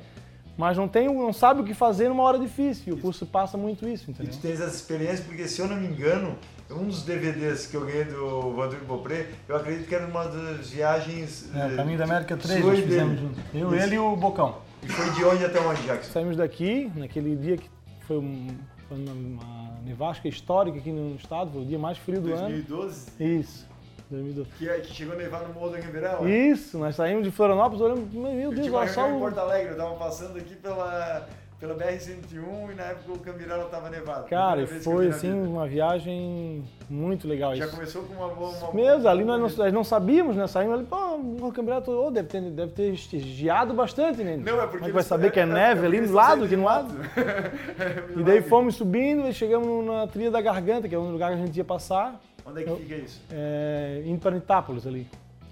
mas 0.56 0.76
não, 0.78 0.86
tem, 0.86 1.12
não 1.12 1.32
sabe 1.32 1.60
o 1.62 1.64
que 1.64 1.74
fazer 1.74 2.08
numa 2.08 2.22
hora 2.22 2.38
difícil. 2.38 2.94
E 2.94 2.96
o 2.96 3.00
curso 3.00 3.26
passa 3.26 3.58
muito 3.58 3.88
isso, 3.88 4.08
E 4.08 4.12
entendeu? 4.12 4.32
tu 4.32 4.38
tens 4.38 4.60
essa 4.60 4.76
experiência 4.76 5.24
porque, 5.26 5.48
se 5.48 5.60
eu 5.60 5.66
não 5.66 5.76
me 5.76 5.88
engano, 5.88 6.36
um 6.70 6.84
dos 6.84 7.02
DVDs 7.02 7.66
que 7.66 7.76
eu 7.76 7.84
ganhei 7.86 8.04
do 8.04 8.52
Vandur 8.52 8.80
Bopré, 8.86 9.28
eu 9.48 9.56
acredito 9.56 9.86
que 9.88 9.94
era 9.94 10.06
uma 10.06 10.24
das 10.24 10.70
viagens. 10.70 11.48
É, 11.54 11.72
eh, 11.72 11.76
Caminho 11.76 11.98
da 11.98 12.04
América 12.04 12.36
3 12.36 12.60
sua 12.60 12.72
nós 12.72 12.80
fizemos 12.80 13.20
juntos. 13.20 13.42
Eu, 13.54 13.74
Isso. 13.74 13.84
ele 13.84 13.94
e 13.94 13.98
o 13.98 14.16
Bocão. 14.16 14.58
E 14.82 14.88
foi 14.88 15.10
de 15.10 15.24
onde 15.24 15.44
até 15.44 15.60
onde, 15.60 15.82
Jackson? 15.82 16.12
Saímos 16.12 16.36
daqui, 16.36 16.90
naquele 16.94 17.36
dia 17.36 17.56
que 17.56 17.68
foi, 18.06 18.18
um, 18.18 18.48
foi 18.88 18.98
uma, 18.98 19.66
nevasca 19.84 20.28
histórica 20.28 20.78
aqui 20.78 20.90
no 20.90 21.16
estado, 21.16 21.52
foi 21.52 21.62
o 21.62 21.64
dia 21.64 21.78
mais 21.78 21.98
frio 21.98 22.20
do 22.20 22.32
ano. 22.32 22.48
2012, 22.48 23.10
Isso, 23.20 23.66
2012. 24.10 24.50
que, 24.58 24.80
que 24.80 24.94
chegou 24.94 25.14
a 25.14 25.16
nevar 25.16 25.42
no 25.46 25.54
Morro 25.54 25.70
do 25.70 25.76
Ribeirão. 25.76 26.28
Isso, 26.28 26.78
nós 26.78 26.96
saímos 26.96 27.24
de 27.24 27.30
Florianópolis, 27.30 27.80
olhamos, 27.80 28.12
meu 28.12 28.30
Eu 28.30 28.50
Deus, 28.50 28.54
tive 28.54 28.70
uma 28.70 28.80
olha 28.80 28.92
só 28.92 29.02
reunião 29.02 29.18
em. 29.18 29.22
Porto 29.22 29.38
Alegre, 29.38 29.72
eu 29.72 29.76
tava 29.76 29.94
passando 29.94 30.38
aqui 30.38 30.54
pela, 30.56 31.28
pela 31.58 31.74
BR-101 31.74 32.72
e 32.72 32.74
na 32.74 32.82
época 32.84 33.12
o 33.12 33.18
Cambirela 33.18 33.64
tava 33.66 33.88
nevado. 33.88 34.28
Cara, 34.28 34.66
foi 34.66 35.08
assim 35.08 35.32
uma 35.32 35.66
viagem 35.66 36.62
muito 36.88 37.26
legal 37.26 37.54
Já 37.56 37.64
isso. 37.64 37.74
começou 37.74 38.02
com 38.02 38.14
uma 38.14 38.28
boa. 38.28 38.50
Uma 38.50 38.74
Mesmo, 38.74 39.08
ali 39.08 39.24
nós 39.24 39.40
não, 39.40 39.64
nós 39.64 39.72
não 39.72 39.84
sabíamos, 39.84 40.36
né? 40.36 40.46
Saímos 40.46 40.74
ali, 40.74 40.84
pô, 40.84 40.96
o 41.16 41.52
campeonato 41.52 41.90
oh, 41.90 42.10
deve, 42.10 42.28
ter, 42.28 42.42
deve 42.42 42.72
ter 42.72 42.94
geado 42.94 43.72
bastante, 43.72 44.22
né? 44.22 44.36
Não, 44.36 44.60
é 44.60 44.66
porque. 44.66 44.84
É 44.84 44.88
que 44.88 44.92
vai 44.92 45.02
saber 45.02 45.32
que 45.32 45.40
é 45.40 45.46
neve 45.46 45.86
ali 45.86 45.96
porque 45.98 46.10
do 46.10 46.14
lado, 46.14 46.44
aqui 46.44 46.56
no 46.56 46.64
lado? 46.64 46.88
de 46.94 48.20
E 48.20 48.22
daí 48.22 48.42
fomos 48.42 48.74
subindo 48.76 49.26
e 49.26 49.32
chegamos 49.32 49.84
na 49.86 50.06
trilha 50.06 50.30
da 50.30 50.40
garganta, 50.42 50.88
que 50.88 50.94
é 50.94 50.98
o 50.98 51.10
lugar 51.10 51.34
que 51.34 51.42
a 51.42 51.46
gente 51.46 51.56
ia 51.56 51.64
passar, 51.64 52.20
Onde 52.44 52.60
é 52.60 52.64
que 52.64 52.70
Eu- 52.70 52.76
fica 52.76 52.94
isso? 52.96 53.20
é, 53.30 54.02
indo 54.04 54.20
para 54.20 54.36
Itápolis 54.36 54.86
ali. 54.86 55.06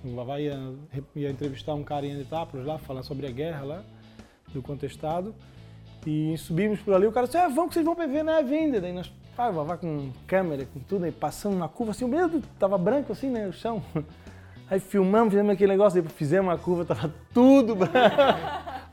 O 0.05 0.15
Vavá 0.15 0.39
ia, 0.39 0.61
ia 1.17 1.31
entrevistar 1.31 1.73
um 1.73 1.83
cara 1.83 2.05
em 2.05 2.21
Itápolis 2.21 2.67
lá, 2.67 2.79
falar 2.79 3.03
sobre 3.03 3.27
a 3.27 3.31
guerra 3.31 3.65
lá, 3.65 3.83
do 4.53 4.61
contestado. 4.61 5.35
E 6.07 6.37
subimos 6.39 6.81
por 6.81 6.95
ali, 6.95 7.07
o 7.07 7.13
cara 7.13 7.27
disse, 7.27 7.39
ah, 7.39 7.49
vamos 7.49 7.69
que 7.69 7.75
vocês 7.75 7.85
vão 7.87 7.95
ver 7.95 8.23
neve 8.23 8.55
ainda. 8.55 8.81
Daí 8.81 8.93
nós, 8.93 9.07
o 9.07 9.53
Vavá 9.53 9.77
com 9.77 10.11
câmera, 10.27 10.67
com 10.73 10.81
tudo, 10.81 11.05
aí 11.05 11.13
passando 11.13 11.57
na 11.57 11.69
curva, 11.69 11.93
assim, 11.93 12.07
meu 12.07 12.29
Deus, 12.29 12.43
tava 12.59 12.77
branco 12.77 13.13
assim, 13.13 13.31
né, 13.31 13.47
o 13.47 13.53
chão. 13.53 13.83
Aí 14.71 14.81
filmamos, 14.81 15.29
fizemos 15.29 15.53
aquele 15.53 15.73
negócio, 15.73 16.01
aí 16.01 16.09
fizemos 16.09 16.53
a 16.53 16.57
curva, 16.57 16.87
tava 16.87 17.13
tudo 17.35 17.75
branco. 17.77 17.95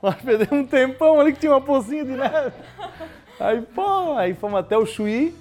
Nós 0.03 0.15
perdemos 0.15 0.51
um 0.51 0.67
tempão 0.67 1.17
ali 1.17 1.31
que 1.31 1.39
tinha 1.39 1.53
uma 1.53 1.61
pocinha 1.61 2.03
de 2.03 2.11
neve. 2.11 2.51
Aí, 3.39 3.61
pô, 3.61 4.11
aí 4.17 4.33
fomos 4.33 4.59
até 4.59 4.77
o 4.77 4.85
Chuí, 4.85 5.33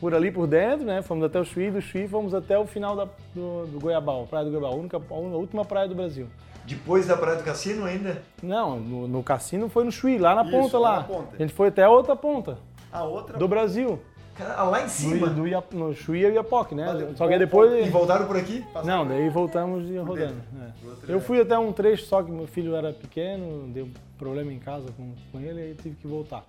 por 0.00 0.14
ali 0.14 0.30
por 0.32 0.46
dentro, 0.46 0.86
né? 0.86 1.02
Fomos 1.02 1.22
até 1.22 1.38
o 1.38 1.44
Chuí, 1.44 1.70
do 1.70 1.82
Chuí 1.82 2.08
fomos 2.08 2.32
até 2.32 2.58
o 2.58 2.64
final 2.66 2.96
da- 2.96 3.08
do, 3.34 3.66
do 3.66 3.78
Goiabal, 3.78 4.26
Praia 4.26 4.46
do 4.46 4.50
Goiabal, 4.50 4.72
a, 4.72 4.76
única, 4.76 4.96
a 4.96 5.14
última 5.14 5.66
praia 5.66 5.86
do 5.86 5.94
Brasil. 5.94 6.26
Depois 6.64 7.06
da 7.06 7.16
Praia 7.16 7.36
do 7.38 7.44
Cassino 7.44 7.84
ainda? 7.84 8.22
Não, 8.42 8.78
no, 8.78 9.08
no 9.08 9.22
cassino 9.22 9.68
foi 9.68 9.84
no 9.84 9.90
Chuí, 9.92 10.18
lá 10.18 10.34
na 10.34 10.42
Isso, 10.42 10.50
ponta 10.52 10.78
lá 10.78 10.96
na 10.98 11.04
ponta. 11.04 11.36
A 11.36 11.38
gente 11.38 11.52
foi 11.52 11.68
até 11.68 11.82
a 11.84 11.90
outra 11.90 12.14
ponta 12.14 12.58
A 12.92 13.02
outra? 13.04 13.36
do 13.36 13.48
Brasil. 13.48 14.00
Cara, 14.34 14.62
lá 14.62 14.80
em 14.80 14.84
Do, 14.84 14.90
cima. 14.90 15.26
do 15.28 15.46
Ia- 15.46 15.62
no 15.72 15.92
Chuí 15.94 16.24
e 16.24 16.30
Iapoque, 16.32 16.74
né? 16.74 16.86
Valeu. 16.86 17.14
Só 17.16 17.26
que 17.26 17.34
aí 17.34 17.38
depois. 17.38 17.86
E 17.86 17.90
voltaram 17.90 18.26
por 18.26 18.36
aqui? 18.36 18.64
Não, 18.84 19.06
daí 19.06 19.28
voltamos 19.28 19.90
e 19.90 19.98
rodando. 19.98 20.36
é. 20.58 21.12
Eu 21.12 21.20
fui 21.20 21.40
até 21.40 21.58
um 21.58 21.70
trecho, 21.72 22.06
só 22.06 22.22
que 22.22 22.30
meu 22.30 22.46
filho 22.46 22.74
era 22.74 22.92
pequeno, 22.92 23.68
deu 23.68 23.88
problema 24.16 24.50
em 24.52 24.58
casa 24.58 24.86
com, 24.96 25.12
com 25.30 25.38
ele, 25.40 25.60
aí 25.60 25.74
tive 25.74 25.96
que 25.96 26.06
voltar. 26.06 26.46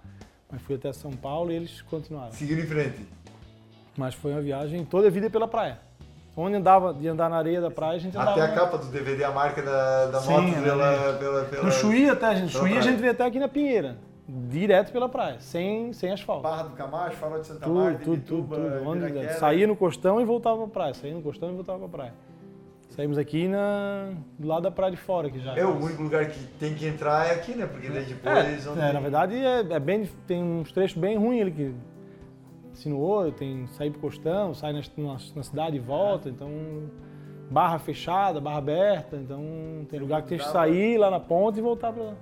Mas 0.50 0.62
fui 0.62 0.76
até 0.76 0.94
São 0.94 1.12
Paulo 1.12 1.52
e 1.52 1.56
eles 1.56 1.82
continuaram. 1.82 2.32
Seguindo 2.32 2.60
em 2.62 2.66
frente. 2.68 3.00
Mas 3.98 4.14
foi 4.16 4.32
uma 4.32 4.42
viagem 4.42 4.86
toda 4.86 5.08
a 5.08 5.12
vida 5.12 5.30
pela 5.30 5.48
praia. 5.48 5.80
Onde 6.36 6.56
andava 6.56 6.94
de 6.94 7.08
andar 7.08 7.30
na 7.30 7.38
areia 7.38 7.62
da 7.62 7.70
praia, 7.70 7.96
a 7.96 8.00
gente 8.00 8.18
andava. 8.18 8.32
Até 8.32 8.42
a 8.42 8.56
capa 8.56 8.78
do 8.78 8.88
DVD, 8.88 9.24
a 9.24 9.32
marca 9.32 9.62
da, 9.62 10.08
da 10.08 10.20
Sim, 10.20 10.32
moto 10.32 10.64
pela, 10.64 11.14
pela, 11.20 11.44
pela. 11.46 11.64
No 11.64 11.72
Chuí 11.72 12.10
até, 12.10 12.36
gente. 12.36 12.52
pela 12.54 12.68
Chuí 12.68 12.78
a 12.78 12.82
gente 12.82 13.00
veio 13.00 13.12
até 13.12 13.26
aqui 13.26 13.40
na 13.40 13.48
Pinheira. 13.48 13.98
Direto 14.28 14.92
pela 14.92 15.10
praia, 15.10 15.36
sem, 15.40 15.92
sem 15.92 16.12
asfalto. 16.12 16.44
Barra 16.44 16.64
do 16.64 16.72
Camacho, 16.72 17.18
Farol 17.18 17.42
de 17.42 17.48
Santa 17.48 17.66
Tudo, 17.66 17.76
Marta, 17.80 18.00
tudo, 18.04 18.22
tudo, 18.26 18.56
tudo. 18.56 18.90
Onde, 18.90 19.34
saía 19.34 19.68
no 19.68 19.76
costão 19.76 20.20
e 20.22 20.26
voltava 20.26 20.58
pra 20.60 20.68
praia. 20.68 20.94
Saía 20.94 21.14
no 21.14 21.22
costão 21.22 21.52
e 21.52 21.54
voltava 21.54 21.80
pra 21.80 21.90
praia. 21.90 22.14
Saímos 22.96 23.18
aqui 23.18 23.48
na, 23.48 24.12
do 24.38 24.48
lado 24.48 24.64
da 24.64 24.72
praia 24.72 24.92
de 24.92 24.98
fora, 24.98 25.30
que 25.30 25.40
já. 25.40 25.56
É, 25.56 25.66
o 25.66 25.76
único 25.84 26.04
lugar 26.04 26.28
que 26.28 26.40
tem 26.60 26.76
que 26.76 26.86
entrar 26.86 27.28
é 27.28 27.34
aqui, 27.34 27.56
né? 27.56 27.66
Porque 27.66 27.90
daí 27.90 28.06
depois... 28.06 28.38
É, 28.38 28.70
onde 28.70 28.80
é, 28.80 28.84
tem- 28.86 28.94
na 28.94 29.00
verdade 29.00 29.36
é, 29.36 29.60
é 29.60 29.80
bem, 29.80 30.08
tem 30.28 30.44
uns 30.44 30.72
trechos 30.72 30.96
bem 30.96 31.18
ruins 31.18 31.42
ali 31.42 31.52
que 31.52 31.74
sinuou, 32.74 33.32
tem 33.32 33.68
sair 33.68 33.92
pro 33.92 34.00
costão, 34.00 34.54
sai 34.54 34.74
na, 34.74 34.82
na, 34.98 35.18
na 35.36 35.44
cidade 35.44 35.78
e 35.78 35.80
volta, 35.80 36.30
então 36.30 36.50
barra 37.50 37.78
fechada, 37.78 38.42
barra 38.42 38.58
aberta, 38.58 39.16
então 39.16 39.86
tem 39.90 40.00
lugar 40.00 40.22
que 40.24 40.30
tem 40.30 40.38
que 40.38 40.48
sair 40.48 40.98
lá 40.98 41.12
na 41.12 41.20
ponta 41.20 41.60
e 41.60 41.62
voltar 41.62 41.94
pra 41.94 42.04
lá. 42.04 42.14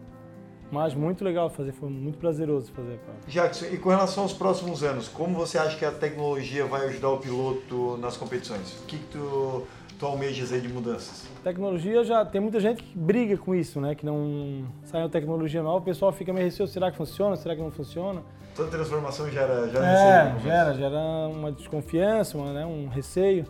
Mas 0.71 0.93
muito 0.93 1.23
legal 1.23 1.49
fazer, 1.49 1.73
foi 1.73 1.89
muito 1.89 2.17
prazeroso 2.17 2.71
fazer. 2.71 2.97
Cara. 2.99 3.17
Jackson, 3.27 3.65
e 3.65 3.77
com 3.77 3.89
relação 3.89 4.23
aos 4.23 4.31
próximos 4.31 4.83
anos, 4.83 5.09
como 5.09 5.35
você 5.35 5.57
acha 5.57 5.77
que 5.77 5.83
a 5.83 5.91
tecnologia 5.91 6.65
vai 6.65 6.85
ajudar 6.85 7.09
o 7.09 7.17
piloto 7.17 7.97
nas 7.97 8.15
competições? 8.15 8.79
O 8.79 8.85
que, 8.85 8.97
que 8.97 9.05
tu, 9.07 9.67
tu 9.99 10.05
almejas 10.05 10.53
aí 10.53 10.61
de 10.61 10.69
mudanças? 10.69 11.27
Tecnologia 11.43 12.05
já 12.05 12.23
tem 12.23 12.39
muita 12.39 12.61
gente 12.61 12.81
que 12.83 12.97
briga 12.97 13.37
com 13.37 13.53
isso, 13.53 13.81
né? 13.81 13.95
Que 13.95 14.05
não 14.05 14.63
sai 14.85 15.01
uma 15.01 15.09
tecnologia 15.09 15.61
nova, 15.61 15.79
o 15.79 15.81
pessoal 15.81 16.13
fica 16.13 16.31
meio 16.31 16.45
receoso, 16.45 16.71
será 16.71 16.89
que 16.89 16.95
funciona, 16.95 17.35
será 17.35 17.53
que 17.53 17.61
não 17.61 17.71
funciona? 17.71 18.23
Toda 18.55 18.69
transformação 18.69 19.29
gera, 19.29 19.67
gera 19.69 19.85
É, 19.85 20.23
receio, 20.23 20.39
gera, 20.39 20.73
gera 20.73 20.99
uma 21.29 21.51
desconfiança, 21.51 22.37
uma, 22.37 22.53
né, 22.53 22.65
um 22.65 22.87
receio. 22.87 23.45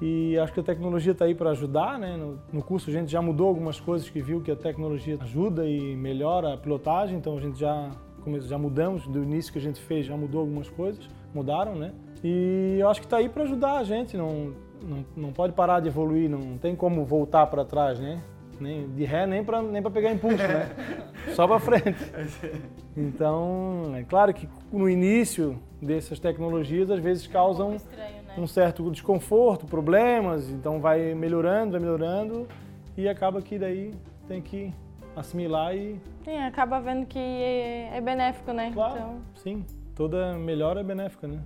E 0.00 0.38
acho 0.38 0.52
que 0.52 0.60
a 0.60 0.62
tecnologia 0.62 1.12
está 1.12 1.24
aí 1.24 1.34
para 1.34 1.50
ajudar, 1.50 1.98
né? 1.98 2.16
No, 2.16 2.38
no 2.52 2.62
curso 2.62 2.88
a 2.88 2.92
gente 2.92 3.10
já 3.10 3.20
mudou 3.20 3.48
algumas 3.48 3.80
coisas 3.80 4.08
que 4.08 4.22
viu 4.22 4.40
que 4.40 4.50
a 4.50 4.56
tecnologia 4.56 5.18
ajuda 5.20 5.66
e 5.66 5.96
melhora 5.96 6.54
a 6.54 6.56
pilotagem, 6.56 7.18
então 7.18 7.36
a 7.36 7.40
gente 7.40 7.58
já, 7.58 7.90
já 8.42 8.56
mudamos, 8.56 9.06
do 9.08 9.22
início 9.22 9.52
que 9.52 9.58
a 9.58 9.62
gente 9.62 9.80
fez 9.80 10.06
já 10.06 10.16
mudou 10.16 10.40
algumas 10.40 10.68
coisas, 10.70 11.08
mudaram, 11.34 11.74
né? 11.74 11.92
E 12.22 12.80
acho 12.88 13.00
que 13.00 13.06
está 13.06 13.16
aí 13.16 13.28
para 13.28 13.42
ajudar 13.42 13.78
a 13.78 13.84
gente, 13.84 14.16
não, 14.16 14.54
não, 14.80 15.04
não 15.16 15.32
pode 15.32 15.52
parar 15.52 15.80
de 15.80 15.88
evoluir, 15.88 16.30
não 16.30 16.56
tem 16.58 16.76
como 16.76 17.04
voltar 17.04 17.46
para 17.48 17.64
trás, 17.64 17.98
né? 17.98 18.22
Nem, 18.60 18.88
de 18.88 19.04
ré 19.04 19.26
nem 19.26 19.44
para 19.44 19.62
nem 19.62 19.80
pra 19.80 19.90
pegar 19.90 20.12
impulso, 20.12 20.36
né? 20.38 20.68
Só 21.34 21.46
para 21.46 21.58
frente. 21.60 21.98
Então, 22.96 23.92
é 23.94 24.02
claro 24.02 24.34
que 24.34 24.48
no 24.72 24.88
início 24.88 25.56
dessas 25.80 26.18
tecnologias, 26.18 26.90
às 26.90 26.98
vezes 26.98 27.28
causam 27.28 27.76
Estranho, 27.76 28.22
né? 28.26 28.34
um 28.36 28.46
certo 28.46 28.90
desconforto, 28.90 29.66
problemas, 29.66 30.50
então 30.50 30.80
vai 30.80 31.14
melhorando, 31.14 31.70
vai 31.72 31.80
melhorando 31.80 32.48
e 32.96 33.08
acaba 33.08 33.40
que 33.40 33.56
daí 33.56 33.94
tem 34.26 34.42
que 34.42 34.74
assimilar 35.14 35.76
e, 35.76 36.00
Sim, 36.24 36.38
acaba 36.38 36.80
vendo 36.80 37.06
que 37.06 37.18
é 37.20 37.90
é 37.96 38.00
benéfico, 38.00 38.52
né? 38.52 38.72
claro, 38.74 38.94
Então, 38.96 39.18
sim, 39.36 39.64
toda 39.94 40.34
melhora 40.34 40.80
é 40.80 40.82
benéfica, 40.82 41.28
né? 41.28 41.38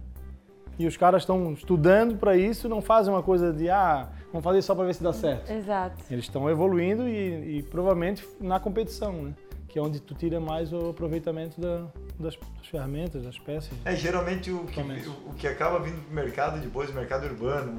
E 0.78 0.86
os 0.86 0.96
caras 0.96 1.20
estão 1.20 1.52
estudando 1.52 2.16
para 2.16 2.34
isso, 2.34 2.66
não 2.66 2.80
fazem 2.80 3.12
uma 3.12 3.22
coisa 3.22 3.52
de, 3.52 3.68
ah, 3.68 4.08
vamos 4.32 4.42
fazer 4.44 4.62
só 4.62 4.74
para 4.74 4.84
ver 4.86 4.94
se 4.94 5.02
dá 5.02 5.12
certo. 5.12 5.50
exato. 5.50 6.02
Eles 6.10 6.24
estão 6.24 6.48
evoluindo 6.50 7.08
e, 7.08 7.58
e 7.58 7.62
provavelmente 7.62 8.26
na 8.40 8.58
competição, 8.58 9.12
né? 9.12 9.34
Que 9.68 9.78
é 9.78 9.82
onde 9.82 10.00
tu 10.00 10.14
tira 10.14 10.38
mais 10.40 10.72
o 10.72 10.90
aproveitamento 10.90 11.58
da- 11.60 11.86
das, 12.18 12.36
das 12.58 12.66
ferramentas, 12.70 13.22
das 13.24 13.38
peças. 13.38 13.70
É, 13.84 13.96
geralmente 13.96 14.50
o 14.50 14.64
que, 14.66 14.80
o, 14.80 15.30
o 15.30 15.34
que 15.34 15.46
acaba 15.46 15.78
vindo 15.80 15.98
pro 16.04 16.14
mercado 16.14 16.60
depois, 16.60 16.90
o 16.90 16.92
mercado 16.92 17.24
urbano, 17.24 17.72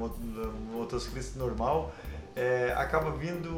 motociclista 0.73 1.37
normal, 1.37 1.93
é, 2.35 2.73
acaba 2.75 3.11
vindo 3.11 3.49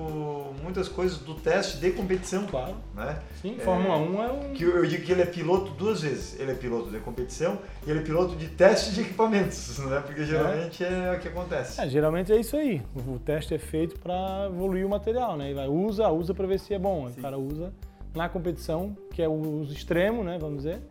muitas 0.62 0.88
coisas 0.90 1.20
do 1.20 1.34
teste 1.36 1.78
de 1.78 1.92
competição, 1.92 2.46
Claro. 2.46 2.76
né? 2.94 3.20
Sim, 3.42 3.56
É, 3.58 3.64
Fórmula 3.64 3.98
1 3.98 4.24
é 4.24 4.32
um... 4.32 4.54
Que 4.54 4.64
eu, 4.64 4.78
eu 4.78 4.86
digo 4.86 5.04
que 5.06 5.12
ele 5.12 5.22
é 5.22 5.26
piloto 5.26 5.72
duas 5.72 6.02
vezes. 6.02 6.38
Ele 6.40 6.52
é 6.52 6.56
piloto 6.56 6.90
de 6.90 7.00
competição 7.00 7.60
e 7.88 7.90
ele 7.90 8.00
é 8.00 8.04
piloto 8.04 8.36
de 8.36 8.48
teste 8.50 8.92
de 8.94 9.02
equipamentos, 9.02 9.80
né? 9.86 10.04
Porque 10.06 10.26
geralmente 10.26 10.84
é, 10.84 11.14
o 11.16 11.20
que 11.20 11.28
acontece. 11.30 11.80
É, 11.80 11.88
geralmente 11.88 12.34
é 12.34 12.38
isso 12.40 12.58
aí. 12.58 12.82
O, 13.08 13.14
o 13.14 13.20
teste 13.20 13.54
é 13.54 13.58
feito 13.58 14.00
para 14.00 14.48
evoluir 14.48 14.86
o 14.86 14.90
material, 14.90 15.38
né? 15.38 15.52
E 15.52 15.54
vai, 15.54 15.68
usa, 15.68 16.10
usa 16.10 16.34
para 16.34 16.46
ver 16.48 16.60
se 16.60 16.74
é 16.74 16.80
bom. 16.80 17.06
Aí 17.08 17.14
O 17.14 17.22
cara 17.22 17.38
usa 17.38 17.72
na 18.14 18.28
competição, 18.30 18.96
que 19.14 19.22
é 19.22 19.28
o 19.28 19.34
uso 19.34 19.74
extremo, 19.74 20.24
né? 20.24 20.38
Vamos 20.40 20.58
dizer. 20.64 20.82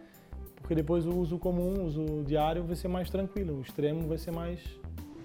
Porque 0.57 0.75
depois 0.75 1.05
o 1.05 1.11
uso 1.11 1.39
comum, 1.39 1.83
o 1.83 1.85
uso 1.87 2.25
diário 2.27 2.65
vai 2.65 2.77
ser 2.77 2.89
mais 2.89 3.11
tranquilo. 3.11 3.59
O 3.59 3.61
extremo 3.61 4.09
vai 4.09 4.17
ser 4.17 4.31
mais 4.31 4.59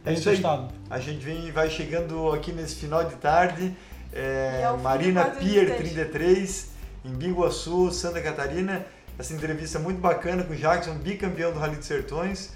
É 0.05 0.13
isso 0.13 0.29
aí. 0.29 0.41
A 0.89 0.99
gente 0.99 1.23
vem, 1.23 1.51
vai 1.51 1.69
chegando 1.69 2.31
aqui 2.31 2.51
nesse 2.51 2.75
final 2.75 3.03
de 3.03 3.15
tarde. 3.15 3.75
é, 4.13 4.62
é 4.63 4.77
Marina 4.77 5.25
Pier 5.25 5.65
do 5.65 5.77
texto. 5.77 5.93
33, 5.95 6.69
em 7.05 7.12
Biguaçu, 7.12 7.91
Santa 7.91 8.21
Catarina. 8.21 8.85
Essa 9.17 9.33
entrevista 9.33 9.77
muito 9.77 9.99
bacana 9.99 10.43
com 10.43 10.53
o 10.53 10.55
Jackson, 10.55 10.95
bicampeão 10.95 11.51
do 11.51 11.59
Rally 11.59 11.75
dos 11.75 11.85
Sertões. 11.85 12.51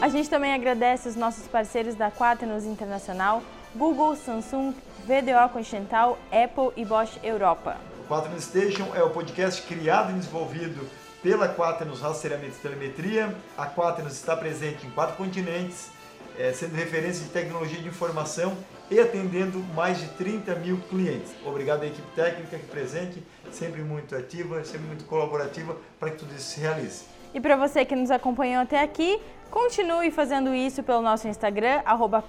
A 0.00 0.08
gente 0.08 0.28
também 0.28 0.52
agradece 0.52 1.08
os 1.08 1.16
nossos 1.16 1.48
parceiros 1.48 1.94
da 1.94 2.10
Quaternos 2.10 2.64
Internacional, 2.64 3.42
Google, 3.74 4.14
Samsung, 4.14 4.74
VDO 5.06 5.48
Continental, 5.52 6.18
Apple 6.30 6.70
e 6.76 6.84
Bosch 6.84 7.18
Europa. 7.22 7.76
O 8.00 8.08
Quaternos 8.08 8.44
Station 8.44 8.86
é 8.94 9.02
o 9.02 9.10
podcast 9.10 9.62
criado 9.62 10.10
e 10.10 10.14
desenvolvido 10.14 10.86
pela 11.24 11.48
Quaternos 11.48 12.02
Rastreamento 12.02 12.58
e 12.58 12.60
Telemetria. 12.60 13.34
A 13.56 13.64
Quaternos 13.64 14.12
está 14.12 14.36
presente 14.36 14.86
em 14.86 14.90
quatro 14.90 15.16
continentes, 15.16 15.90
eh, 16.38 16.52
sendo 16.52 16.74
referência 16.74 17.24
de 17.24 17.30
tecnologia 17.30 17.80
de 17.80 17.88
informação 17.88 18.54
e 18.90 19.00
atendendo 19.00 19.58
mais 19.74 19.98
de 19.98 20.08
30 20.08 20.54
mil 20.56 20.78
clientes. 20.90 21.34
Obrigado 21.42 21.82
à 21.82 21.86
equipe 21.86 22.06
técnica 22.14 22.56
aqui 22.56 22.66
presente, 22.66 23.22
sempre 23.50 23.80
muito 23.80 24.14
ativa, 24.14 24.62
sempre 24.64 24.86
muito 24.86 25.06
colaborativa 25.06 25.74
para 25.98 26.10
que 26.10 26.18
tudo 26.18 26.34
isso 26.34 26.50
se 26.50 26.60
realize. 26.60 27.06
E 27.32 27.40
para 27.40 27.56
você 27.56 27.86
que 27.86 27.96
nos 27.96 28.10
acompanhou 28.10 28.62
até 28.62 28.82
aqui, 28.82 29.18
continue 29.50 30.10
fazendo 30.10 30.54
isso 30.54 30.82
pelo 30.82 31.00
nosso 31.00 31.26
Instagram, 31.26 31.80
arroba 31.86 32.22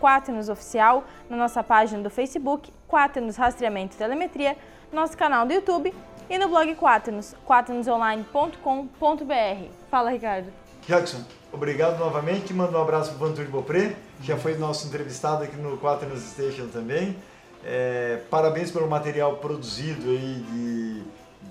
na 1.30 1.36
nossa 1.36 1.62
página 1.62 2.02
do 2.02 2.10
Facebook, 2.10 2.72
Quaternos 2.88 3.36
Rastreamento 3.36 3.94
e 3.96 3.98
Telemetria, 3.98 4.56
nosso 4.94 5.18
canal 5.18 5.46
do 5.46 5.54
YouTube 5.54 5.94
e 6.30 6.38
no 6.38 6.48
blog 6.48 6.76
Quaternos, 6.76 7.36
quaternosonline.com.br. 7.46 9.70
Fala, 9.90 10.12
Ricardo. 10.12 10.52
Jackson, 10.88 11.24
obrigado 11.52 12.00
novamente. 12.00 12.54
Manda 12.54 12.78
um 12.78 12.82
abraço 12.82 13.14
para 13.14 13.26
o 13.26 13.28
Vantur 13.28 13.48
Bopré, 13.48 13.96
que 14.20 14.28
já 14.28 14.38
foi 14.38 14.58
nosso 14.58 14.88
entrevistado 14.88 15.44
aqui 15.44 15.58
no 15.58 15.78
Quaternos 15.78 16.22
Station 16.22 16.68
também. 16.68 17.16
É, 17.64 18.22
parabéns 18.30 18.72
pelo 18.72 18.88
material 18.88 19.38
produzido 19.38 20.10
aí 20.10 20.46
de 20.52 21.04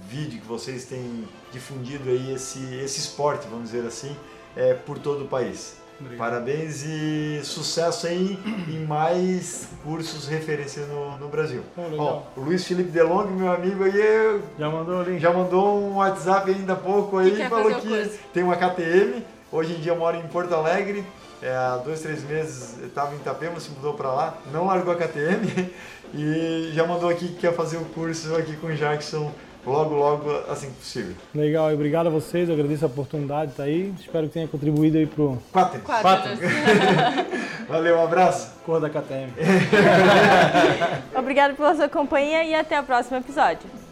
vídeo 0.09 0.41
que 0.41 0.47
vocês 0.47 0.85
têm 0.85 1.27
difundido 1.53 2.09
aí 2.09 2.33
esse, 2.33 2.75
esse 2.77 3.01
esporte, 3.01 3.47
vamos 3.49 3.71
dizer 3.71 3.87
assim, 3.87 4.17
é, 4.57 4.75
por 4.75 4.99
todo 4.99 5.25
o 5.25 5.29
país. 5.29 5.77
Obrigado. 6.01 6.19
Parabéns 6.19 6.85
e 6.85 7.41
sucesso 7.45 8.07
aí 8.07 8.39
em 8.69 8.85
mais 8.85 9.69
cursos 9.85 10.27
referência 10.27 10.87
no, 10.87 11.17
no 11.19 11.29
Brasil. 11.29 11.63
Oh, 11.77 12.41
o 12.41 12.45
Luiz 12.45 12.65
Felipe 12.67 12.91
Delong, 12.91 13.31
meu 13.31 13.53
amigo 13.53 13.85
aí, 13.85 14.41
já 14.59 14.69
mandou 14.69 15.03
link. 15.03 15.21
Já 15.21 15.33
mandou 15.33 15.81
um 15.81 15.97
WhatsApp 15.97 16.51
ainda 16.51 16.73
há 16.73 16.77
pouco 16.77 17.19
aí, 17.19 17.31
que 17.31 17.49
falou 17.49 17.75
que 17.81 18.19
tem 18.33 18.43
uma 18.43 18.57
KTM. 18.57 19.25
Hoje 19.53 19.75
em 19.75 19.81
dia 19.81 19.95
mora 19.95 20.17
em 20.17 20.27
Porto 20.27 20.53
Alegre. 20.53 21.05
É, 21.41 21.55
há 21.55 21.77
dois, 21.77 22.01
três 22.01 22.25
meses 22.25 22.77
estava 22.83 23.15
em 23.15 23.19
Itapema, 23.19 23.61
se 23.61 23.71
mudou 23.71 23.93
para 23.93 24.11
lá, 24.11 24.39
não 24.51 24.67
largou 24.67 24.95
a 24.95 24.97
KTM 24.97 25.71
e 26.15 26.71
já 26.73 26.87
mandou 26.87 27.11
aqui 27.11 27.29
que 27.29 27.35
quer 27.35 27.55
fazer 27.55 27.77
o 27.77 27.85
curso 27.85 28.35
aqui 28.35 28.57
com 28.57 28.69
o 28.69 28.75
Jackson 28.75 29.31
logo, 29.67 29.95
logo, 29.95 30.31
assim 30.49 30.69
que 30.69 30.77
possível. 30.77 31.15
Legal, 31.35 31.71
e 31.71 31.75
obrigado 31.75 32.07
a 32.07 32.11
vocês, 32.11 32.49
eu 32.49 32.55
agradeço 32.55 32.85
a 32.85 32.89
oportunidade 32.89 33.47
de 33.47 33.53
estar 33.53 33.63
aí. 33.65 33.95
Espero 33.99 34.27
que 34.27 34.35
tenha 34.35 34.49
contribuído 34.49 34.99
aí 34.99 35.07
pro. 35.07 35.39
Quatro. 35.53 35.81
Quatro. 35.81 36.03
Quatro. 36.03 36.31
Valeu, 37.69 37.97
um 37.97 38.03
abraço. 38.03 38.53
Cor 38.65 38.81
da 38.81 38.89
KTM. 38.91 39.33
Obrigado 41.17 41.55
pela 41.55 41.75
sua 41.75 41.89
companhia 41.89 42.45
e 42.45 42.55
até 42.55 42.81
o 42.81 42.85
próximo 42.85 43.17
episódio. 43.17 43.84